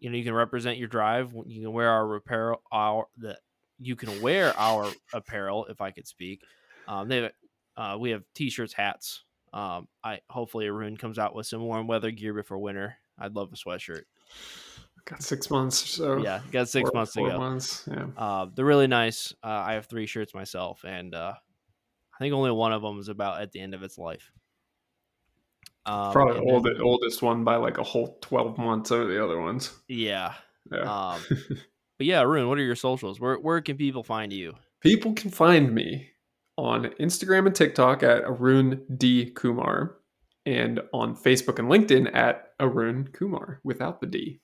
you 0.00 0.10
know, 0.10 0.16
you 0.16 0.24
can 0.24 0.34
represent 0.34 0.78
your 0.78 0.88
drive. 0.88 1.32
You 1.46 1.62
can 1.62 1.72
wear 1.72 1.90
our 1.90 2.14
apparel. 2.16 2.62
Our 2.72 3.06
the 3.16 3.38
you 3.78 3.96
can 3.96 4.20
wear 4.22 4.58
our 4.58 4.90
apparel 5.12 5.66
if 5.66 5.80
I 5.80 5.90
could 5.90 6.06
speak. 6.06 6.42
Um, 6.88 7.08
they 7.08 7.30
uh, 7.76 7.96
we 7.98 8.10
have 8.10 8.22
t-shirts, 8.34 8.72
hats. 8.72 9.24
Um, 9.52 9.88
I 10.02 10.20
hopefully 10.30 10.66
Arun 10.66 10.96
comes 10.96 11.18
out 11.18 11.34
with 11.34 11.46
some 11.46 11.62
warm 11.62 11.86
weather 11.86 12.10
gear 12.10 12.34
before 12.34 12.58
winter. 12.58 12.96
I'd 13.18 13.34
love 13.34 13.52
a 13.52 13.56
sweatshirt. 13.56 14.02
Got 15.06 15.22
six 15.22 15.50
months 15.50 15.82
or 15.84 15.86
so. 15.86 16.16
Yeah, 16.22 16.40
got 16.50 16.68
six 16.68 16.88
four, 16.88 16.98
months 16.98 17.12
to 17.12 17.20
go. 17.20 17.38
Months. 17.38 17.86
Yeah, 17.90 18.06
uh, 18.16 18.46
they're 18.54 18.64
really 18.64 18.86
nice. 18.86 19.34
Uh, 19.42 19.48
I 19.48 19.74
have 19.74 19.86
three 19.86 20.06
shirts 20.06 20.32
myself, 20.32 20.82
and 20.84 21.14
uh, 21.14 21.34
I 21.34 22.18
think 22.18 22.32
only 22.32 22.50
one 22.50 22.72
of 22.72 22.80
them 22.80 22.98
is 22.98 23.08
about 23.08 23.42
at 23.42 23.52
the 23.52 23.60
end 23.60 23.74
of 23.74 23.82
its 23.82 23.98
life. 23.98 24.32
Um, 25.84 26.12
Probably 26.12 26.40
the 26.40 26.50
oldest, 26.50 26.80
oldest 26.80 27.22
one 27.22 27.44
by 27.44 27.56
like 27.56 27.76
a 27.76 27.82
whole 27.82 28.18
twelve 28.22 28.56
months 28.56 28.90
over 28.90 29.06
the 29.06 29.22
other 29.22 29.38
ones. 29.38 29.72
Yeah. 29.88 30.32
Yeah. 30.72 31.12
Um, 31.12 31.20
but 31.98 32.06
yeah, 32.06 32.22
Arun, 32.22 32.48
what 32.48 32.58
are 32.58 32.62
your 32.62 32.76
socials? 32.76 33.20
Where 33.20 33.36
where 33.36 33.60
can 33.60 33.76
people 33.76 34.02
find 34.02 34.32
you? 34.32 34.54
People 34.80 35.12
can 35.12 35.30
find 35.30 35.74
me 35.74 36.10
on 36.56 36.84
Instagram 37.00 37.46
and 37.46 37.54
TikTok 37.54 38.02
at 38.02 38.22
Arun 38.22 38.84
D 38.96 39.30
Coumar, 39.34 39.96
and 40.46 40.80
on 40.92 41.14
Facebook 41.16 41.58
and 41.58 41.68
LinkedIn 41.68 42.14
at 42.14 42.43
Arun 42.60 43.08
Coumar 43.12 43.58
without 43.64 44.00
the 44.00 44.06
D. 44.06 44.40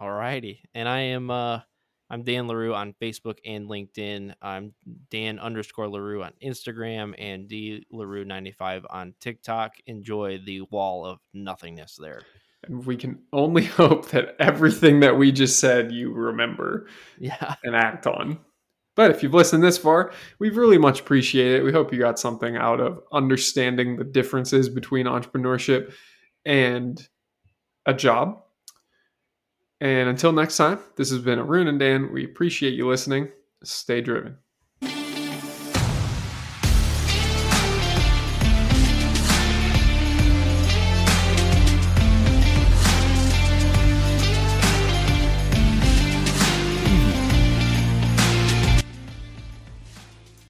All 0.00 0.12
righty. 0.12 0.62
And 0.74 0.88
I 0.88 1.00
am 1.00 1.30
uh 1.30 1.60
I'm 2.08 2.22
Dan 2.22 2.46
Larou 2.46 2.74
on 2.74 2.94
Facebook 3.02 3.38
and 3.44 3.68
LinkedIn. 3.68 4.34
I'm 4.40 4.74
Dan 5.10 5.40
underscore 5.40 5.86
Larou 5.86 6.24
on 6.24 6.32
Instagram 6.44 7.14
and 7.18 7.48
D 7.48 7.84
Larou 7.92 8.24
95 8.24 8.86
on 8.90 9.14
TikTok. 9.20 9.72
Enjoy 9.86 10.38
the 10.38 10.62
wall 10.70 11.04
of 11.04 11.18
nothingness 11.34 11.98
there. 12.00 12.22
And 12.64 12.84
we 12.86 12.96
can 12.96 13.22
only 13.32 13.64
hope 13.64 14.10
that 14.10 14.36
everything 14.38 15.00
that 15.00 15.18
we 15.18 15.32
just 15.32 15.58
said 15.58 15.90
you 15.90 16.12
remember 16.12 16.88
yeah. 17.18 17.56
and 17.64 17.74
act 17.74 18.06
on. 18.06 18.38
But 18.94 19.10
if 19.10 19.22
you've 19.22 19.34
listened 19.34 19.62
this 19.62 19.76
far, 19.76 20.12
we 20.38 20.48
really 20.48 20.78
much 20.78 21.00
appreciate 21.00 21.56
it. 21.56 21.64
We 21.64 21.72
hope 21.72 21.92
you 21.92 21.98
got 21.98 22.18
something 22.18 22.56
out 22.56 22.80
of 22.80 23.00
understanding 23.12 23.96
the 23.96 24.04
differences 24.04 24.70
between 24.70 25.04
entrepreneurship 25.04 25.92
and 26.46 27.06
a 27.86 27.94
job 27.94 28.42
and 29.80 30.08
until 30.08 30.32
next 30.32 30.56
time, 30.56 30.78
this 30.96 31.10
has 31.10 31.20
been 31.20 31.38
Arun 31.38 31.68
and 31.68 31.78
Dan. 31.78 32.12
We 32.12 32.24
appreciate 32.24 32.74
you 32.74 32.88
listening. 32.88 33.28
Stay 33.62 34.00
driven. 34.00 34.38